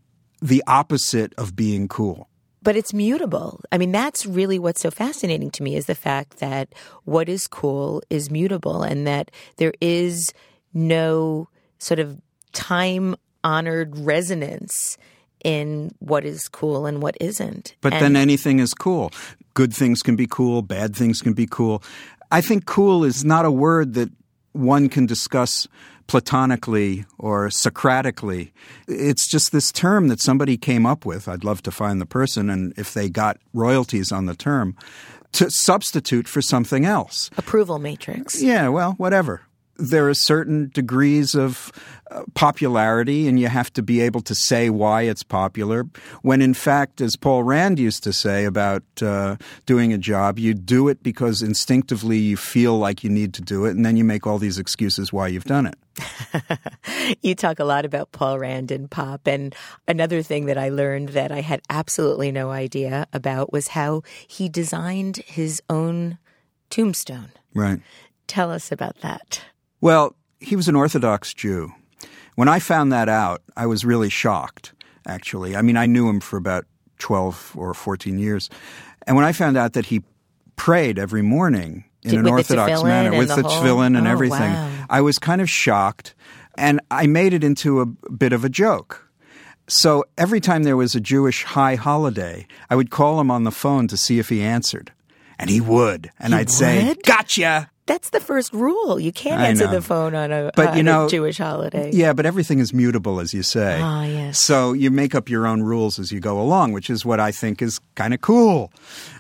the 0.41 0.65
opposite 0.67 1.35
of 1.37 1.55
being 1.55 1.87
cool 1.87 2.30
but 2.63 2.77
it's 2.77 2.93
mutable. 2.93 3.61
I 3.73 3.79
mean, 3.79 3.93
that's 3.93 4.27
really 4.27 4.59
what's 4.59 4.81
so 4.81 4.91
fascinating 4.91 5.51
to 5.53 5.63
me 5.63 5.77
is 5.77 5.87
the 5.87 5.95
fact 5.95 6.39
that 6.39 6.69
what 7.05 7.29
is 7.29 7.47
cool 7.47 8.03
is 8.11 8.31
mutable 8.31 8.83
and 8.83 9.07
that 9.07 9.31
there 9.57 9.73
is 9.81 10.33
no 10.75 11.49
sort 11.79 11.99
of 11.99 12.21
time 12.53 13.17
honored 13.43 13.97
resonance 13.99 14.99
in 15.45 15.91
what 16.01 16.25
is 16.25 16.49
cool 16.49 16.87
and 16.87 17.03
what 17.03 17.17
isn't. 17.21 17.75
But 17.81 17.95
and 17.95 18.03
then 18.03 18.17
anything 18.17 18.59
is 18.59 18.75
cool. 18.75 19.11
Good 19.55 19.73
things 19.73 20.03
can 20.03 20.17
be 20.17 20.27
cool, 20.27 20.63
bad 20.63 20.95
things 20.95 21.23
can 21.23 21.33
be 21.33 21.47
cool. 21.51 21.83
I 22.31 22.41
think 22.41 22.67
cool 22.67 23.05
is 23.05 23.25
not 23.25 23.45
a 23.45 23.51
word 23.51 23.95
that 23.95 24.11
one 24.53 24.89
can 24.89 25.07
discuss 25.07 25.67
platonically 26.11 27.05
or 27.19 27.51
Socratically. 27.51 28.51
It's 28.89 29.29
just 29.29 29.53
this 29.53 29.71
term 29.71 30.09
that 30.09 30.21
somebody 30.21 30.57
came 30.57 30.85
up 30.85 31.07
with. 31.07 31.29
I'd 31.29 31.45
love 31.45 31.63
to 31.63 31.71
find 31.71 32.01
the 32.01 32.07
person 32.07 32.51
and 32.51 32.75
if 32.77 32.93
they 32.95 33.09
got 33.09 33.37
royalties 33.55 34.11
on 34.11 34.27
the 34.27 34.35
term 34.35 34.77
to 35.35 35.49
substitute 35.53 36.27
for 36.27 36.43
something 36.43 36.85
else. 36.85 37.31
Approval 37.39 37.79
matrix. 37.79 38.43
Yeah, 38.43 38.67
well, 38.71 38.95
whatever 38.95 39.43
there 39.81 40.09
are 40.09 40.15
certain 40.15 40.71
degrees 40.73 41.35
of 41.35 41.73
uh, 42.11 42.23
popularity, 42.35 43.29
and 43.29 43.39
you 43.39 43.49
have 43.49 43.73
to 43.73 43.83
be 43.83 44.01
able 44.01 44.21
to 44.23 44.35
say 44.35 44.69
why 44.69 45.03
it's 45.03 45.23
popular. 45.23 45.87
When 46.23 46.43
in 46.43 46.55
fact, 46.55 47.01
as 47.01 47.17
Paul 47.17 47.45
Rand 47.45 47.79
used 47.79 48.03
to 48.05 48.13
say 48.13 48.45
about 48.45 48.83
uh, 49.01 49.37
doing 49.67 49.93
a 49.93 49.99
job, 49.99 50.39
you 50.39 50.55
do 50.55 50.89
it 50.89 51.03
because 51.03 51.43
instinctively 51.43 52.19
you 52.19 52.37
feel 52.37 52.79
like 52.79 53.05
you 53.05 53.11
need 53.11 53.33
to 53.35 53.43
do 53.43 53.65
it, 53.65 53.71
and 53.71 53.85
then 53.85 53.97
you 53.97 54.05
make 54.05 54.27
all 54.27 54.39
these 54.39 54.59
excuses 54.59 55.13
why 55.13 55.29
you've 55.29 55.45
done 55.45 55.67
it. 55.67 55.77
you 57.23 57.35
talk 57.35 57.59
a 57.59 57.65
lot 57.65 57.85
about 57.85 58.13
Paul 58.13 58.39
Rand 58.39 58.71
and 58.71 58.91
pop. 58.91 59.27
And 59.27 59.55
another 59.87 60.23
thing 60.23 60.47
that 60.47 60.59
I 60.59 60.69
learned 60.69 61.11
that 61.11 61.33
I 61.33 61.41
had 61.41 61.63
absolutely 61.69 62.33
no 62.33 62.51
idea 62.51 63.07
about 63.13 63.53
was 63.53 63.69
how 63.69 64.03
he 64.27 64.49
designed 64.49 65.19
his 65.19 65.63
own 65.69 66.19
tombstone. 66.71 67.33
Right. 67.55 67.81
Tell 68.27 68.51
us 68.51 68.71
about 68.71 69.01
that. 69.01 69.43
Well, 69.81 70.15
he 70.39 70.57
was 70.57 70.69
an 70.69 70.77
Orthodox 70.77 71.35
Jew. 71.35 71.73
When 72.37 72.49
I 72.49 72.59
found 72.59 72.93
that 72.93 73.09
out, 73.09 73.43
I 73.57 73.67
was 73.67 73.85
really 73.85 74.09
shocked, 74.09 74.73
actually. 75.07 75.57
I 75.57 75.63
mean, 75.63 75.77
I 75.77 75.87
knew 75.87 76.09
him 76.09 76.21
for 76.21 76.37
about 76.37 76.65
12 76.99 77.55
or 77.57 77.75
14 77.75 78.19
years. 78.19 78.49
And 79.07 79.17
when 79.17 79.25
I 79.25 79.33
found 79.33 79.57
out 79.57 79.73
that 79.75 79.87
he 79.87 80.03
prayed 80.57 80.99
every 80.99 81.23
morning 81.23 81.85
in 82.03 82.11
Did, 82.11 82.21
an 82.21 82.27
Orthodox 82.29 82.83
manner 82.83 83.17
with 83.17 83.29
the, 83.29 83.43
tefillin 83.43 83.97
and 83.97 84.07
oh, 84.07 84.11
everything, 84.11 84.53
wow. 84.53 84.87
I 84.89 85.01
was 85.01 85.19
kind 85.19 85.41
of 85.41 85.51
shocked. 85.51 86.15
And 86.57 86.81
I 86.91 87.07
made 87.07 87.33
it 87.33 87.45
into 87.45 87.81
a 87.81 87.87
bit 87.87 88.33
of 88.33 88.45
a 88.45 88.49
joke. 88.49 89.11
So 89.67 90.05
every 90.19 90.41
time 90.41 90.65
there 90.65 90.77
was 90.77 90.95
a 90.95 91.01
Jewish 91.01 91.45
high 91.45 91.77
holiday, 91.77 92.47
I 92.69 92.77
would 92.77 92.91
call 92.91 93.21
him 93.21 93.31
on 93.31 93.45
the 93.45 93.53
phone 93.53 93.87
to 93.89 93.97
see 93.97 94.19
if 94.19 94.29
he 94.29 94.43
answered. 94.43 94.93
And 95.39 95.49
he 95.49 95.61
would. 95.61 96.11
And 96.19 96.35
He 96.35 96.41
I'd 96.41 96.51
say, 96.51 96.89
would? 96.89 97.03
Gotcha. 97.05 97.71
That's 97.91 98.11
the 98.11 98.21
first 98.21 98.53
rule. 98.53 99.01
You 99.01 99.11
can't 99.11 99.41
I 99.41 99.49
answer 99.49 99.65
know. 99.67 99.73
the 99.73 99.83
phone 99.83 100.15
on 100.15 100.31
a, 100.31 100.53
But, 100.55 100.69
on 100.69 100.77
you 100.77 100.83
know- 100.85 101.09
Jewish 101.09 101.39
holiday. 101.39 101.91
Yeah, 101.93 102.13
but 102.13 102.25
everything 102.25 102.61
is 102.61 102.73
mutable, 102.73 103.19
as 103.19 103.35
you 103.35 103.43
say. 103.43 103.81
Ah, 103.83 104.05
yes. 104.05 104.39
So 104.39 104.73
you 104.75 104.93
make 104.93 105.13
up 105.17 105.29
your 105.29 105.45
own 105.45 105.63
rules 105.63 105.99
as 105.99 106.13
you 106.13 106.21
go 106.21 106.41
along, 106.41 106.71
which 106.71 106.89
is 106.89 107.05
what 107.05 107.19
I 107.19 107.33
think 107.33 107.61
is 107.61 107.81
kind 107.97 108.15
of 108.15 108.21
cool. 108.21 108.73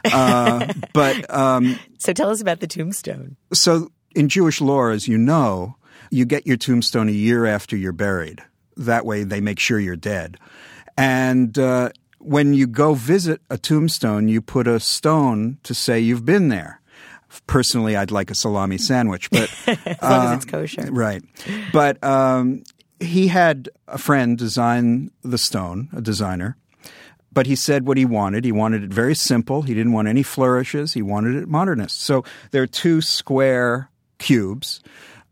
Uh, 0.05 0.73
but 0.95 1.17
um, 1.35 1.79
So 1.99 2.13
tell 2.13 2.31
us 2.31 2.41
about 2.41 2.61
the 2.61 2.69
tombstone. 2.69 3.35
so 3.53 3.91
in 4.15 4.29
Jewish 4.29 4.61
lore, 4.61 4.93
as 4.93 5.09
you 5.09 5.19
know, 5.19 5.75
you 6.13 6.25
get 6.25 6.47
your 6.47 6.57
tombstone 6.57 7.09
a 7.09 7.13
year 7.13 7.47
after 7.47 7.77
you're 7.77 7.93
buried. 7.93 8.41
That 8.77 9.05
way, 9.05 9.25
they 9.25 9.41
make 9.41 9.59
sure 9.59 9.81
you're 9.81 9.97
dead. 9.97 10.39
And 10.97 11.59
uh, 11.59 11.91
when 12.19 12.55
you 12.55 12.67
go 12.67 12.95
visit 12.95 13.41
a 13.51 13.59
tombstone, 13.59 14.29
you 14.29 14.41
put 14.41 14.67
a 14.69 14.79
stone 14.81 15.59
to 15.65 15.75
say 15.75 15.99
you've 15.99 16.25
been 16.25 16.49
there. 16.49 16.80
Personally, 17.47 17.97
I'd 17.97 18.11
like 18.11 18.31
a 18.31 18.35
salami 18.35 18.79
sandwich, 18.91 19.31
but 19.31 19.51
As 19.67 20.03
long 20.03 20.27
as 20.27 20.37
it's 20.37 20.45
kosher. 20.45 20.89
Right. 20.91 21.23
But 21.73 22.03
um, 22.03 22.63
he 23.01 23.29
had 23.29 23.69
a 23.89 23.99
friend 23.99 24.37
design 24.37 25.11
the 25.23 25.39
stone, 25.39 25.89
a 25.93 26.01
designer. 26.01 26.57
But 27.33 27.47
he 27.47 27.55
said 27.55 27.87
what 27.87 27.97
he 27.97 28.05
wanted. 28.05 28.45
He 28.45 28.51
wanted 28.51 28.83
it 28.83 28.93
very 28.93 29.15
simple. 29.15 29.63
He 29.63 29.73
didn't 29.73 29.93
want 29.93 30.09
any 30.09 30.25
flourishes. 30.25 30.95
He 30.95 31.03
wanted 31.03 31.37
it 31.37 31.49
modernist. 31.49 32.03
So 32.03 32.25
there 32.51 32.63
are 32.63 32.67
two 32.67 33.01
square 33.01 33.89
cubes. 34.19 34.81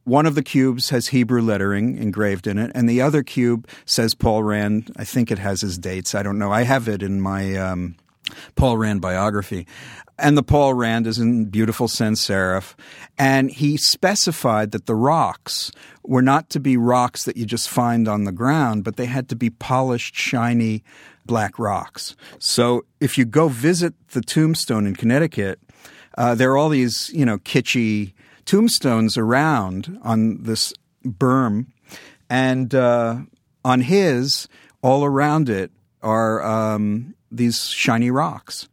One 0.05 0.25
of 0.25 0.35
the 0.35 0.43
cubes 0.43 0.91
has 0.91 1.09
Hebrew 1.09 1.43
lettering 1.43 1.99
engraved 1.99 2.47
in 2.47 2.57
it, 2.57 2.71
and 2.75 2.89
the 2.89 3.03
other 3.03 3.23
cube 3.23 3.69
says 3.85 4.15
Paul 4.15 4.43
Rand. 4.43 4.91
I 4.97 5.05
think 5.05 5.31
it 5.31 5.39
has 5.39 5.61
his 5.61 5.77
dates. 5.77 6.15
I 6.15 6.23
don't 6.23 6.39
know. 6.39 6.51
I 6.51 6.63
have 6.63 6.89
it 6.89 7.03
in 7.03 7.21
my 7.21 7.57
um, 7.57 7.97
Paul 8.55 8.79
Rand 8.79 9.01
biography. 9.01 9.67
And 10.19 10.37
the 10.37 10.43
Paul 10.43 10.75
Rand 10.75 11.07
is 11.07 11.19
in 11.19 11.47
beautiful 11.47 11.87
sans 11.87 12.21
serif. 12.21 12.75
And 13.17 13.51
he 13.51 13.77
specified 13.77 14.73
that 14.73 14.87
the 14.87 14.95
rocks 14.95 15.71
were 16.03 16.23
not 16.23 16.51
to 16.51 16.61
be 16.61 16.77
rocks 16.77 17.25
that 17.25 17.37
you 17.37 17.47
just 17.47 17.69
find 17.69 18.09
on 18.09 18.25
the 18.25 18.33
ground, 18.33 18.83
but 18.83 18.97
they 18.97 19.07
had 19.07 19.29
to 19.29 19.37
be 19.37 19.51
polished, 19.51 20.17
shiny 20.17 20.83
black 21.25 21.59
rocks. 21.59 22.17
So 22.39 22.85
if 23.01 23.17
you 23.17 23.25
go 23.25 23.49
visit 23.49 23.95
the 24.09 24.21
tombstone 24.21 24.87
in 24.87 24.97
Connecticut, 24.97 25.61
uh, 26.17 26.35
there 26.35 26.51
are 26.51 26.57
all 26.57 26.71
these, 26.71 27.11
you 27.15 27.25
know, 27.25 27.39
kitschy 27.39 28.13
tombstones 28.45 29.17
around 29.17 29.99
on 30.03 30.43
this 30.43 30.73
berm. 31.05 31.67
And 32.29 32.75
uh, 32.75 33.19
on 33.65 33.83
his, 33.83 34.49
all 34.83 35.05
around 35.05 35.49
it 35.49 35.71
are 36.03 36.43
um, 36.43 37.15
these 37.31 37.67
shiny 37.67 38.11
rocks. 38.11 38.69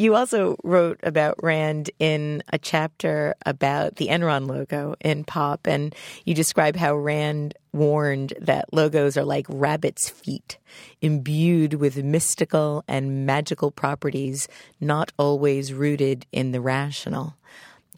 You 0.00 0.14
also 0.14 0.56
wrote 0.64 0.98
about 1.02 1.34
Rand 1.42 1.90
in 1.98 2.42
a 2.50 2.56
chapter 2.56 3.34
about 3.44 3.96
the 3.96 4.06
Enron 4.06 4.48
logo 4.48 4.94
in 5.02 5.24
Pop, 5.24 5.66
and 5.66 5.94
you 6.24 6.32
describe 6.32 6.74
how 6.74 6.96
Rand 6.96 7.52
warned 7.74 8.32
that 8.40 8.72
logos 8.72 9.18
are 9.18 9.26
like 9.26 9.44
rabbit's 9.50 10.08
feet, 10.08 10.56
imbued 11.02 11.74
with 11.74 12.02
mystical 12.02 12.82
and 12.88 13.26
magical 13.26 13.70
properties, 13.70 14.48
not 14.80 15.12
always 15.18 15.74
rooted 15.74 16.24
in 16.32 16.52
the 16.52 16.62
rational. 16.62 17.34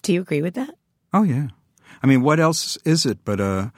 Do 0.03 0.12
you 0.12 0.23
agree 0.23 0.43
with 0.43 0.55
that? 0.55 0.75
Oh, 1.15 1.23
yeah. 1.23 1.51
I 2.03 2.09
mean, 2.09 2.23
what 2.23 2.41
else 2.41 2.77
is 2.79 3.07
it 3.07 3.19
but 3.25 3.38
a, 3.38 3.73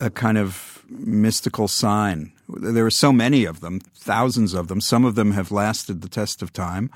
a 0.00 0.08
kind 0.08 0.38
of 0.38 0.82
mystical 0.88 1.68
sign? 1.68 2.32
There 2.48 2.86
are 2.86 2.90
so 2.90 3.12
many 3.12 3.44
of 3.44 3.60
them, 3.60 3.80
thousands 3.80 4.54
of 4.54 4.68
them. 4.68 4.80
Some 4.80 5.04
of 5.04 5.14
them 5.14 5.32
have 5.32 5.52
lasted 5.52 6.00
the 6.00 6.08
test 6.08 6.40
of 6.40 6.54
time 6.54 6.90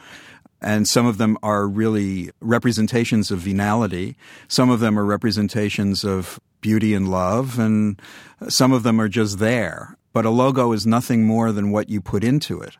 and 0.60 0.86
some 0.86 1.06
of 1.06 1.18
them 1.18 1.38
are 1.42 1.66
really 1.66 2.30
representations 2.40 3.30
of 3.30 3.38
venality. 3.40 4.16
Some 4.48 4.70
of 4.70 4.80
them 4.80 4.98
are 4.98 5.04
representations 5.04 6.04
of 6.04 6.40
beauty 6.60 6.94
and 6.94 7.10
love, 7.10 7.58
and 7.58 8.00
some 8.48 8.72
of 8.72 8.82
them 8.82 9.00
are 9.00 9.08
just 9.08 9.38
there. 9.38 9.96
But 10.12 10.24
a 10.24 10.30
logo 10.30 10.72
is 10.72 10.86
nothing 10.86 11.24
more 11.24 11.52
than 11.52 11.70
what 11.70 11.88
you 11.88 12.00
put 12.00 12.24
into 12.24 12.60
it. 12.60 12.76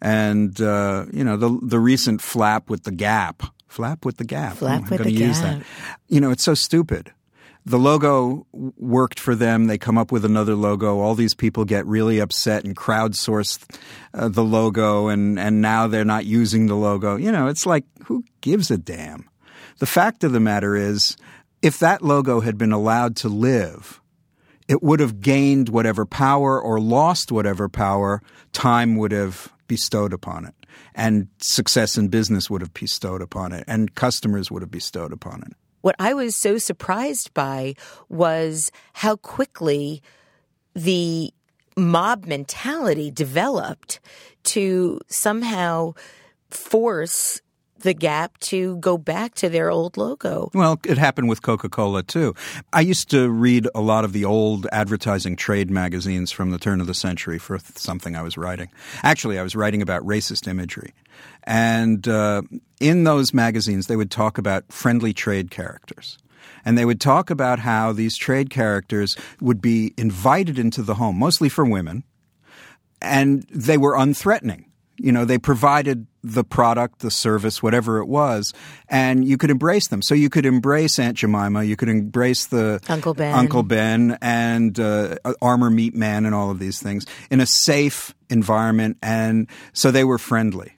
And 0.00 0.60
uh, 0.60 1.06
you 1.12 1.22
know 1.22 1.36
the 1.36 1.58
the 1.62 1.78
recent 1.78 2.20
flap 2.20 2.68
with 2.68 2.82
the 2.84 2.90
gap, 2.90 3.42
flap 3.68 4.04
with 4.04 4.16
the 4.16 4.24
gap. 4.24 4.56
Flap 4.56 4.74
I'm 4.74 4.80
with 4.82 4.90
going 4.90 5.02
the 5.04 5.16
to 5.18 5.24
use 5.24 5.40
gap. 5.40 5.58
that. 5.58 5.66
You 6.08 6.20
know, 6.20 6.30
it's 6.30 6.42
so 6.44 6.54
stupid 6.54 7.12
the 7.64 7.78
logo 7.78 8.46
worked 8.52 9.20
for 9.20 9.34
them. 9.34 9.66
They 9.66 9.78
come 9.78 9.98
up 9.98 10.10
with 10.10 10.24
another 10.24 10.54
logo. 10.54 10.98
All 10.98 11.14
these 11.14 11.34
people 11.34 11.64
get 11.64 11.86
really 11.86 12.18
upset 12.18 12.64
and 12.64 12.76
crowdsource 12.76 13.62
uh, 14.14 14.28
the 14.28 14.44
logo, 14.44 15.08
and, 15.08 15.38
and 15.38 15.60
now 15.60 15.86
they're 15.86 16.04
not 16.04 16.24
using 16.24 16.66
the 16.66 16.74
logo. 16.74 17.16
You 17.16 17.30
know, 17.30 17.46
it's 17.46 17.66
like, 17.66 17.84
who 18.04 18.24
gives 18.40 18.70
a 18.70 18.78
damn? 18.78 19.28
The 19.78 19.86
fact 19.86 20.24
of 20.24 20.32
the 20.32 20.40
matter 20.40 20.74
is, 20.74 21.16
if 21.62 21.78
that 21.78 22.02
logo 22.02 22.40
had 22.40 22.58
been 22.58 22.72
allowed 22.72 23.16
to 23.16 23.28
live, 23.28 24.00
it 24.68 24.82
would 24.82 25.00
have 25.00 25.20
gained 25.20 25.68
whatever 25.68 26.04
power 26.04 26.60
or 26.60 26.80
lost 26.80 27.30
whatever 27.30 27.68
power 27.68 28.22
time 28.52 28.96
would 28.96 29.12
have 29.12 29.52
bestowed 29.68 30.12
upon 30.12 30.44
it. 30.44 30.54
And 30.94 31.28
success 31.38 31.96
in 31.96 32.08
business 32.08 32.50
would 32.50 32.60
have 32.60 32.74
bestowed 32.74 33.22
upon 33.22 33.52
it, 33.52 33.64
and 33.66 33.94
customers 33.94 34.50
would 34.50 34.62
have 34.62 34.70
bestowed 34.70 35.12
upon 35.12 35.42
it. 35.42 35.52
What 35.82 35.96
I 35.98 36.14
was 36.14 36.34
so 36.34 36.58
surprised 36.58 37.34
by 37.34 37.74
was 38.08 38.70
how 38.94 39.16
quickly 39.16 40.02
the 40.74 41.32
mob 41.76 42.24
mentality 42.24 43.10
developed 43.10 44.00
to 44.44 45.00
somehow 45.08 45.94
force 46.50 47.40
the 47.82 47.94
Gap 47.94 48.38
to 48.38 48.76
go 48.76 48.96
back 48.96 49.34
to 49.34 49.48
their 49.48 49.70
old 49.70 49.96
logo. 49.96 50.50
Well, 50.54 50.80
it 50.84 50.98
happened 50.98 51.28
with 51.28 51.42
Coca 51.42 51.68
Cola 51.68 52.02
too. 52.02 52.34
I 52.72 52.80
used 52.80 53.10
to 53.10 53.30
read 53.30 53.68
a 53.74 53.80
lot 53.80 54.04
of 54.04 54.12
the 54.12 54.24
old 54.24 54.66
advertising 54.72 55.36
trade 55.36 55.70
magazines 55.70 56.32
from 56.32 56.50
the 56.50 56.58
turn 56.58 56.80
of 56.80 56.86
the 56.86 56.94
century 56.94 57.38
for 57.38 57.58
something 57.76 58.16
I 58.16 58.22
was 58.22 58.36
writing. 58.36 58.68
Actually, 59.02 59.38
I 59.38 59.42
was 59.42 59.54
writing 59.54 59.82
about 59.82 60.02
racist 60.02 60.48
imagery. 60.48 60.94
And 61.44 62.06
uh, 62.08 62.42
in 62.80 63.04
those 63.04 63.34
magazines, 63.34 63.86
they 63.86 63.96
would 63.96 64.10
talk 64.10 64.38
about 64.38 64.64
friendly 64.72 65.12
trade 65.12 65.50
characters. 65.50 66.18
And 66.64 66.78
they 66.78 66.84
would 66.84 67.00
talk 67.00 67.30
about 67.30 67.58
how 67.58 67.92
these 67.92 68.16
trade 68.16 68.50
characters 68.50 69.16
would 69.40 69.60
be 69.60 69.94
invited 69.96 70.58
into 70.58 70.82
the 70.82 70.94
home, 70.94 71.18
mostly 71.18 71.48
for 71.48 71.64
women, 71.64 72.04
and 73.00 73.42
they 73.50 73.76
were 73.76 73.94
unthreatening. 73.94 74.64
You 74.96 75.10
know, 75.10 75.24
they 75.24 75.38
provided 75.38 76.06
the 76.22 76.44
product, 76.44 77.00
the 77.00 77.10
service, 77.10 77.62
whatever 77.62 77.98
it 77.98 78.06
was, 78.06 78.52
and 78.88 79.24
you 79.24 79.36
could 79.36 79.50
embrace 79.50 79.88
them. 79.88 80.02
So 80.02 80.14
you 80.14 80.30
could 80.30 80.46
embrace 80.46 80.98
Aunt 80.98 81.16
Jemima, 81.16 81.64
you 81.64 81.76
could 81.76 81.88
embrace 81.88 82.46
the 82.46 82.80
Uncle 82.88 83.14
Ben, 83.14 83.34
Uncle 83.34 83.62
Ben, 83.62 84.18
and 84.20 84.78
uh, 84.78 85.16
Armor 85.40 85.70
Meat 85.70 85.94
Man, 85.94 86.24
and 86.24 86.34
all 86.34 86.50
of 86.50 86.58
these 86.58 86.80
things 86.80 87.06
in 87.30 87.40
a 87.40 87.46
safe 87.46 88.14
environment, 88.30 88.98
and 89.02 89.48
so 89.72 89.90
they 89.90 90.04
were 90.04 90.18
friendly. 90.18 90.72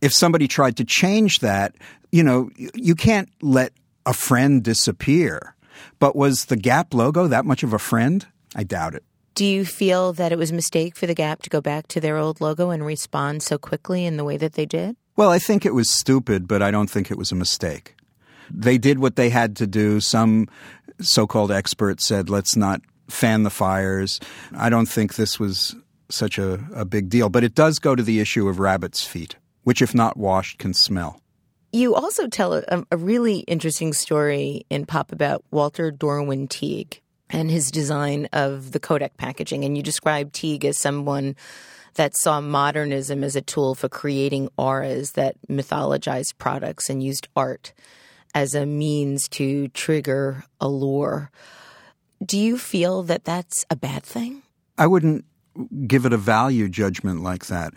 If 0.00 0.12
somebody 0.12 0.48
tried 0.48 0.76
to 0.78 0.84
change 0.84 1.40
that, 1.40 1.74
you 2.12 2.22
know, 2.22 2.50
you 2.56 2.94
can't 2.94 3.28
let 3.42 3.72
a 4.06 4.12
friend 4.12 4.62
disappear. 4.62 5.54
But 5.98 6.16
was 6.16 6.46
the 6.46 6.56
Gap 6.56 6.94
logo 6.94 7.26
that 7.26 7.44
much 7.44 7.62
of 7.62 7.72
a 7.72 7.78
friend? 7.78 8.26
I 8.54 8.64
doubt 8.64 8.94
it. 8.94 9.04
Do 9.40 9.46
you 9.46 9.64
feel 9.64 10.12
that 10.12 10.32
it 10.32 10.36
was 10.36 10.50
a 10.50 10.54
mistake 10.54 10.94
for 10.94 11.06
the 11.06 11.14
Gap 11.14 11.40
to 11.44 11.48
go 11.48 11.62
back 11.62 11.88
to 11.88 11.98
their 11.98 12.18
old 12.18 12.42
logo 12.42 12.68
and 12.68 12.84
respond 12.84 13.42
so 13.42 13.56
quickly 13.56 14.04
in 14.04 14.18
the 14.18 14.22
way 14.22 14.36
that 14.36 14.52
they 14.52 14.66
did? 14.66 14.96
Well, 15.16 15.30
I 15.30 15.38
think 15.38 15.64
it 15.64 15.72
was 15.72 15.90
stupid, 15.90 16.46
but 16.46 16.60
I 16.60 16.70
don't 16.70 16.90
think 16.90 17.10
it 17.10 17.16
was 17.16 17.32
a 17.32 17.34
mistake. 17.34 17.96
They 18.50 18.76
did 18.76 18.98
what 18.98 19.16
they 19.16 19.30
had 19.30 19.56
to 19.56 19.66
do. 19.66 19.98
Some 19.98 20.46
so 21.00 21.26
called 21.26 21.50
experts 21.50 22.06
said, 22.06 22.28
let's 22.28 22.54
not 22.54 22.82
fan 23.08 23.44
the 23.44 23.48
fires. 23.48 24.20
I 24.54 24.68
don't 24.68 24.84
think 24.84 25.14
this 25.14 25.40
was 25.40 25.74
such 26.10 26.36
a, 26.36 26.62
a 26.74 26.84
big 26.84 27.08
deal, 27.08 27.30
but 27.30 27.42
it 27.42 27.54
does 27.54 27.78
go 27.78 27.94
to 27.96 28.02
the 28.02 28.20
issue 28.20 28.46
of 28.46 28.58
rabbit's 28.58 29.06
feet, 29.06 29.36
which, 29.64 29.80
if 29.80 29.94
not 29.94 30.18
washed, 30.18 30.58
can 30.58 30.74
smell. 30.74 31.18
You 31.72 31.94
also 31.94 32.28
tell 32.28 32.52
a, 32.52 32.84
a 32.90 32.96
really 32.98 33.38
interesting 33.38 33.94
story 33.94 34.66
in 34.68 34.84
Pop 34.84 35.12
about 35.12 35.42
Walter 35.50 35.90
Dorwin 35.90 36.46
Teague 36.46 37.00
and 37.30 37.50
his 37.50 37.70
design 37.70 38.28
of 38.32 38.72
the 38.72 38.80
Kodak 38.80 39.16
packaging. 39.16 39.64
And 39.64 39.76
you 39.76 39.82
describe 39.82 40.32
Teague 40.32 40.64
as 40.64 40.78
someone 40.78 41.36
that 41.94 42.16
saw 42.16 42.40
modernism 42.40 43.24
as 43.24 43.36
a 43.36 43.40
tool 43.40 43.74
for 43.74 43.88
creating 43.88 44.48
auras 44.56 45.12
that 45.12 45.36
mythologized 45.48 46.38
products 46.38 46.88
and 46.88 47.02
used 47.02 47.28
art 47.34 47.72
as 48.34 48.54
a 48.54 48.66
means 48.66 49.28
to 49.28 49.68
trigger 49.68 50.44
allure. 50.60 51.30
Do 52.24 52.38
you 52.38 52.58
feel 52.58 53.02
that 53.04 53.24
that's 53.24 53.64
a 53.70 53.76
bad 53.76 54.02
thing? 54.02 54.42
I 54.78 54.86
wouldn't 54.86 55.24
give 55.86 56.06
it 56.06 56.12
a 56.12 56.16
value 56.16 56.68
judgment 56.68 57.22
like 57.22 57.46
that. 57.46 57.74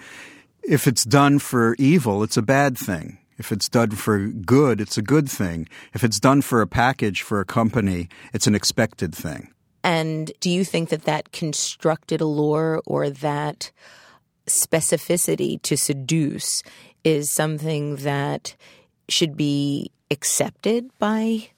If 0.62 0.88
it's 0.88 1.04
done 1.04 1.40
for 1.40 1.76
evil, 1.80 2.24
it's 2.24 2.38
a 2.38 2.42
bad 2.42 2.78
thing. 2.78 3.18
If 3.38 3.52
it's 3.52 3.70
done 3.70 3.92
for 3.92 4.28
good, 4.28 4.80
it's 4.80 4.98
a 4.98 5.02
good 5.02 5.30
thing. 5.30 5.68
If 5.94 6.04
it's 6.04 6.20
done 6.20 6.42
for 6.42 6.62
a 6.62 6.68
package 6.68 7.22
for 7.22 7.40
a 7.40 7.46
company, 7.46 8.10
it's 8.34 8.48
an 8.48 8.56
expected 8.56 9.14
thing. 9.14 9.50
And 9.84 10.32
do 10.40 10.50
you 10.50 10.64
think 10.64 10.90
that 10.90 11.04
that 11.04 11.32
constructed 11.32 12.22
allure 12.22 12.82
or 12.86 13.10
that 13.10 13.72
specificity 14.48 15.62
to 15.64 15.78
seduce 15.78 16.64
is 17.04 17.30
something 17.30 17.98
that 17.98 18.56
should 19.10 19.36
be 19.36 19.92
accepted 20.10 20.90
by 21.00 21.50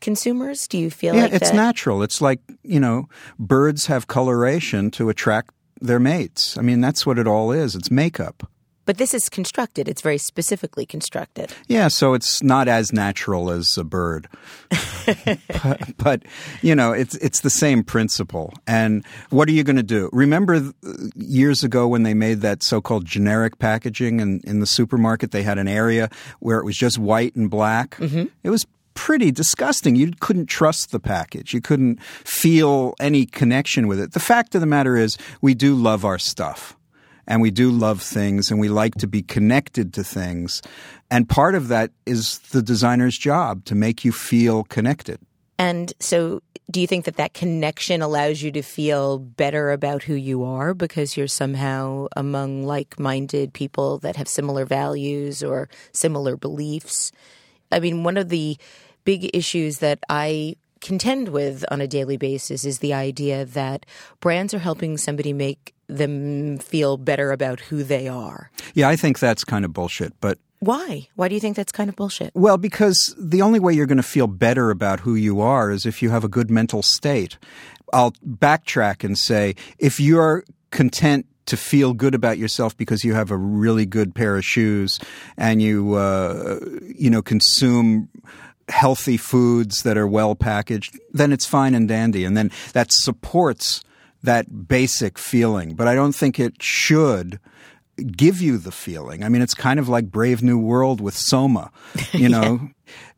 consumers? 0.00 0.68
Do 0.68 0.78
you 0.78 0.90
feel 0.90 1.16
yeah, 1.16 1.22
like 1.22 1.32
it's 1.32 1.50
that? 1.50 1.56
natural. 1.56 2.02
It's 2.02 2.20
like, 2.20 2.40
you 2.62 2.78
know, 2.78 3.08
birds 3.38 3.86
have 3.86 4.06
coloration 4.06 4.90
to 4.92 5.08
attract 5.08 5.54
their 5.80 5.98
mates. 5.98 6.56
I 6.56 6.62
mean, 6.62 6.80
that's 6.80 7.04
what 7.04 7.18
it 7.18 7.26
all 7.26 7.50
is. 7.50 7.74
It's 7.74 7.90
makeup. 7.90 8.48
But 8.84 8.98
this 8.98 9.14
is 9.14 9.28
constructed. 9.28 9.88
It's 9.88 10.02
very 10.02 10.18
specifically 10.18 10.86
constructed. 10.86 11.52
Yeah, 11.68 11.88
so 11.88 12.14
it's 12.14 12.42
not 12.42 12.68
as 12.68 12.92
natural 12.92 13.50
as 13.50 13.78
a 13.78 13.84
bird. 13.84 14.28
but, 15.62 15.96
but, 15.96 16.22
you 16.62 16.74
know, 16.74 16.92
it's 16.92 17.14
it's 17.16 17.40
the 17.40 17.50
same 17.50 17.82
principle. 17.82 18.52
And 18.66 19.04
what 19.30 19.48
are 19.48 19.52
you 19.52 19.64
going 19.64 19.76
to 19.76 19.82
do? 19.82 20.10
Remember 20.12 20.72
years 21.16 21.64
ago 21.64 21.88
when 21.88 22.02
they 22.02 22.14
made 22.14 22.40
that 22.40 22.62
so-called 22.62 23.04
generic 23.04 23.58
packaging 23.58 24.20
and 24.20 24.44
in 24.44 24.60
the 24.60 24.66
supermarket 24.66 25.30
they 25.30 25.42
had 25.42 25.58
an 25.58 25.68
area 25.68 26.10
where 26.40 26.58
it 26.58 26.64
was 26.64 26.76
just 26.76 26.98
white 26.98 27.34
and 27.34 27.50
black. 27.50 27.96
Mm-hmm. 27.96 28.24
It 28.42 28.50
was 28.50 28.66
pretty 28.94 29.30
disgusting. 29.30 29.96
You 29.96 30.12
couldn't 30.20 30.46
trust 30.46 30.92
the 30.92 31.00
package. 31.00 31.52
You 31.52 31.60
couldn't 31.60 32.02
feel 32.02 32.94
any 33.00 33.26
connection 33.26 33.88
with 33.88 34.00
it. 34.00 34.12
The 34.12 34.20
fact 34.20 34.54
of 34.54 34.60
the 34.60 34.66
matter 34.66 34.96
is 34.96 35.18
we 35.40 35.54
do 35.54 35.74
love 35.74 36.04
our 36.04 36.18
stuff 36.18 36.76
and 37.26 37.40
we 37.40 37.50
do 37.50 37.70
love 37.70 38.02
things 38.02 38.50
and 38.50 38.60
we 38.60 38.68
like 38.68 38.94
to 38.96 39.06
be 39.06 39.22
connected 39.22 39.94
to 39.94 40.04
things. 40.04 40.62
And 41.10 41.28
part 41.28 41.54
of 41.54 41.68
that 41.68 41.90
is 42.06 42.38
the 42.50 42.62
designer's 42.62 43.16
job 43.16 43.64
to 43.66 43.74
make 43.74 44.04
you 44.04 44.12
feel 44.12 44.64
connected. 44.64 45.18
And 45.58 45.92
so, 46.00 46.42
do 46.70 46.80
you 46.80 46.86
think 46.86 47.04
that 47.04 47.16
that 47.16 47.34
connection 47.34 48.00
allows 48.00 48.42
you 48.42 48.50
to 48.52 48.62
feel 48.62 49.18
better 49.18 49.70
about 49.70 50.02
who 50.02 50.14
you 50.14 50.44
are 50.44 50.72
because 50.72 51.16
you're 51.16 51.28
somehow 51.28 52.08
among 52.16 52.64
like 52.64 52.98
minded 52.98 53.52
people 53.52 53.98
that 53.98 54.16
have 54.16 54.28
similar 54.28 54.64
values 54.64 55.42
or 55.42 55.68
similar 55.92 56.36
beliefs? 56.36 57.12
I 57.70 57.80
mean, 57.80 58.02
one 58.02 58.16
of 58.16 58.30
the 58.30 58.56
big 59.04 59.30
issues 59.34 59.78
that 59.78 60.00
I 60.08 60.56
contend 60.80 61.28
with 61.28 61.64
on 61.70 61.80
a 61.80 61.86
daily 61.86 62.16
basis 62.16 62.64
is 62.64 62.78
the 62.78 62.94
idea 62.94 63.44
that 63.44 63.86
brands 64.20 64.52
are 64.52 64.58
helping 64.58 64.96
somebody 64.96 65.32
make 65.32 65.73
them 65.86 66.58
feel 66.58 66.96
better 66.96 67.32
about 67.32 67.60
who 67.60 67.82
they 67.82 68.08
are. 68.08 68.50
Yeah, 68.74 68.88
I 68.88 68.96
think 68.96 69.18
that's 69.18 69.44
kind 69.44 69.64
of 69.64 69.72
bullshit, 69.72 70.12
but 70.20 70.38
why? 70.60 71.08
Why 71.14 71.28
do 71.28 71.34
you 71.34 71.40
think 71.40 71.56
that's 71.56 71.72
kind 71.72 71.90
of 71.90 71.96
bullshit? 71.96 72.30
Well, 72.34 72.56
because 72.56 73.14
the 73.18 73.42
only 73.42 73.60
way 73.60 73.74
you're 73.74 73.86
going 73.86 73.98
to 73.98 74.02
feel 74.02 74.26
better 74.26 74.70
about 74.70 75.00
who 75.00 75.14
you 75.14 75.40
are 75.40 75.70
is 75.70 75.84
if 75.84 76.02
you 76.02 76.08
have 76.10 76.24
a 76.24 76.28
good 76.28 76.50
mental 76.50 76.82
state. 76.82 77.36
I'll 77.92 78.12
backtrack 78.26 79.04
and 79.04 79.16
say 79.16 79.56
if 79.78 80.00
you're 80.00 80.44
content 80.70 81.26
to 81.46 81.56
feel 81.56 81.92
good 81.92 82.14
about 82.14 82.38
yourself 82.38 82.76
because 82.76 83.04
you 83.04 83.14
have 83.14 83.30
a 83.30 83.36
really 83.36 83.84
good 83.84 84.14
pair 84.14 84.36
of 84.36 84.44
shoes 84.44 84.98
and 85.36 85.60
you 85.60 85.94
uh, 85.94 86.58
you 86.96 87.10
know 87.10 87.22
consume 87.22 88.08
healthy 88.68 89.18
foods 89.18 89.82
that 89.82 89.98
are 89.98 90.06
well 90.06 90.34
packaged, 90.34 90.98
then 91.12 91.32
it's 91.32 91.44
fine 91.46 91.74
and 91.74 91.88
dandy, 91.88 92.24
and 92.24 92.36
then 92.36 92.50
that 92.72 92.88
supports 92.90 93.84
that 94.24 94.68
basic 94.68 95.18
feeling. 95.18 95.74
But 95.74 95.88
I 95.88 95.94
don't 95.94 96.14
think 96.14 96.40
it 96.40 96.62
should 96.62 97.38
give 98.16 98.40
you 98.40 98.58
the 98.58 98.72
feeling. 98.72 99.22
I 99.22 99.28
mean, 99.28 99.42
it's 99.42 99.54
kind 99.54 99.78
of 99.78 99.88
like 99.88 100.10
Brave 100.10 100.42
New 100.42 100.58
World 100.58 101.00
with 101.00 101.16
Soma, 101.16 101.70
you 102.12 102.28
know. 102.30 102.60
yeah. 102.62 102.68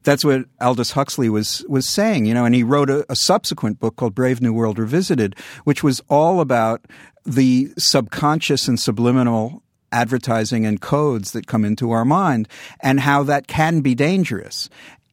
That's 0.02 0.24
what 0.24 0.44
Aldous 0.60 0.92
Huxley 0.92 1.28
was 1.28 1.64
was 1.68 1.88
saying, 1.88 2.26
you 2.26 2.34
know, 2.34 2.44
and 2.44 2.54
he 2.54 2.62
wrote 2.62 2.90
a, 2.90 3.10
a 3.10 3.16
subsequent 3.16 3.80
book 3.80 3.96
called 3.96 4.14
Brave 4.14 4.40
New 4.40 4.52
World 4.52 4.78
Revisited, 4.78 5.34
which 5.64 5.82
was 5.82 6.00
all 6.08 6.40
about 6.40 6.84
the 7.24 7.72
subconscious 7.76 8.68
and 8.68 8.78
subliminal 8.78 9.62
advertising 9.90 10.64
and 10.64 10.80
codes 10.80 11.32
that 11.32 11.48
come 11.48 11.64
into 11.64 11.90
our 11.90 12.04
mind 12.04 12.48
and 12.80 13.00
how 13.00 13.24
that 13.24 13.48
can 13.48 13.80
be 13.80 13.94
dangerous. 13.94 14.68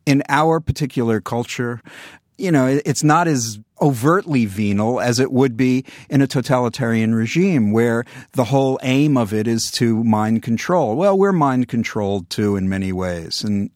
In 0.06 0.22
our 0.30 0.60
particular 0.60 1.22
culture, 1.22 1.82
you 2.38 2.52
know, 2.52 2.80
it's 2.86 3.04
not 3.04 3.28
as 3.28 3.58
overtly 3.84 4.46
venal 4.46 5.02
as 5.02 5.20
it 5.20 5.32
would 5.32 5.58
be 5.58 5.84
in 6.10 6.22
a 6.22 6.28
totalitarian 6.28 7.14
regime 7.14 7.74
where 7.74 8.06
the 8.32 8.46
whole 8.46 8.80
aim 8.82 9.18
of 9.18 9.34
it 9.34 9.46
is 9.46 9.70
to 9.70 10.04
mind 10.06 10.42
control. 10.42 10.96
Well, 10.96 11.18
we're 11.18 11.34
mind 11.34 11.68
controlled 11.68 12.30
too 12.30 12.56
in 12.56 12.70
many 12.70 12.94
ways. 12.94 13.44
And 13.44 13.70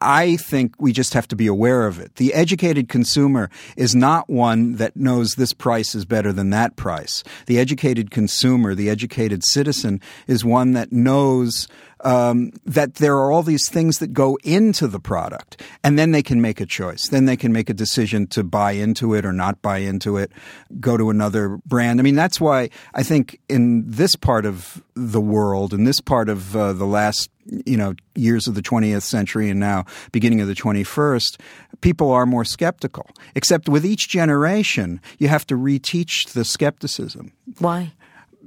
I 0.00 0.36
think 0.36 0.74
we 0.78 0.92
just 0.94 1.12
have 1.12 1.28
to 1.28 1.36
be 1.36 1.46
aware 1.46 1.86
of 1.86 2.00
it. 2.00 2.14
The 2.14 2.32
educated 2.32 2.88
consumer 2.88 3.50
is 3.76 3.94
not 3.94 4.30
one 4.30 4.76
that 4.76 4.96
knows 4.96 5.34
this 5.34 5.52
price 5.52 5.94
is 5.94 6.06
better 6.06 6.32
than 6.32 6.48
that 6.50 6.76
price. 6.76 7.22
The 7.44 7.58
educated 7.58 8.10
consumer, 8.10 8.74
the 8.74 8.88
educated 8.88 9.44
citizen, 9.44 10.00
is 10.26 10.42
one 10.42 10.72
that 10.72 10.90
knows 10.90 11.68
um, 12.04 12.52
that 12.64 12.94
there 12.94 13.16
are 13.16 13.30
all 13.30 13.42
these 13.42 13.68
things 13.68 13.98
that 13.98 14.12
go 14.12 14.38
into 14.42 14.86
the 14.86 15.00
product, 15.00 15.62
and 15.84 15.98
then 15.98 16.12
they 16.12 16.22
can 16.22 16.40
make 16.40 16.60
a 16.60 16.66
choice. 16.66 17.08
Then 17.08 17.24
they 17.24 17.36
can 17.36 17.52
make 17.52 17.70
a 17.70 17.74
decision 17.74 18.26
to 18.28 18.44
buy 18.44 18.72
into 18.72 19.14
it 19.14 19.24
or 19.24 19.32
not 19.32 19.60
buy 19.62 19.78
into 19.78 20.16
it, 20.16 20.32
go 20.78 20.96
to 20.96 21.10
another 21.10 21.58
brand. 21.66 22.00
I 22.00 22.02
mean, 22.02 22.14
that's 22.14 22.40
why 22.40 22.70
I 22.94 23.02
think 23.02 23.38
in 23.48 23.84
this 23.86 24.16
part 24.16 24.46
of 24.46 24.82
the 24.94 25.20
world, 25.20 25.72
in 25.74 25.84
this 25.84 26.00
part 26.00 26.28
of 26.28 26.56
uh, 26.56 26.72
the 26.72 26.86
last 26.86 27.30
you 27.66 27.76
know 27.76 27.94
years 28.14 28.46
of 28.46 28.54
the 28.54 28.62
20th 28.62 29.02
century 29.02 29.50
and 29.50 29.58
now 29.58 29.84
beginning 30.12 30.40
of 30.40 30.46
the 30.46 30.54
21st 30.54 31.38
people 31.80 32.10
are 32.12 32.26
more 32.26 32.44
skeptical 32.44 33.10
except 33.34 33.68
with 33.68 33.84
each 33.84 34.08
generation 34.08 35.00
you 35.18 35.26
have 35.26 35.44
to 35.46 35.56
reteach 35.56 36.32
the 36.32 36.44
skepticism 36.44 37.32
why 37.58 37.92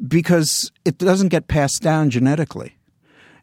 because 0.08 0.72
it 0.86 0.98
doesn't 0.98 1.30
get 1.30 1.48
passed 1.48 1.82
down 1.82 2.10
genetically 2.10 2.78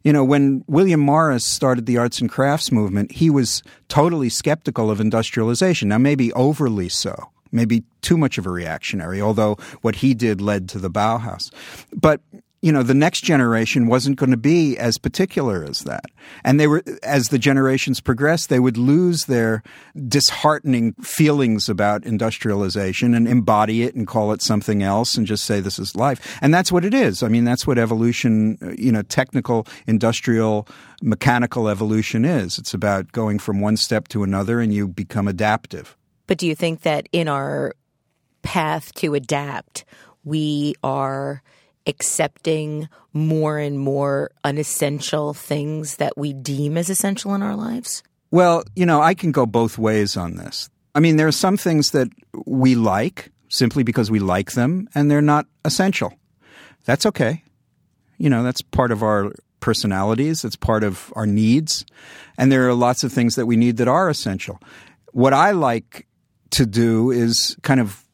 you 0.03 0.13
know, 0.13 0.25
when 0.25 0.65
William 0.67 1.01
Morris 1.01 1.45
started 1.45 1.87
the 1.87 1.99
arts 1.99 2.21
and 2.21 2.31
crafts 2.31 2.73
movement, 2.73 3.13
he 3.13 3.31
was 3.31 3.63
totally 3.89 4.29
skeptical 4.29 4.91
of 4.91 5.01
industrialization. 5.01 5.89
Now, 5.89 5.99
maybe 5.99 6.33
overly 6.33 6.89
so, 6.89 7.31
maybe 7.53 7.85
too 8.01 8.17
much 8.17 8.39
of 8.39 8.47
a 8.47 8.51
reactionary, 8.51 9.21
although 9.21 9.57
what 9.83 9.97
he 9.97 10.15
did 10.15 10.41
led 10.41 10.69
to 10.71 10.79
the 10.79 10.91
Bauhaus. 10.91 11.51
But 11.93 12.21
you 12.63 12.73
know, 12.73 12.83
the 12.83 12.95
next 12.95 13.23
generation 13.23 13.87
wasn't 13.87 14.19
going 14.19 14.31
to 14.31 14.37
be 14.37 14.77
as 14.77 14.99
particular 14.99 15.65
as 15.65 15.81
that. 15.81 16.05
And 16.45 16.61
they 16.61 16.67
were, 16.67 16.83
as 17.03 17.29
the 17.29 17.39
generations 17.39 18.01
progressed, 18.01 18.51
they 18.51 18.61
would 18.61 18.77
lose 18.77 19.25
their 19.25 19.63
disheartening 20.09 20.93
feelings 20.95 21.71
about 21.71 22.05
industrialization 22.05 23.15
and 23.15 23.27
embody 23.27 23.83
it 23.83 23.95
and 23.95 24.07
call 24.07 24.33
it 24.33 24.43
something 24.43 24.83
else 24.83 25.17
and 25.17 25.27
just 25.27 25.45
say 25.45 25.61
this 25.61 25.79
is 25.79 25.97
life. 25.97 26.39
And 26.43 26.53
that's 26.53 26.71
what 26.71 26.85
it 26.85 26.93
is. 26.93 27.23
I 27.23 27.29
mean, 27.29 27.45
that's 27.45 27.67
what 27.67 27.79
evolution, 27.79 28.59
you 28.79 28.93
know, 28.93 29.03
technical, 29.03 29.67
industrial, 29.87 30.69
mechanical 31.03 31.67
evolution 31.67 32.27
is. 32.27 32.59
It's 32.59 32.75
about 32.75 33.11
going 33.13 33.39
from 33.39 33.61
one 33.61 33.79
step 33.79 34.09
to 34.09 34.23
another 34.23 34.61
and 34.61 34.73
you 34.75 34.87
become 34.87 35.29
adaptive. 35.29 35.97
But 36.27 36.37
do 36.37 36.47
you 36.47 36.55
think 36.55 36.83
that 36.83 37.09
in 37.11 37.27
our 37.27 37.73
path 38.43 38.93
to 38.95 39.15
adapt, 39.15 39.87
we 40.25 40.75
are 40.83 41.43
accepting 41.91 42.89
more 43.13 43.59
and 43.59 43.79
more 43.79 44.31
unessential 44.45 45.35
things 45.35 45.97
that 45.97 46.17
we 46.17 46.33
deem 46.33 46.79
as 46.79 46.89
essential 46.89 47.35
in 47.35 47.43
our 47.43 47.57
lives? 47.57 48.03
Well, 48.31 48.63
you 48.75 48.87
know, 48.87 49.03
I 49.03 49.15
can 49.15 49.33
go 49.33 49.45
both 49.45 49.77
ways 49.77 50.17
on 50.17 50.37
this. 50.37 50.71
I 50.95 51.01
mean, 51.01 51.17
there 51.17 51.29
are 51.29 51.33
some 51.33 51.57
things 51.57 51.91
that 51.91 52.09
we 52.47 52.75
like 52.75 53.31
simply 53.49 53.83
because 53.83 54.11
we 54.11 54.21
like 54.21 54.53
them 54.53 54.89
and 54.95 55.11
they're 55.11 55.21
not 55.21 55.47
essential. 55.65 56.15
That's 56.85 57.05
okay. 57.07 57.43
You 58.19 58.31
know, 58.31 58.43
that's 58.43 58.63
part 58.63 58.93
of 58.93 59.03
our 59.03 59.33
personalities, 59.61 60.45
it's 60.45 60.57
part 60.57 60.85
of 60.85 61.13
our 61.17 61.27
needs. 61.27 61.85
And 62.39 62.51
there 62.51 62.67
are 62.69 62.75
lots 62.75 63.05
of 63.05 63.13
things 63.13 63.35
that 63.35 63.47
we 63.47 63.57
need 63.57 63.77
that 63.77 63.89
are 63.89 64.09
essential. 64.09 64.59
What 65.13 65.35
I 65.35 65.51
like 65.51 66.07
to 66.51 66.67
do 66.67 67.11
is 67.11 67.57
kind 67.63 67.81
of 67.81 68.05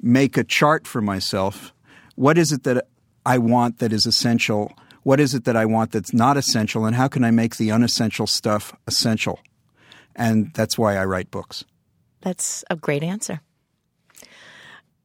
make 0.00 0.36
a 0.36 0.44
chart 0.44 0.86
for 0.86 1.00
myself. 1.00 1.72
What 2.14 2.36
is 2.38 2.52
it 2.52 2.64
that 2.64 2.86
I 3.26 3.38
want 3.38 3.80
that 3.80 3.92
is 3.92 4.06
essential? 4.06 4.72
What 5.02 5.20
is 5.20 5.34
it 5.34 5.44
that 5.44 5.56
I 5.56 5.66
want 5.66 5.90
that's 5.90 6.14
not 6.14 6.36
essential? 6.36 6.86
And 6.86 6.94
how 6.94 7.08
can 7.08 7.24
I 7.24 7.32
make 7.32 7.56
the 7.56 7.72
unessential 7.72 8.26
stuff 8.26 8.72
essential? 8.86 9.40
And 10.14 10.54
that's 10.54 10.78
why 10.78 10.96
I 10.96 11.04
write 11.04 11.30
books. 11.30 11.64
That's 12.22 12.64
a 12.70 12.76
great 12.76 13.02
answer. 13.02 13.40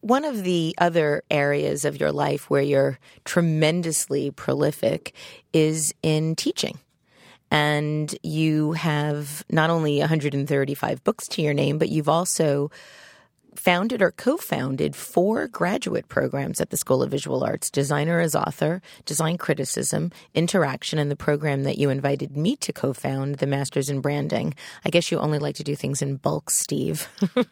One 0.01 0.24
of 0.24 0.43
the 0.43 0.76
other 0.78 1.24
areas 1.30 1.84
of 1.84 1.99
your 1.99 2.11
life 2.11 2.49
where 2.49 2.61
you're 2.61 2.99
tremendously 3.26 4.32
prolific 4.32 5.13
is 5.51 5.93
in 6.01 6.36
teaching. 6.36 6.80
And 7.51 8.15
you 8.24 8.72
have 8.74 9.43
not 9.49 9.69
only 9.69 9.99
135 9.99 11.03
books 11.03 11.28
to 11.30 11.41
your 11.41 11.53
name, 11.53 11.78
but 11.78 11.89
you've 11.89 12.09
also 12.09 12.72
founded 13.56 14.02
or 14.02 14.12
co 14.12 14.38
founded 14.38 14.95
four 14.95 15.47
graduate 15.47 16.08
programs 16.08 16.62
at 16.62 16.70
the 16.70 16.78
School 16.78 17.04
of 17.04 17.12
Visual 17.12 17.43
Arts 17.43 17.70
Designer 17.70 18.20
as 18.20 18.36
Author, 18.36 18.82
Design 19.06 19.38
Criticism, 19.38 20.12
Interaction, 20.34 20.99
and 20.99 21.12
the 21.12 21.16
program 21.16 21.64
that 21.64 21.78
you 21.78 21.89
invited 21.89 22.36
me 22.36 22.56
to 22.58 22.74
co 22.74 22.93
found, 22.93 23.36
the 23.36 23.47
Masters 23.47 23.89
in 23.89 24.02
Branding. 24.02 24.54
I 24.86 24.89
guess 24.89 25.12
you 25.12 25.20
only 25.20 25.39
like 25.39 25.56
to 25.56 25.64
do 25.64 25.76
things 25.76 26.02
in 26.02 26.18
bulk, 26.18 26.49
Steve. 26.49 27.08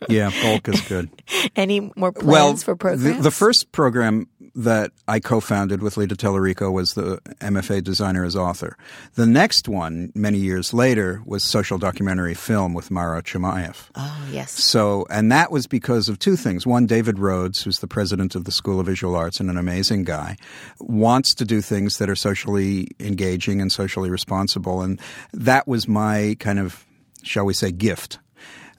yeah, 0.09 0.31
bulk 0.41 0.67
is 0.69 0.81
good. 0.81 1.09
Any 1.55 1.91
more 1.95 2.11
plans 2.11 2.27
well, 2.27 2.55
for 2.57 2.75
programs? 2.75 3.17
The, 3.17 3.23
the 3.23 3.31
first 3.31 3.71
program 3.71 4.27
that 4.55 4.91
I 5.07 5.19
co-founded 5.19 5.81
with 5.81 5.97
Lita 5.97 6.15
Talarico 6.15 6.71
was 6.71 6.93
the 6.93 7.17
MFA 7.39 7.83
designer 7.83 8.23
as 8.23 8.35
author. 8.35 8.77
The 9.15 9.25
next 9.25 9.67
one, 9.67 10.11
many 10.15 10.37
years 10.37 10.73
later, 10.73 11.21
was 11.25 11.43
social 11.43 11.77
documentary 11.77 12.33
film 12.33 12.73
with 12.73 12.91
Maro 12.91 13.21
Chermayeff. 13.21 13.89
Oh, 13.95 14.27
yes. 14.31 14.51
So, 14.51 15.05
and 15.09 15.31
that 15.31 15.51
was 15.51 15.67
because 15.67 16.09
of 16.09 16.19
two 16.19 16.35
things. 16.35 16.65
One, 16.65 16.85
David 16.85 17.19
Rhodes, 17.19 17.63
who's 17.63 17.79
the 17.79 17.87
president 17.87 18.35
of 18.35 18.45
the 18.45 18.51
School 18.51 18.79
of 18.79 18.85
Visual 18.85 19.15
Arts 19.15 19.39
and 19.39 19.49
an 19.49 19.57
amazing 19.57 20.03
guy, 20.03 20.37
wants 20.79 21.33
to 21.35 21.45
do 21.45 21.61
things 21.61 21.97
that 21.97 22.09
are 22.09 22.15
socially 22.15 22.87
engaging 22.99 23.61
and 23.61 23.71
socially 23.71 24.09
responsible. 24.09 24.81
And 24.81 24.99
that 25.33 25.67
was 25.67 25.87
my 25.87 26.35
kind 26.39 26.59
of, 26.59 26.85
shall 27.23 27.45
we 27.45 27.53
say, 27.53 27.71
gift 27.71 28.19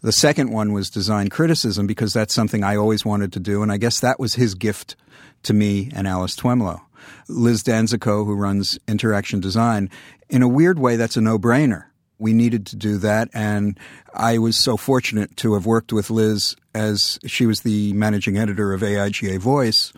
the 0.02 0.12
second 0.12 0.50
one 0.50 0.72
was 0.72 0.88
design 0.88 1.28
criticism 1.28 1.86
because 1.86 2.12
that's 2.12 2.34
something 2.34 2.64
I 2.64 2.76
always 2.76 3.04
wanted 3.04 3.32
to 3.34 3.40
do, 3.40 3.62
and 3.62 3.70
I 3.70 3.76
guess 3.76 4.00
that 4.00 4.18
was 4.18 4.34
his 4.34 4.54
gift 4.54 4.96
to 5.44 5.52
me 5.52 5.90
and 5.94 6.06
Alice 6.06 6.36
Twemlow. 6.36 6.80
Liz 7.28 7.62
Danzico, 7.62 8.24
who 8.24 8.34
runs 8.34 8.78
Interaction 8.86 9.40
Design, 9.40 9.90
in 10.28 10.42
a 10.42 10.48
weird 10.48 10.78
way, 10.78 10.96
that's 10.96 11.16
a 11.16 11.20
no 11.20 11.38
brainer. 11.38 11.84
We 12.18 12.32
needed 12.32 12.66
to 12.66 12.76
do 12.76 12.98
that, 12.98 13.30
and 13.32 13.78
I 14.14 14.38
was 14.38 14.62
so 14.62 14.76
fortunate 14.76 15.36
to 15.38 15.54
have 15.54 15.64
worked 15.64 15.92
with 15.92 16.10
Liz 16.10 16.54
as 16.74 17.18
she 17.26 17.46
was 17.46 17.62
the 17.62 17.92
managing 17.94 18.36
editor 18.36 18.72
of 18.72 18.82
AIGA 18.82 19.38
Voice, 19.38 19.92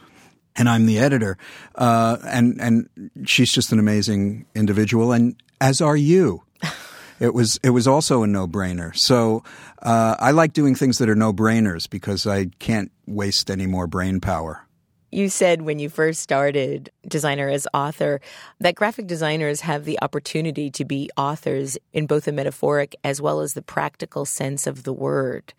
and 0.54 0.68
I'm 0.68 0.86
the 0.86 0.98
editor. 0.98 1.36
Uh, 1.74 2.18
and 2.24 2.60
and 2.60 3.10
she's 3.26 3.50
just 3.52 3.72
an 3.72 3.80
amazing 3.80 4.46
individual, 4.54 5.12
and 5.12 5.34
as 5.60 5.80
are 5.80 5.96
you. 5.96 6.44
it 7.20 7.34
was 7.34 7.58
it 7.64 7.70
was 7.70 7.88
also 7.88 8.22
a 8.22 8.26
no 8.26 8.46
brainer. 8.46 8.96
So 8.96 9.42
uh, 9.82 10.16
I 10.18 10.30
like 10.30 10.52
doing 10.52 10.76
things 10.76 10.98
that 10.98 11.08
are 11.08 11.16
no 11.16 11.32
brainers 11.32 11.90
because 11.90 12.26
I 12.26 12.46
can't 12.60 12.92
waste 13.06 13.50
any 13.50 13.66
more 13.66 13.88
brain 13.88 14.20
power. 14.20 14.66
You 15.12 15.28
said 15.28 15.60
when 15.60 15.78
you 15.78 15.90
first 15.90 16.22
started 16.22 16.90
designer 17.06 17.50
as 17.50 17.68
author 17.74 18.22
that 18.60 18.74
graphic 18.74 19.06
designers 19.06 19.60
have 19.60 19.84
the 19.84 19.98
opportunity 20.00 20.70
to 20.70 20.86
be 20.86 21.10
authors 21.18 21.76
in 21.92 22.06
both 22.06 22.24
the 22.24 22.32
metaphoric 22.32 22.96
as 23.04 23.20
well 23.20 23.40
as 23.40 23.52
the 23.52 23.60
practical 23.60 24.24
sense 24.24 24.66
of 24.66 24.84
the 24.84 24.92
word. 24.92 25.52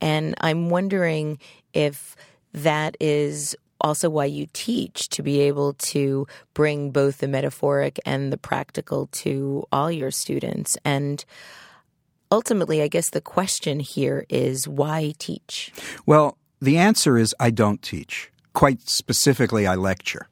And 0.00 0.34
I'm 0.40 0.70
wondering 0.70 1.38
if 1.72 2.16
that 2.52 2.96
is 2.98 3.56
also 3.80 4.10
why 4.10 4.24
you 4.24 4.48
teach 4.52 5.08
to 5.10 5.22
be 5.22 5.40
able 5.42 5.74
to 5.74 6.26
bring 6.52 6.90
both 6.90 7.18
the 7.18 7.28
metaphoric 7.28 8.00
and 8.04 8.32
the 8.32 8.36
practical 8.36 9.06
to 9.12 9.64
all 9.70 9.92
your 9.92 10.10
students. 10.10 10.76
And 10.84 11.24
ultimately, 12.32 12.82
I 12.82 12.88
guess 12.88 13.10
the 13.10 13.20
question 13.20 13.78
here 13.78 14.26
is 14.28 14.66
why 14.66 15.14
teach? 15.20 15.72
Well, 16.06 16.36
the 16.60 16.76
answer 16.76 17.16
is 17.16 17.36
I 17.38 17.50
don't 17.50 17.82
teach 17.82 18.32
quite 18.52 18.88
specifically, 18.88 19.66
I 19.66 19.74
lecture. 19.74 20.28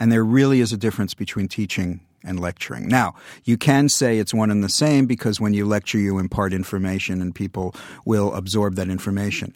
And 0.00 0.12
there 0.12 0.24
really 0.24 0.60
is 0.60 0.72
a 0.72 0.76
difference 0.76 1.14
between 1.14 1.48
teaching 1.48 2.00
and 2.24 2.40
lecturing. 2.40 2.88
Now, 2.88 3.14
you 3.44 3.56
can 3.56 3.88
say 3.88 4.18
it's 4.18 4.34
one 4.34 4.50
and 4.50 4.62
the 4.62 4.68
same 4.68 5.06
because 5.06 5.40
when 5.40 5.54
you 5.54 5.66
lecture, 5.66 5.98
you 5.98 6.18
impart 6.18 6.52
information 6.52 7.20
and 7.22 7.34
people 7.34 7.74
will 8.04 8.34
absorb 8.34 8.74
that 8.76 8.88
information. 8.88 9.54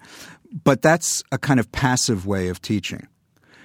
But 0.65 0.83
that's 0.83 1.23
a 1.33 1.39
kind 1.39 1.59
of 1.59 1.71
passive 1.73 2.27
way 2.27 2.49
of 2.49 2.61
teaching. 2.61 3.07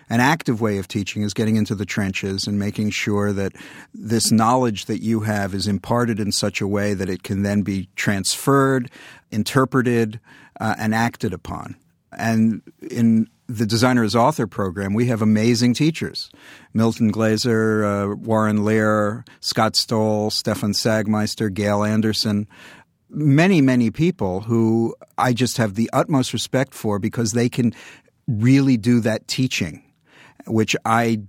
An 0.10 0.22
active 0.22 0.62
way 0.62 0.78
of 0.78 0.88
teaching 0.88 1.22
is 1.24 1.34
getting 1.34 1.58
into 1.58 1.76
the 1.76 1.86
trenches 1.86 2.48
and 2.48 2.58
making 2.58 2.92
sure 2.92 3.34
that 3.34 3.52
this 3.94 4.32
knowledge 4.32 4.86
that 4.86 5.02
you 5.02 5.22
have 5.22 5.54
is 5.54 5.68
imparted 5.68 6.20
in 6.20 6.32
such 6.32 6.62
a 6.62 6.68
way 6.68 6.94
that 6.94 7.10
it 7.10 7.24
can 7.24 7.44
then 7.44 7.62
be 7.62 7.90
transferred, 7.98 8.90
interpreted, 9.32 10.22
uh, 10.62 10.76
and 10.78 10.96
acted 10.96 11.34
upon. 11.34 11.76
And 12.18 12.62
in 12.90 13.28
the 13.48 13.66
designer 13.66 14.04
as 14.04 14.16
author 14.16 14.46
program, 14.46 14.94
we 14.94 15.08
have 15.08 15.22
amazing 15.22 15.74
teachers. 15.74 16.30
Milton 16.74 17.10
Glaser, 17.10 17.86
uh, 17.86 18.16
Warren 18.16 18.60
Lehrer, 18.60 19.26
Scott 19.40 19.76
Stowell, 19.76 20.30
Stefan 20.30 20.74
Sagmeister, 20.74 21.54
Gail 21.54 21.84
Anderson. 21.84 22.48
Many, 23.10 23.62
many 23.62 23.90
people 23.90 24.42
who 24.42 24.96
I 25.18 25.32
just 25.32 25.58
have 25.58 25.76
the 25.76 25.90
utmost 25.94 26.34
respect 26.34 26.74
for 26.74 27.00
because 27.00 27.32
they 27.32 27.48
can 27.48 27.74
really 28.28 28.76
do 28.76 29.00
that 29.00 29.28
teaching, 29.28 29.82
which 30.46 30.76
I 30.84 31.22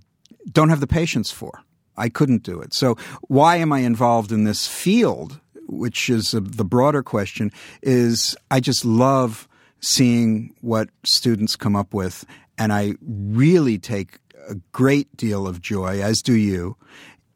don't 0.51 0.69
have 0.69 0.81
the 0.81 0.87
patience 0.87 1.31
for. 1.31 1.63
I 1.95 2.09
couldn't 2.09 2.43
do 2.43 2.59
it. 2.61 2.73
So, 2.73 2.95
why 3.27 3.57
am 3.57 3.71
I 3.73 3.79
involved 3.79 4.31
in 4.31 4.43
this 4.43 4.67
field? 4.67 5.39
Which 5.67 6.09
is 6.09 6.33
uh, 6.33 6.39
the 6.41 6.65
broader 6.65 7.03
question, 7.03 7.51
is 7.83 8.35
I 8.49 8.59
just 8.59 8.83
love 8.83 9.48
seeing 9.81 10.53
what 10.61 10.89
students 11.05 11.55
come 11.55 11.75
up 11.75 11.93
with, 11.93 12.25
and 12.57 12.73
I 12.73 12.93
really 13.01 13.77
take 13.77 14.19
a 14.47 14.55
great 14.71 15.15
deal 15.15 15.47
of 15.47 15.61
joy, 15.61 16.01
as 16.01 16.21
do 16.21 16.33
you, 16.33 16.75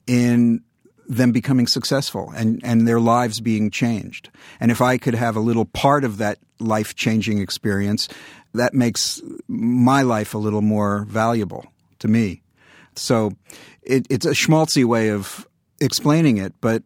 in 0.07 0.63
them 1.07 1.31
becoming 1.31 1.67
successful 1.67 2.31
and, 2.35 2.61
and 2.63 2.87
their 2.87 2.99
lives 2.99 3.39
being 3.39 3.69
changed. 3.69 4.29
And 4.59 4.71
if 4.71 4.81
I 4.81 4.97
could 4.97 5.15
have 5.15 5.35
a 5.35 5.41
little 5.41 5.65
part 5.65 6.03
of 6.03 6.17
that 6.17 6.39
life 6.59 6.95
changing 6.95 7.39
experience, 7.39 8.07
that 8.53 8.73
makes 8.73 9.21
my 9.47 10.01
life 10.01 10.33
a 10.33 10.37
little 10.37 10.61
more 10.61 11.05
valuable 11.09 11.65
to 11.99 12.07
me. 12.07 12.41
So 12.95 13.33
it, 13.81 14.07
it's 14.09 14.25
a 14.25 14.31
schmaltzy 14.31 14.85
way 14.85 15.09
of 15.09 15.47
explaining 15.79 16.37
it, 16.37 16.53
but 16.61 16.83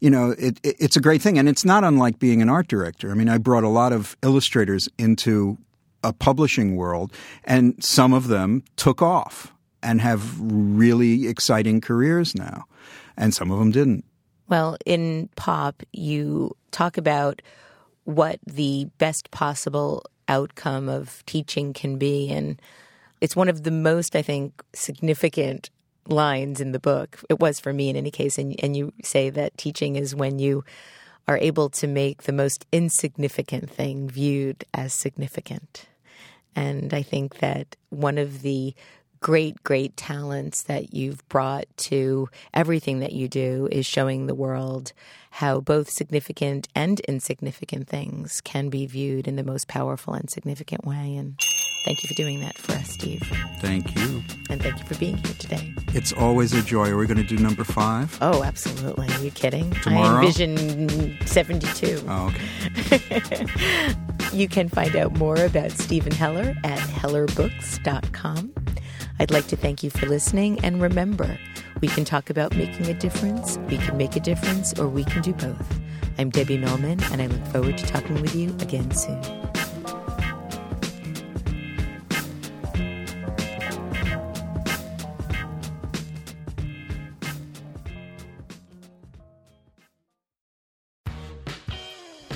you 0.00 0.10
know, 0.10 0.30
it, 0.38 0.58
it, 0.62 0.76
it's 0.78 0.96
a 0.96 1.00
great 1.00 1.22
thing. 1.22 1.38
And 1.38 1.48
it's 1.48 1.64
not 1.64 1.84
unlike 1.84 2.18
being 2.18 2.42
an 2.42 2.48
art 2.48 2.68
director. 2.68 3.10
I 3.10 3.14
mean, 3.14 3.28
I 3.28 3.38
brought 3.38 3.64
a 3.64 3.68
lot 3.68 3.92
of 3.92 4.16
illustrators 4.22 4.88
into 4.98 5.58
a 6.04 6.12
publishing 6.12 6.76
world, 6.76 7.12
and 7.44 7.82
some 7.82 8.12
of 8.12 8.28
them 8.28 8.62
took 8.76 9.02
off 9.02 9.52
and 9.82 10.00
have 10.00 10.38
really 10.40 11.26
exciting 11.26 11.80
careers 11.80 12.34
now, 12.34 12.64
and 13.16 13.34
some 13.34 13.50
of 13.50 13.58
them 13.58 13.70
didn't. 13.70 14.04
Well, 14.48 14.76
in 14.86 15.28
pop, 15.36 15.82
you 15.92 16.56
talk 16.70 16.96
about 16.96 17.42
what 18.04 18.38
the 18.46 18.88
best 18.98 19.30
possible 19.32 20.04
outcome 20.28 20.88
of 20.88 21.24
teaching 21.26 21.72
can 21.72 21.98
be. 21.98 22.30
And 22.30 22.60
it's 23.20 23.36
one 23.36 23.48
of 23.48 23.64
the 23.64 23.70
most, 23.70 24.14
I 24.14 24.22
think, 24.22 24.62
significant 24.74 25.70
lines 26.08 26.60
in 26.60 26.72
the 26.72 26.78
book. 26.78 27.20
It 27.28 27.40
was 27.40 27.60
for 27.60 27.72
me 27.72 27.88
in 27.88 27.96
any 27.96 28.10
case. 28.10 28.38
And, 28.38 28.54
and 28.62 28.76
you 28.76 28.92
say 29.02 29.30
that 29.30 29.56
teaching 29.58 29.96
is 29.96 30.14
when 30.14 30.38
you 30.38 30.64
are 31.28 31.38
able 31.38 31.68
to 31.70 31.86
make 31.86 32.22
the 32.22 32.32
most 32.32 32.66
insignificant 32.72 33.70
thing 33.70 34.08
viewed 34.08 34.64
as 34.72 34.94
significant. 34.94 35.86
And 36.54 36.94
I 36.94 37.02
think 37.02 37.38
that 37.38 37.76
one 37.90 38.16
of 38.16 38.42
the 38.42 38.74
great, 39.20 39.62
great 39.64 39.96
talents 39.96 40.62
that 40.62 40.94
you've 40.94 41.26
brought 41.28 41.64
to 41.76 42.28
everything 42.54 43.00
that 43.00 43.12
you 43.12 43.28
do 43.28 43.68
is 43.72 43.84
showing 43.84 44.26
the 44.26 44.34
world 44.34 44.92
how 45.30 45.60
both 45.60 45.90
significant 45.90 46.68
and 46.74 47.00
insignificant 47.00 47.88
things 47.88 48.40
can 48.40 48.68
be 48.68 48.86
viewed 48.86 49.26
in 49.26 49.36
the 49.36 49.42
most 49.42 49.68
powerful 49.68 50.14
and 50.14 50.30
significant 50.30 50.84
way. 50.84 51.16
And 51.16 51.38
Thank 51.86 52.02
you 52.02 52.08
for 52.08 52.14
doing 52.14 52.40
that 52.40 52.58
for 52.58 52.72
us, 52.72 52.88
Steve. 52.88 53.22
Thank 53.60 53.94
you. 53.96 54.20
And 54.50 54.60
thank 54.60 54.76
you 54.80 54.84
for 54.84 54.96
being 54.96 55.18
here 55.18 55.34
today. 55.38 55.72
It's 55.94 56.12
always 56.12 56.52
a 56.52 56.60
joy. 56.60 56.90
Are 56.90 56.96
we 56.96 57.06
going 57.06 57.16
to 57.16 57.22
do 57.22 57.36
number 57.38 57.62
five? 57.62 58.18
Oh, 58.20 58.42
absolutely. 58.42 59.06
Are 59.06 59.22
you 59.22 59.30
kidding? 59.30 59.70
Tomorrow? 59.70 60.16
I 60.16 60.24
envision 60.24 61.16
72. 61.26 62.02
Oh, 62.08 62.34
okay. 62.90 63.46
you 64.32 64.48
can 64.48 64.68
find 64.68 64.96
out 64.96 65.16
more 65.16 65.36
about 65.36 65.70
Steven 65.70 66.10
Heller 66.10 66.56
at 66.64 66.80
hellerbooks.com. 66.80 68.52
I'd 69.20 69.30
like 69.30 69.46
to 69.46 69.56
thank 69.56 69.84
you 69.84 69.90
for 69.90 70.06
listening. 70.06 70.58
And 70.64 70.82
remember, 70.82 71.38
we 71.80 71.86
can 71.86 72.04
talk 72.04 72.30
about 72.30 72.56
making 72.56 72.88
a 72.88 72.94
difference, 72.94 73.58
we 73.68 73.78
can 73.78 73.96
make 73.96 74.16
a 74.16 74.20
difference, 74.20 74.76
or 74.76 74.88
we 74.88 75.04
can 75.04 75.22
do 75.22 75.32
both. 75.34 75.80
I'm 76.18 76.30
Debbie 76.30 76.58
Millman, 76.58 77.00
and 77.12 77.22
I 77.22 77.26
look 77.28 77.46
forward 77.46 77.78
to 77.78 77.86
talking 77.86 78.20
with 78.20 78.34
you 78.34 78.48
again 78.58 78.90
soon. 78.90 79.22